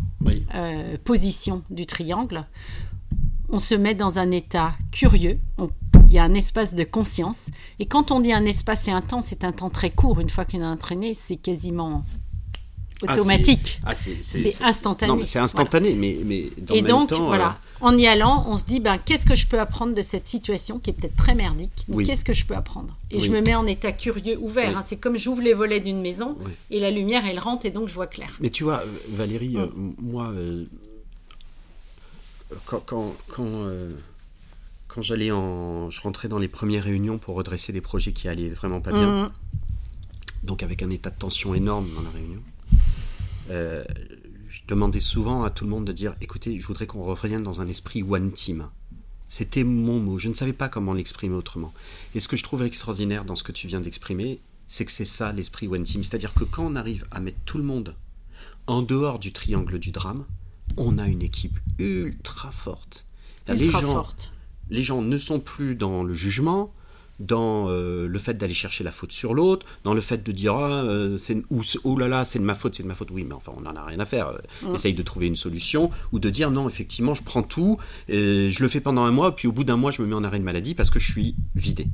[0.55, 2.47] euh, positions du triangle,
[3.49, 5.39] on se met dans un état curieux,
[6.09, 7.47] il y a un espace de conscience.
[7.79, 10.21] Et quand on dit un espace et un temps, c'est un temps très court.
[10.21, 12.05] Une fois qu'on est entraîné, c'est quasiment
[13.07, 13.81] ah, automatique.
[13.85, 15.25] Ah, c'est instantané.
[15.25, 18.81] C'est instantané, mais, mais dans Et donc, voilà, euh, en y allant, on se dit,
[18.81, 22.25] ben, qu'est-ce que je peux apprendre de cette situation qui est peut-être très merdique, qu'est-ce
[22.25, 22.97] que je peux apprendre?
[23.11, 24.79] Et je me mets en état curieux, ouvert.
[24.79, 24.83] Hein.
[24.85, 26.37] c'est comme j'ouvre les volets d'une maison
[26.71, 28.31] et la lumière, elle rentre et donc je vois clair.
[28.41, 29.67] Mais tu vois, Valérie, euh,
[30.01, 30.65] moi, euh,
[32.65, 33.93] quand, quand, euh,
[34.89, 35.91] quand, j'allais en.
[35.91, 39.25] Je rentrais dans les premières réunions pour redresser des projets qui allaient vraiment pas bien.
[39.25, 39.31] Mhm.
[40.43, 42.41] Donc, avec un état de tension énorme dans la réunion.
[43.51, 43.85] Euh,
[44.49, 47.61] je demandais souvent à tout le monde de dire écoutez, je voudrais qu'on revienne dans
[47.61, 48.69] un esprit one team.
[49.29, 50.19] C'était mon mot.
[50.19, 51.75] Je ne savais pas comment l'exprimer autrement.
[52.15, 55.05] Et ce que je trouve extraordinaire dans ce que tu viens d'exprimer, c'est que c'est
[55.05, 56.05] ça l'esprit one team.
[56.05, 57.95] C'est-à-dire que quand on arrive à mettre tout le monde
[58.67, 60.25] en dehors du triangle du drame,
[60.77, 63.07] on a une équipe ultra forte.
[63.49, 64.03] les, gens,
[64.71, 66.73] les gens ne sont plus dans le jugement,
[67.19, 70.55] dans euh, le fait d'aller chercher la faute sur l'autre, dans le fait de dire
[70.55, 73.11] ah, euh, c'est, ou, oh là là, c'est de ma faute, c'est de ma faute.
[73.11, 74.39] Oui, mais enfin, on n'en a rien à faire.
[74.63, 74.75] Mm.
[74.75, 77.79] Essaye de trouver une solution, ou de dire non, effectivement, je prends tout,
[78.09, 80.25] je le fais pendant un mois, puis au bout d'un mois, je me mets en
[80.25, 81.89] arrêt de maladie parce que je suis vidé.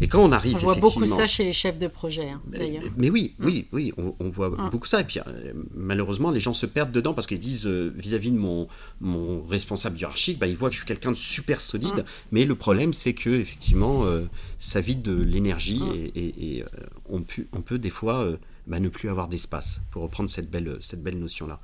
[0.00, 2.82] Et quand on arrive, on voit beaucoup ça chez les chefs de projet, hein, d'ailleurs.
[2.96, 3.44] Mais, oui, mm.
[3.44, 4.70] oui, oui, on, voit mm.
[4.70, 5.00] beaucoup ça.
[5.00, 8.38] Et puis euh, malheureusement, les gens se perdent dedans parce qu'ils disent euh, vis-à-vis de
[8.38, 8.66] mon,
[9.00, 12.04] mon responsable hiérarchique, bah, ils voient que je suis quelqu'un de super solide.
[12.32, 14.24] Mais le problème, c'est que effectivement, euh,
[14.58, 15.82] ça vide de l'énergie
[16.14, 16.64] et,
[17.08, 18.26] on, peut, on, peut, des fois
[18.66, 21.60] bah, ne plus avoir d'espace pour reprendre cette belle, cette belle notion-là.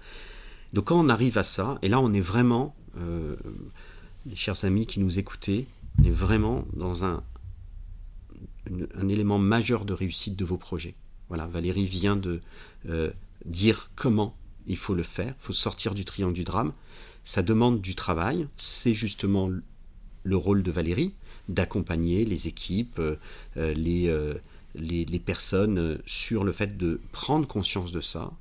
[0.72, 2.74] Donc quand on arrive à ça, et là on est vraiment,
[4.26, 5.66] les chers amis qui nous écoutez,
[6.00, 7.22] on est vraiment dans un
[8.94, 10.94] un élément majeur de réussite de vos projets.
[11.28, 12.40] Voilà, Valérie vient de
[12.88, 13.10] euh,
[13.44, 14.36] dire comment
[14.66, 16.72] il faut le faire, il faut sortir du triangle du drame.
[17.24, 19.50] Ça demande du travail, c'est justement
[20.22, 21.14] le rôle de Valérie,
[21.48, 23.16] d'accompagner les équipes, euh,
[23.56, 23.74] euh,
[24.74, 28.32] les, les, personnes sur le fait de prendre conscience de ça.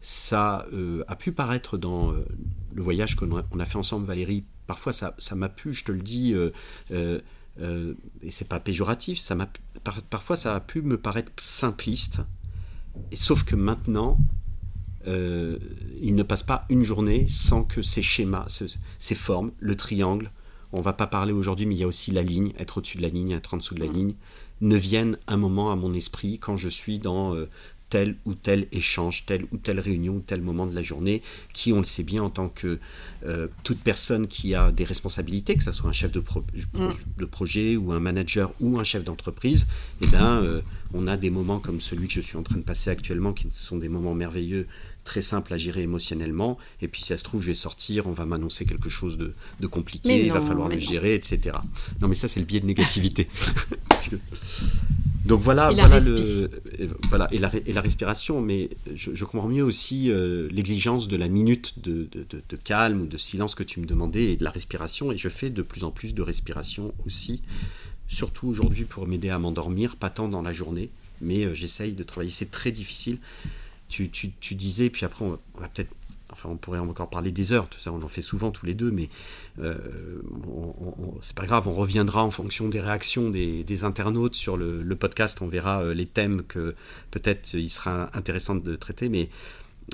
[0.00, 0.66] Ça
[1.08, 5.72] a pu paraître dans le voyage qu'on a, fait ensemble, Valérie, parfois ça m'a pu,
[5.72, 6.34] je te le dis,
[7.60, 9.48] et c'est pas péjoratif, ça m'a,
[10.10, 12.20] parfois ça a pu me paraître simpliste,
[13.10, 14.18] et, sauf que maintenant,
[15.06, 15.58] euh,
[16.00, 18.46] il ne passe pas une journée sans que ces schémas,
[18.98, 20.30] ces, formes, le triangle,
[20.72, 23.02] on va pas parler aujourd'hui, mais il y a aussi la ligne, être au-dessus de
[23.02, 24.14] la ligne, être en dessous de la ligne,
[24.60, 27.48] ne viennent un moment à mon esprit quand je suis dans euh,
[27.88, 31.22] tel ou tel échange, telle ou telle réunion, tel moment de la journée,
[31.52, 32.78] qui, on le sait bien, en tant que
[33.24, 36.88] euh, toute personne qui a des responsabilités, que ce soit un chef de, mm.
[37.18, 39.66] de projet ou un manager ou un chef d'entreprise,
[40.02, 40.60] eh ben, euh,
[40.94, 43.48] on a des moments comme celui que je suis en train de passer actuellement, qui
[43.50, 44.66] sont des moments merveilleux,
[45.04, 46.58] très simples à gérer émotionnellement.
[46.82, 49.34] Et puis, si ça se trouve, je vais sortir, on va m'annoncer quelque chose de,
[49.68, 51.56] compliqué, il va falloir le gérer, etc.
[52.00, 53.28] Non, mais ça, c'est le biais de négativité.
[55.26, 56.48] Donc voilà, voilà, le,
[57.08, 61.26] voilà et, la, et la respiration, mais je, comprends mieux aussi euh, l'exigence de la
[61.26, 65.10] minute de, de, calme ou de silence que tu me demandais et de la respiration,
[65.10, 67.42] et je fais de plus en plus de respiration aussi,
[68.06, 70.90] surtout aujourd'hui pour m'aider à m'endormir, pas tant dans la journée,
[71.20, 73.18] mais euh, j'essaye de travailler, c'est très difficile.
[73.88, 75.92] Tu, tu, tu, disais, puis après on va peut-être
[76.32, 78.90] Enfin, on pourrait encore parler des heures, ça, on en fait souvent tous les deux,
[78.90, 79.08] mais
[79.60, 79.76] euh,
[81.22, 85.46] c'est pas grave, on reviendra en fonction des réactions des, internautes sur le, podcast, on
[85.46, 86.74] verra euh, les thèmes que
[87.12, 89.28] peut-être il sera intéressant de traiter, mais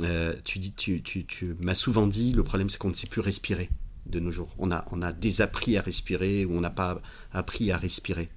[0.02, 3.20] euh, tu, dis, tu, tu, m'as souvent dit, le problème c'est qu'on ne sait plus
[3.20, 3.68] respirer
[4.06, 4.48] de nos jours.
[4.58, 7.02] On a, on a désappris à respirer ou on n'a pas
[7.32, 8.30] appris à respirer.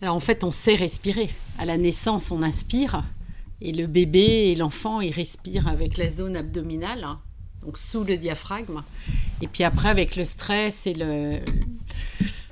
[0.00, 1.28] Alors en fait, on sait respirer.
[1.58, 3.04] À la naissance, on inspire.
[3.60, 7.20] Et le bébé et l'enfant, ils respirent avec la zone abdominale, hein,
[7.62, 8.82] donc sous le diaphragme.
[9.40, 10.94] Et puis après, avec le stress et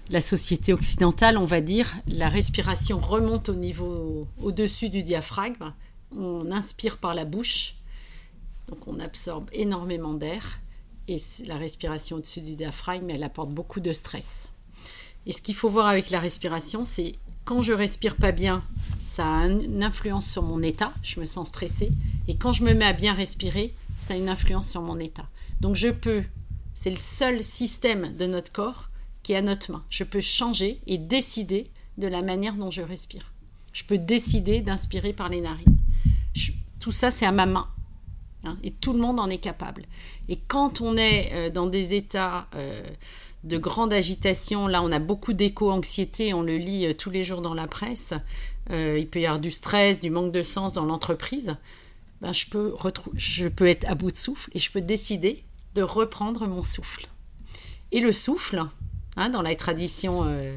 [0.08, 5.72] la société occidentale, on va dire, la respiration remonte au niveau au-dessus du diaphragme.
[6.14, 7.74] On inspire par la bouche,
[8.68, 10.60] donc on absorbe énormément d'air.
[11.08, 11.16] Et
[11.46, 14.48] la respiration au-dessus du diaphragme, elle apporte beaucoup de stress.
[15.26, 17.14] Et ce qu'il faut voir avec la respiration, c'est
[17.44, 18.62] quand je respire pas bien,
[19.12, 21.90] ça a une influence sur mon état, je me sens stressée.
[22.28, 25.26] Et quand je me mets à bien respirer, ça a une influence sur mon état.
[25.60, 26.24] Donc je peux,
[26.74, 28.89] c'est le seul système de notre corps
[29.22, 29.84] qui est à notre main.
[29.90, 33.34] Je peux changer et décider de la manière dont je respire.
[33.74, 35.78] Je peux décider d'inspirer par les narines.
[36.80, 37.68] tout ça, c'est à ma main.
[38.44, 39.84] Hein, et tout le monde en est capable.
[40.30, 42.82] Et quand on est euh, dans des états euh,
[43.44, 44.66] de grande agitation.
[44.66, 48.14] Là, on a beaucoup d'éco-anxiété, on le lit euh, tous les jours dans la presse.
[48.70, 51.56] Euh, il peut y avoir du stress, du manque de sens dans l'entreprise.
[52.20, 52.74] Ben, je, peux
[53.14, 55.44] je peux être à bout de souffle et je peux décider
[55.74, 57.09] de reprendre mon souffle.
[57.90, 58.64] Et le souffle,
[59.16, 60.56] hein, dans la tradition euh,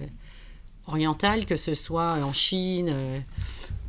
[0.87, 3.23] orientale, que ce soit en Chine,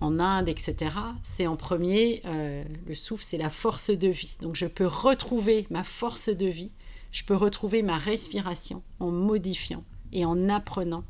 [0.00, 0.90] en Inde, etc.,
[1.22, 4.36] c'est en premier, le souffle, c'est la force de vie.
[4.40, 6.70] Donc je peux retrouver ma force de vie
[7.16, 9.82] je peux retrouver ma respiration en modifiant
[10.12, 11.02] et en apprenant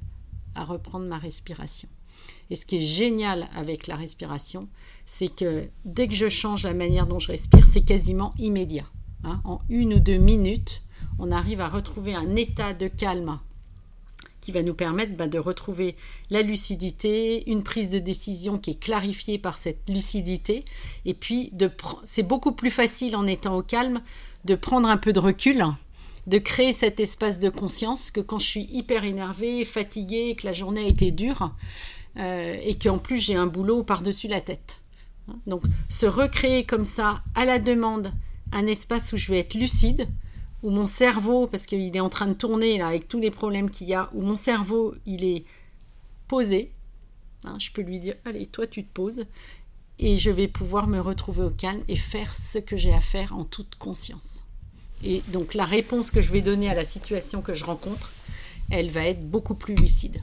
[0.54, 1.88] à reprendre ma respiration.
[2.50, 4.68] Et ce qui est génial avec la respiration,
[5.04, 8.86] c'est que dès que je change la manière dont je respire, c'est quasiment immédiat.
[9.24, 9.40] Hein.
[9.44, 10.82] En une ou deux minutes,
[11.18, 13.38] on arrive à retrouver un état de calme
[14.40, 15.96] qui va nous permettre bah, de retrouver
[16.30, 20.64] la lucidité, une prise de décision qui est clarifiée par cette lucidité.
[21.04, 21.52] Et puis,
[22.04, 24.02] c'est beaucoup plus facile en étant au calme
[24.44, 25.64] de prendre un peu de recul
[26.26, 30.52] de créer cet espace de conscience que quand je suis hyper énervée, fatiguée, que la
[30.52, 31.52] journée a été dure
[32.18, 34.80] euh, et qu'en plus j'ai un boulot par-dessus la tête.
[35.46, 38.12] Donc se recréer comme ça à la demande
[38.52, 40.08] un espace où je vais être lucide,
[40.62, 43.70] où mon cerveau, parce qu'il est en train de tourner là avec tous les problèmes
[43.70, 45.44] qu'il y a, où mon cerveau il est
[46.28, 46.72] posé,
[47.44, 49.24] hein, je peux lui dire allez toi tu te poses
[49.98, 53.34] et je vais pouvoir me retrouver au calme et faire ce que j'ai à faire
[53.36, 54.44] en toute conscience.
[55.04, 58.12] Et donc la réponse que je vais donner à la situation que je rencontre,
[58.70, 60.20] elle va être beaucoup plus lucide.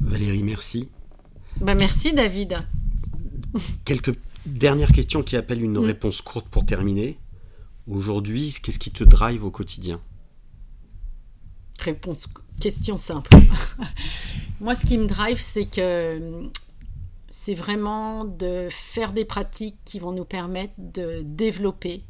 [0.00, 0.88] Valérie, merci.
[1.60, 2.56] Ben, merci David.
[3.84, 4.14] Quelques
[4.46, 5.84] dernières questions qui appellent une mm.
[5.84, 7.18] réponse courte pour terminer.
[7.86, 10.00] Aujourd'hui, qu'est-ce qui te drive au quotidien?
[11.78, 12.28] Réponse,
[12.60, 13.30] question simple.
[14.60, 16.48] Moi, ce qui me drive, c'est que
[17.28, 22.02] c'est vraiment de faire des pratiques qui vont nous permettre de développer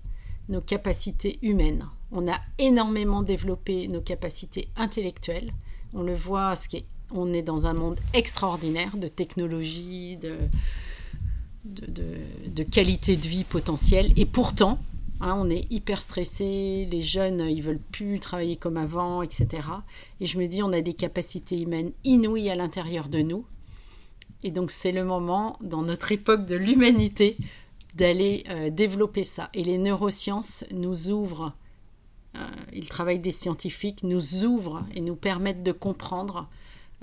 [0.48, 1.86] nos capacités humaines.
[2.10, 5.54] On a énormément développé nos capacités intellectuelles.
[5.94, 10.36] On le voit, ce qui est on est dans un monde extraordinaire de technologie, de,
[11.64, 14.12] de, qualité de vie potentielle.
[14.16, 14.78] Et pourtant,
[15.20, 19.68] hein, on est hyper stressé, les jeunes, ils veulent plus travailler comme avant, etc.
[20.20, 23.44] Et je me dis, on a des capacités humaines inouïes à l'intérieur de nous.
[24.42, 27.36] Et donc, c'est le moment, dans notre époque de l'humanité,
[27.94, 29.50] d'aller euh, développer ça.
[29.54, 31.52] Et les neurosciences nous ouvrent,
[32.36, 36.48] euh, le travail des scientifiques nous ouvre et nous permettent de comprendre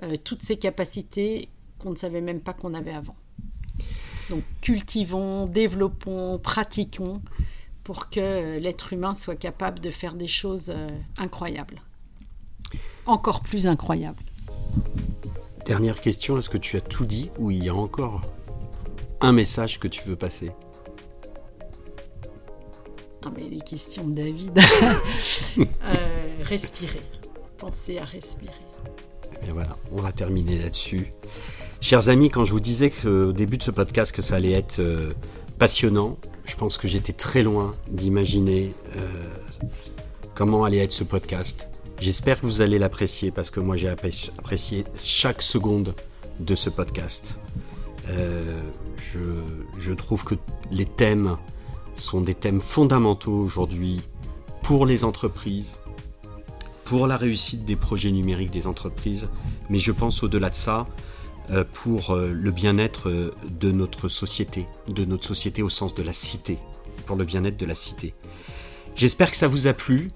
[0.04, 3.16] euh, toutes ces capacités qu'on ne savait même pas qu'on avait avant.
[4.30, 7.22] Donc cultivons, développons, pratiquons
[7.84, 10.72] pour que l'être humain soit capable de faire des choses
[11.18, 11.82] incroyables.
[13.08, 14.22] Encore plus incroyables.
[15.66, 18.22] Dernière question, est-ce que tu as tout dit ou il y a encore
[19.22, 20.52] un message que tu veux passer?
[23.24, 24.58] Ah, mais les questions de David.
[25.60, 25.64] euh,
[26.44, 27.02] respirer.
[27.58, 28.54] Pensez à respirer.
[29.54, 31.12] Voilà, on va terminer là-dessus.
[31.82, 34.80] Chers amis, quand je vous disais au début de ce podcast que ça allait être
[34.80, 35.14] euh,
[35.58, 39.00] passionnant, je pense que j'étais très loin d'imaginer euh,
[40.36, 41.70] comment allait être ce podcast.
[42.00, 45.96] J'espère que vous allez l'apprécier parce que moi j'ai apprécié chaque seconde
[46.40, 47.40] de ce podcast.
[48.10, 48.62] Euh,
[49.78, 50.36] je, trouve que
[50.72, 51.38] les thèmes
[51.94, 54.02] sont des thèmes fondamentaux aujourd'hui
[54.64, 55.76] pour les entreprises,
[56.90, 59.30] pour la réussite des projets numériques des entreprises,
[59.70, 60.88] mais je pense au-delà de ça,
[61.52, 66.02] euh, pour euh, le bien-être euh, de notre société, de notre société au sens de
[66.02, 66.58] la cité,
[67.06, 68.16] pour le bien-être de la cité.
[68.96, 70.10] J'espère que ça vous a plu.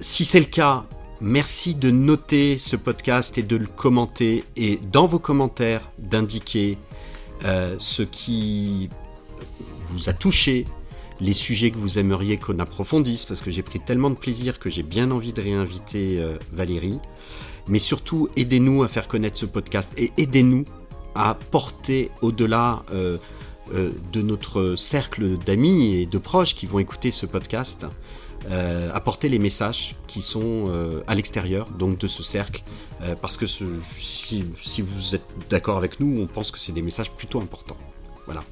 [0.00, 0.84] si c'est le cas,
[1.22, 6.76] merci de noter ce podcast et de le commenter et dans vos commentaires d'indiquer
[7.42, 8.90] ce qui
[9.86, 10.66] vous a touché,
[11.22, 14.68] les sujets que vous aimeriez qu'on approfondisse, parce que j'ai pris tellement de plaisir que
[14.68, 16.98] j'ai bien envie de réinviter euh, Valérie.
[17.68, 20.64] Mais surtout, aidez-nous à faire connaître ce podcast et aidez-nous
[21.14, 23.18] à porter au-delà euh,
[23.72, 27.86] euh, de notre cercle d'amis et de proches qui vont écouter ce podcast,
[28.92, 30.64] apporter les messages qui sont
[31.06, 32.64] à l'extérieur donc de ce cercle,
[33.20, 37.12] parce que si, si vous êtes d'accord avec nous, on pense que c'est des messages
[37.12, 37.78] plutôt importants.
[38.26, 38.42] Voilà.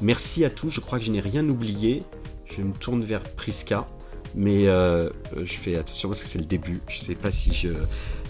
[0.00, 2.02] Merci à tous, je crois que je n'ai rien oublié.
[2.44, 3.88] Je me tourne vers Priska,
[4.34, 6.80] mais euh, je fais attention parce que c'est le début.
[6.88, 7.68] Je ne sais pas si je,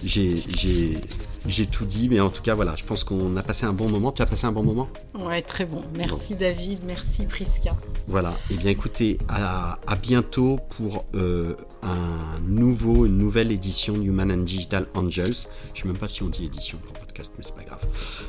[0.04, 3.88] j'ai, tout dit, mais en tout cas, voilà, je pense qu'on a passé un bon
[3.88, 4.12] moment.
[4.12, 4.88] Tu as passé un bon moment?
[5.14, 5.82] Ouais, très bon.
[5.96, 7.70] Merci David, merci Priska.
[8.06, 14.30] Voilà, et eh bien écoutez, à, bientôt pour euh, un nouveau, une nouvelle édition Human
[14.30, 15.34] and Digital Angels.
[15.74, 17.80] Je ne sais même pas si on dit édition pour podcast, mais c'est pas grave.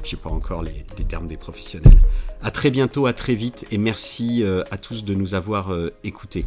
[0.04, 2.02] Je sais pas encore les, les termes des professionnels.
[2.42, 5.94] À très bientôt, à très vite et merci euh, à tous de nous avoir euh,
[6.04, 6.46] écoutés.